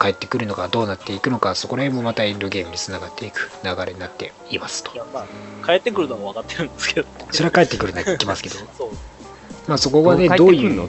[0.00, 4.92] 帰ってくるのかどうなっていくのかそこら辺もまたエンドゲームにつながっていく流れになっていますと。
[4.94, 5.20] いや、ま
[5.62, 7.08] あ、帰ってくるのは分かってるんですけど。
[7.30, 8.56] それは帰ってくるのは聞きますけど。
[8.76, 8.90] そう。
[9.68, 10.88] まあそこがねどどういう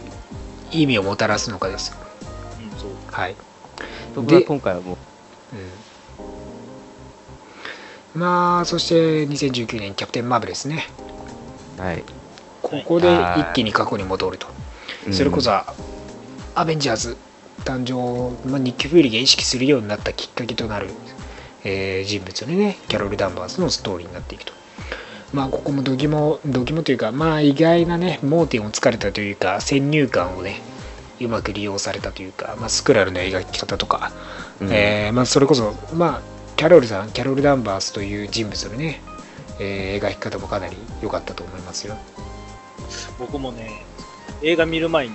[0.72, 1.98] 意味をもたらすのかですよ。
[2.72, 2.89] うん、そう。
[3.11, 3.35] はい。
[4.15, 4.98] そこが今回はもう、
[8.15, 8.22] うん。
[8.22, 10.88] まあそして2019年キャプテン・マーベルですね。
[11.77, 12.03] はい。
[12.61, 13.07] ここで
[13.38, 14.48] 一気に過去に戻ると。
[15.07, 15.14] うん。
[15.14, 17.18] それこそアベンジャーズ
[17.63, 20.88] 誕生、まあ、ニッキ・フューリーが意識するようになったきっかけとなる、
[21.63, 22.77] えー人物でね。
[22.88, 24.53] キャロル・ダンバースのストーリーになっていくと。
[25.33, 30.61] まあここも度肝度肝というかまあ意外なね盲点を突かれたというか先入観をね
[31.21, 34.11] うまく利用されたというか、まあ、スクラルの描き方とか、
[34.59, 34.69] うん。
[34.71, 36.21] えーまあ、それこそまあ
[36.57, 39.01] キャロルさんキャロル・ダンバースという人物のね、
[39.59, 41.97] えー描き方もかなり良かったと思いますよ。
[43.17, 43.85] 僕もね、
[44.41, 45.13] 映画見る前に、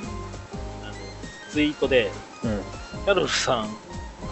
[0.83, 0.93] あの
[1.51, 2.11] ツイートで、
[2.47, 3.05] うん。
[3.05, 3.69] キャロルさん、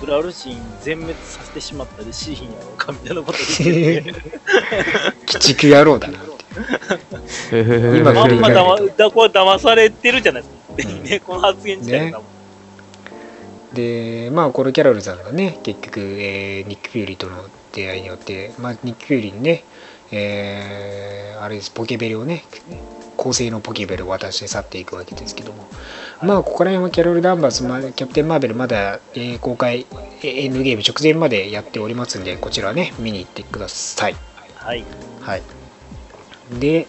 [0.01, 4.15] グラル人全滅させてしまったりしひんやろうかみたいなこと言ってて、
[5.35, 7.61] 鬼畜野郎だなって。
[7.61, 10.43] 今まんまだまだこれ騙されてるじゃない
[10.77, 10.95] ですか。
[10.95, 11.03] うん。
[11.05, 12.21] ね、この発言自体が、
[13.73, 19.65] でまあこのキャロルさんがね結局、えーニック・フューリーとの出会いによって、まあ、ニック・フューリーにね、
[20.13, 22.45] えーあれですポケベルをね
[23.17, 25.67] 高性能ポケベルを渡して去っていくわけですけども、
[26.23, 29.87] まあここら辺はキャロル・ダンバース、まあキャプテン・マーベルまだ、えー公開
[30.23, 34.17] えーエンドゲーム直前までやっておりますんでこちらね見に行ってください
[34.65, 34.85] はい。
[35.21, 35.43] はい。
[36.59, 36.87] で、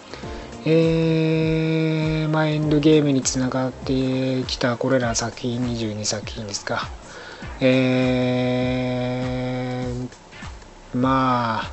[0.65, 6.89] えー、まあ、エンドゲームにつながってきたこれら作品、22作品ですか。
[7.60, 11.72] えー、まあ、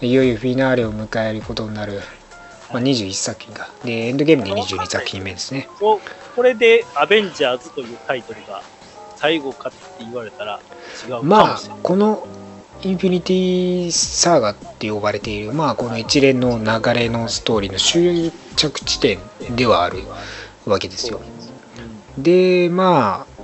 [0.00, 2.00] いよいよフィナーレを迎えることになる、
[2.74, 3.68] まあ、21作品が。
[3.84, 5.68] で、エンドゲームで22作品目ですね。
[5.78, 6.00] こ
[6.34, 8.62] これで、アベンジャーズというタイトルが
[9.14, 10.60] 最後かって言われたら
[11.04, 12.26] 違うかもまあしれない。、この
[12.82, 19.20] インフィニティサーガって呼ばれている、まあ、この一連の流れのストーリーの終着地点
[19.54, 20.02] ではある
[20.66, 21.20] わけですよ。
[22.18, 23.34] で、まあ、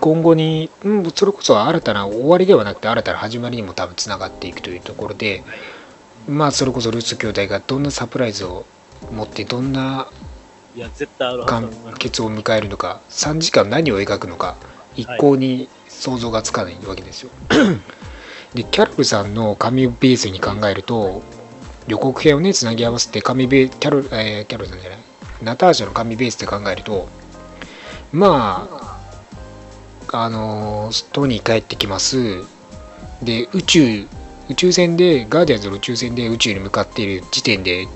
[0.00, 5.42] 今後に、うん、それこそ新たな終わりではなくて新たな始まりにも多分つながっていくというところで、
[6.28, 8.66] まあ、それこそルース兄弟がどんなサプライズを
[9.10, 10.08] 持って、どんな
[10.76, 11.60] いや、絶対あるはずだ
[11.90, 14.56] 完結を迎えるのか、3時間何を描くのか、
[14.94, 17.30] 一向に想像がつかないわけですよ。
[18.54, 21.22] で、キャロルさんの紙ベースに考えると、
[21.86, 24.98] 予告編をね、つなぎ合わせて紙ベーキャロル、えーキャロルさんじゃない、
[25.42, 27.08] ナターシャの紙ベースで考えると、
[28.12, 28.68] ま
[30.10, 32.44] あ、あのートニー帰ってきます。
[33.22, 34.06] で、宇宙、
[34.48, 37.86] 宇宙船で、ガーディアンズの宇宙船で宇宙に向かっている時点で、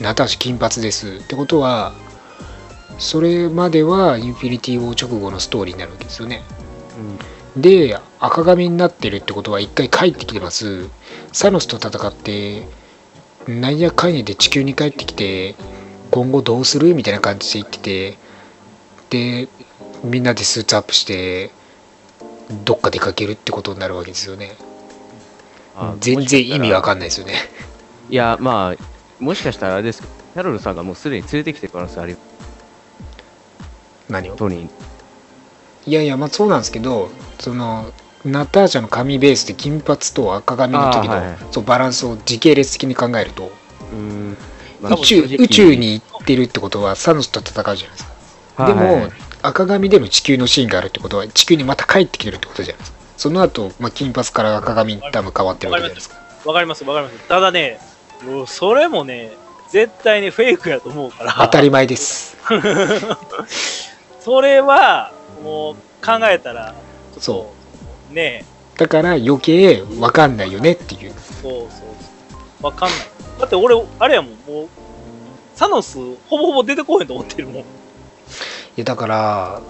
[0.00, 1.16] ナターシャ金髪です。
[1.16, 1.94] ってことは、
[2.98, 6.42] それまではインフィニティ・ウォー直後のストーリーになるわけですよね。
[7.56, 10.88] で、赤髪になってるってことは一回帰ってきてます。
[11.32, 12.68] サノスと戦って、
[13.48, 15.56] なんやかんやで地球に帰ってきて、
[16.10, 18.18] 今後どうするみたいな感じで言ってて、
[19.44, 19.48] で、
[20.04, 21.50] みんなでスーツアップして、
[22.64, 24.56] どっか出かけるってことになるわけですよね。
[25.76, 27.34] あ全然意味わんかんないですよね。
[28.08, 32.18] いや、まあ、もしかしたらあれですけど、キャロルさんがもうすでに連れてきてる可能性あるよ、
[34.08, 34.36] 何を？
[34.36, 34.70] トニー。
[35.86, 37.92] いやいや、まあそうなんですけど、その、
[38.24, 43.52] ナターシャの髪ベースで金髪と赤髪の時の、はいはいそうバランスを時系列的に考えると、
[43.92, 44.36] うん。
[44.82, 48.04] 宇宙宇宙に行ってるってことはサノスと戦うじゃないです
[48.56, 48.66] か。
[48.66, 49.10] でも、
[49.42, 52.95] 赤髪での地球のシーンがあるってことは、地球にまた帰ってきてるってことじゃないですか。
[53.16, 56.16] その後、まあ、金髪から赤髪に多分変わってるわけじゃないですか。
[56.44, 57.28] わかります、わかります。
[57.28, 57.80] ただね、
[58.24, 59.32] もうそれもね、
[59.70, 61.34] 絶対にフェイクやと思うから。
[61.38, 62.36] 当たり前です。
[64.20, 65.12] それは、
[65.42, 65.74] もう、
[66.04, 66.74] 考えたら、
[67.18, 68.44] そと、ね
[68.76, 71.10] だから余計わかんないよねっていう。
[71.10, 71.12] え、
[71.42, 72.66] そうそうそう。
[72.66, 72.98] わかんない。
[73.40, 74.68] だって俺、あれやもん、もう、
[75.54, 75.96] サノス、
[76.28, 77.56] ほぼほぼ出てこへんと思ってるもん。
[77.56, 77.64] い
[78.76, 79.62] やだから、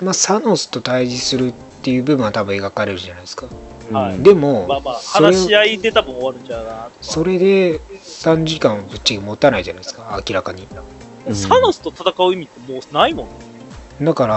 [0.00, 3.46] まあ、サノスと対峙するっていう部分は多分描かれるじゃないですか。
[3.46, 6.88] はいうんでも、まあまあ、話し合いで多分終わるんちゃな。
[7.00, 10.68] それで3時間ぶっちゃけ持たないじゃないですか、明らかに。
[11.26, 13.32] うんサノスと戦う意味ってもうないもんね。
[14.00, 14.34] だから、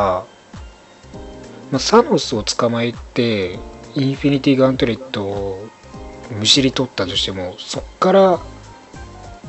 [1.71, 3.59] まあ、サノスを捕まえて、
[3.95, 5.67] インフィニティガントレットを
[6.31, 8.39] むしり取ったとしても、そっから、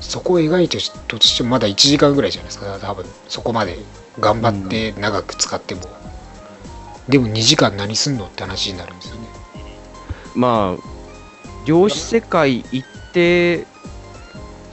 [0.00, 3.78] そこを描いてとしてもまだ1時間ぐらいじゃないですか、多分そこまで
[4.20, 5.82] 頑張って長く使っても。
[7.08, 9.28] でも2時間何すんのって話になるんですよね。
[10.34, 13.66] まあ量子世界行って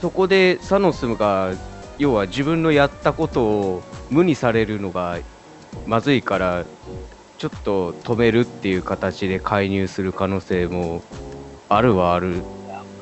[0.00, 1.54] そこでサノスが
[1.98, 5.18] 要は自分のやったことを無にされるのが
[5.86, 6.64] まずいから
[7.38, 11.02] ちょっと止めるっていう形で介入する可能性も
[11.68, 12.42] あるはある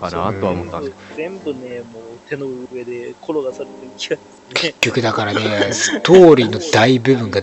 [0.00, 4.54] かなとは思ったんです全部ね、もう手の上で転がされてる気がするね。
[4.54, 7.42] 結局だからね、ストーリーの大部分が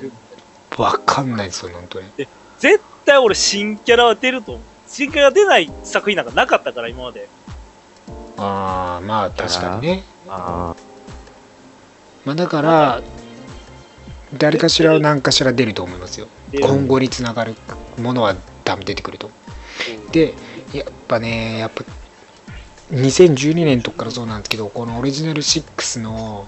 [0.77, 2.09] わかんないですよ、本当に。
[2.59, 4.63] 絶対俺新キャラは出ると思う。
[4.87, 7.27] 新キャラ出ない作品なんかなかったから、今まで。
[8.37, 10.03] ああ、まあ確かにね。
[10.27, 10.75] あ
[12.25, 13.01] まあだから、
[14.37, 16.27] 誰かしらは何かしら出ると思いますよ。
[16.51, 17.55] で今後につながる
[17.97, 19.31] ものは多分出てくると。
[20.11, 20.33] で、
[20.73, 21.83] やっぱね、やっぱ、
[22.91, 26.47] 2012年とかからそうなんですけど、このオリジナル6の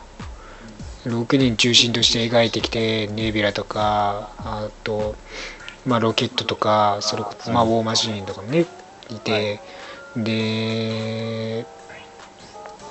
[1.06, 5.16] 6人中心として描いてきて、ネビュラとか、あと、
[5.86, 8.66] まあロケットとか、それこそ、まあウォーマシーンとかもね、
[9.10, 9.62] いて、
[10.18, 11.66] で、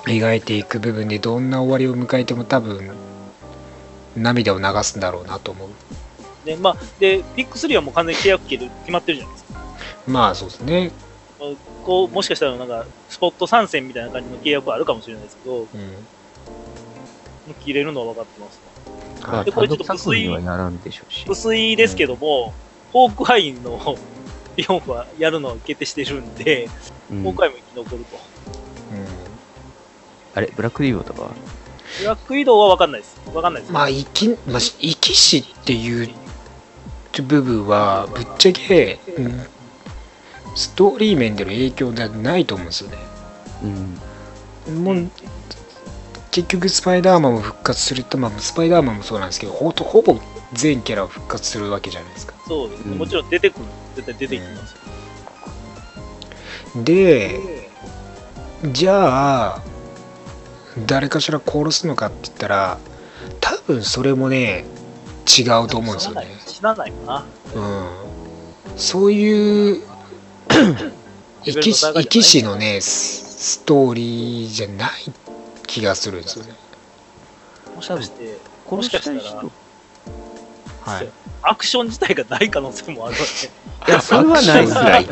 [0.05, 2.91] 描いていく部分でどんな終わりを迎えても多分、
[4.15, 5.69] 涙を流すんだろうなと思う。
[6.45, 9.75] で、まあ、で、ピック3はもう完全に契約切る決まってるじゃないですか。
[10.07, 10.91] まあそうですね。
[11.85, 16.07] こう、もしかしたらなんか、スポット参戦みたいな感じの契約はあるかもしれないですけど、もうん。
[17.51, 18.61] う切れるのは分かってます。
[19.23, 21.25] あ、まあ、でこれちょっと単独作品にはならんでしょうし。
[21.27, 22.53] 薄いですけども、
[22.91, 23.97] ホークアイの
[24.55, 26.69] ビヨンフはやるのは決定してるんで、
[27.11, 28.19] うんホークアイも生き残ると。
[30.35, 31.31] あれ、ブラックディーボとかは？
[31.99, 33.19] ブラック移動は分かんないです。
[33.25, 33.73] 分かんないです。
[33.73, 36.09] まあ、生き、まあ、生き死っていう
[37.23, 39.47] 部分は、ぶっちゃけ、うん
[40.55, 42.97] ストーリー面での影響ではないと思うんですよね。
[44.67, 44.83] うん。
[44.83, 45.11] もう、
[46.31, 50.19] 結局、スパイダーマンも復活すると、まあ、スパイダーマンもそうなんですけど、ほとほぼ
[50.53, 52.35] 全キャラを復活するわけじゃないですか。
[52.47, 52.91] そうですね。
[52.91, 53.65] うんもちろん出てくる。
[53.95, 54.71] 絶対出てきます
[56.75, 56.83] よ。
[56.83, 57.69] で、
[58.63, 59.63] じゃあ、
[60.85, 62.77] 誰かしら殺すのかって言ったら、
[63.39, 64.65] 多分それもね、
[65.27, 66.27] 違うと思うんですよね。
[66.45, 67.25] 死なないかな。
[67.55, 67.87] うん。
[68.77, 69.83] そういう、
[71.43, 74.89] 生きし生き死のね、スストーリーじゃない
[75.69, 76.53] 気がするんですよね。
[77.75, 81.09] もしかして、殺もしかしたい人、はい。
[81.43, 83.19] アクション自体がない可能性もあるわ
[83.85, 83.91] け。
[83.91, 85.05] いや、それはないっすアクションない。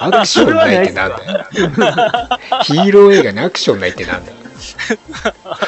[0.00, 1.46] アクションないってなんだよ。
[2.62, 4.38] ヒーロー映画にアクションないってなんだよ。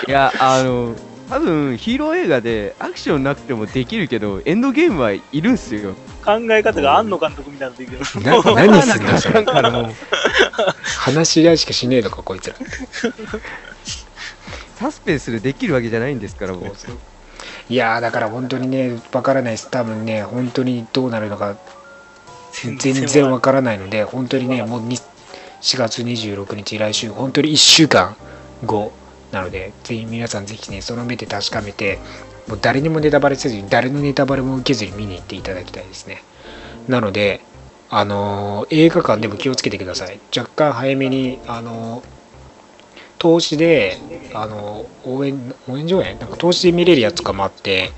[0.07, 0.95] いや、あの、
[1.29, 5.95] 多分ヒーロー映画でアクションなくてもできるけど、エンドゲームはいるんすよ。
[6.25, 7.99] 考え方が庵野監督みたいなのできる。
[8.23, 9.45] な何すんだそれ
[10.99, 12.57] 話し合いしかしねえのか、こいつら。
[14.81, 16.65] サスペンスでできるわけじゃないんですから、もう。
[17.69, 19.71] いやーだから本当にね、わからないです。
[19.71, 21.57] 多分ね、本当にどうなるのか
[22.79, 24.97] 全然わからないので、本当にね、もうに
[25.61, 28.17] 4月26日、来週、本当に1週間
[28.65, 28.93] 後
[29.33, 31.99] なので、ぜひ皆さんぜひね、その目で確かめて、
[32.49, 36.23] もう誰にもネタバレせずに、誰のネタバレも受けずに見に行っていただきたいですね。
[36.89, 37.43] なので、
[37.91, 40.19] あのー映画館でも気をつけてください。
[40.37, 42.20] 若干早めに、あのー
[43.21, 43.99] 投資で、
[44.35, 46.15] あのー応援、応援上映？
[46.15, 47.93] なんか投資で見れるやつとかもあって、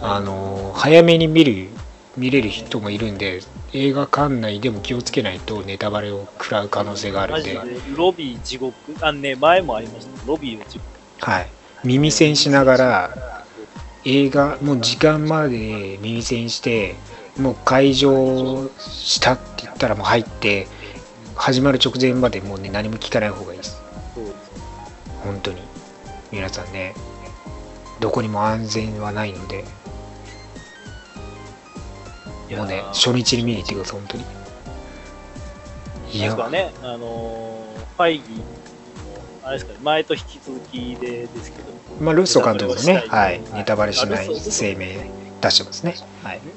[0.00, 1.68] あのー早めに見る、
[2.16, 3.42] 見れる人もいるんで、
[3.74, 7.60] 映画館内でも気をつけないとネタバレを食らう可能性があるんで、
[7.94, 8.72] ロビー地獄？
[9.02, 10.26] あのね、前もありました。
[10.26, 10.84] ロビーを地獄。
[11.20, 11.50] はい。
[11.84, 13.44] 耳栓しながら、
[14.06, 16.94] 映画、もう時間まで耳栓して、
[17.38, 20.66] もう会場したって言ったらもう入って、
[21.34, 23.81] 始まる直前までもうね、何も聞かない方がいいです。
[25.24, 25.62] 本当に。
[26.30, 26.94] 皆さんね、
[28.00, 29.64] どこにも安全はないので、
[32.56, 34.24] もうね、初日に見に行ってください、本当に。
[36.12, 37.62] いやね、あのー
[37.96, 38.44] ファイギーの、
[39.44, 43.04] あれですかね、前と引き続きでですけど、まあ、ルッソ監督のね、
[43.54, 45.96] ネタバレをしないはい、ネタバレしない声明出してますね。
[46.22, 46.40] はい。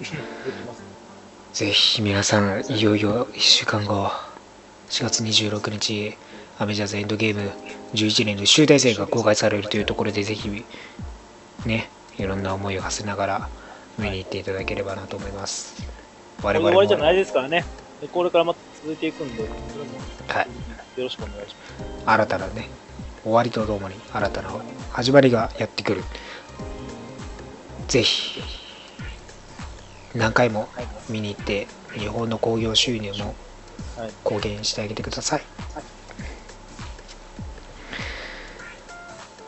[1.53, 4.11] ぜひ皆さん、いよいよ1週間後、
[4.89, 6.17] 4月26日、
[6.57, 7.51] アメジャーズエンドゲーム
[7.93, 10.65] 11年の集大成が公開されるというところで、ぜひ、
[11.65, 13.49] ね、いろんな思いを馳せながら
[13.97, 15.75] 見に行っていただければなと思います。
[16.41, 17.65] 我々終わりじゃないですからね。
[18.01, 19.91] でこれからまた続いていくんで、それも
[20.27, 20.47] はい、
[20.99, 22.03] よろしくお願いします。
[22.05, 22.69] 新たなね、
[23.23, 24.49] 終わりとともに新たな
[24.91, 26.03] 始まりがやってくる。
[27.87, 28.41] ぜひ、
[30.13, 30.69] 何回も
[31.09, 33.35] 見に行って、日本の興行収入も
[33.97, 35.41] はい貢献してあげてください。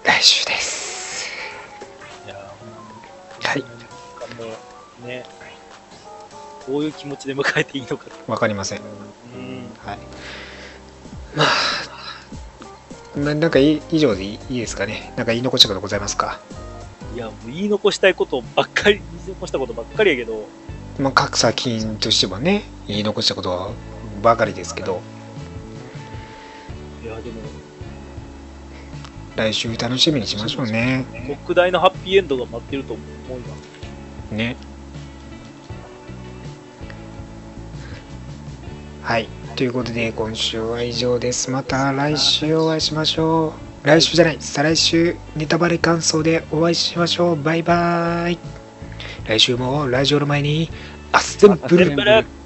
[0.07, 1.29] 来週です。
[2.25, 3.63] いやはい、ー
[4.41, 4.53] も
[5.03, 5.25] うね、
[6.65, 8.05] どういう気持ちで迎えていいのか。
[8.25, 8.79] わかりません。
[8.79, 9.69] うん。
[9.85, 9.99] はい。
[11.35, 15.11] まあ、ななんかい以上でいいですかね。
[15.17, 16.39] なんか言い残したことございますか？
[17.13, 20.47] いや、もう言い残したいことばっかり、言い残したことばっかりやけど、
[20.99, 23.71] まあ、各作品としてもね、言い残したことは
[24.23, 25.16] ばかりですけど、い
[29.37, 31.05] 来週楽しみにしましょうね。
[31.27, 33.55] 特大のハッピーエンドが待ってると思いま
[34.29, 34.33] す。
[34.33, 34.57] ね。
[39.03, 39.29] はい。
[39.55, 41.51] ということで、今週は以上です。
[41.51, 43.53] また来週お会いしましょ
[43.83, 43.87] う。
[43.87, 47.41] 来週じゃない、再来週、ネタバレ感想でお会いしましょう。
[47.41, 48.39] バイバイ。
[49.25, 50.71] 来週もラジオの前に、
[51.11, 52.36] アッセンブルアッセンブル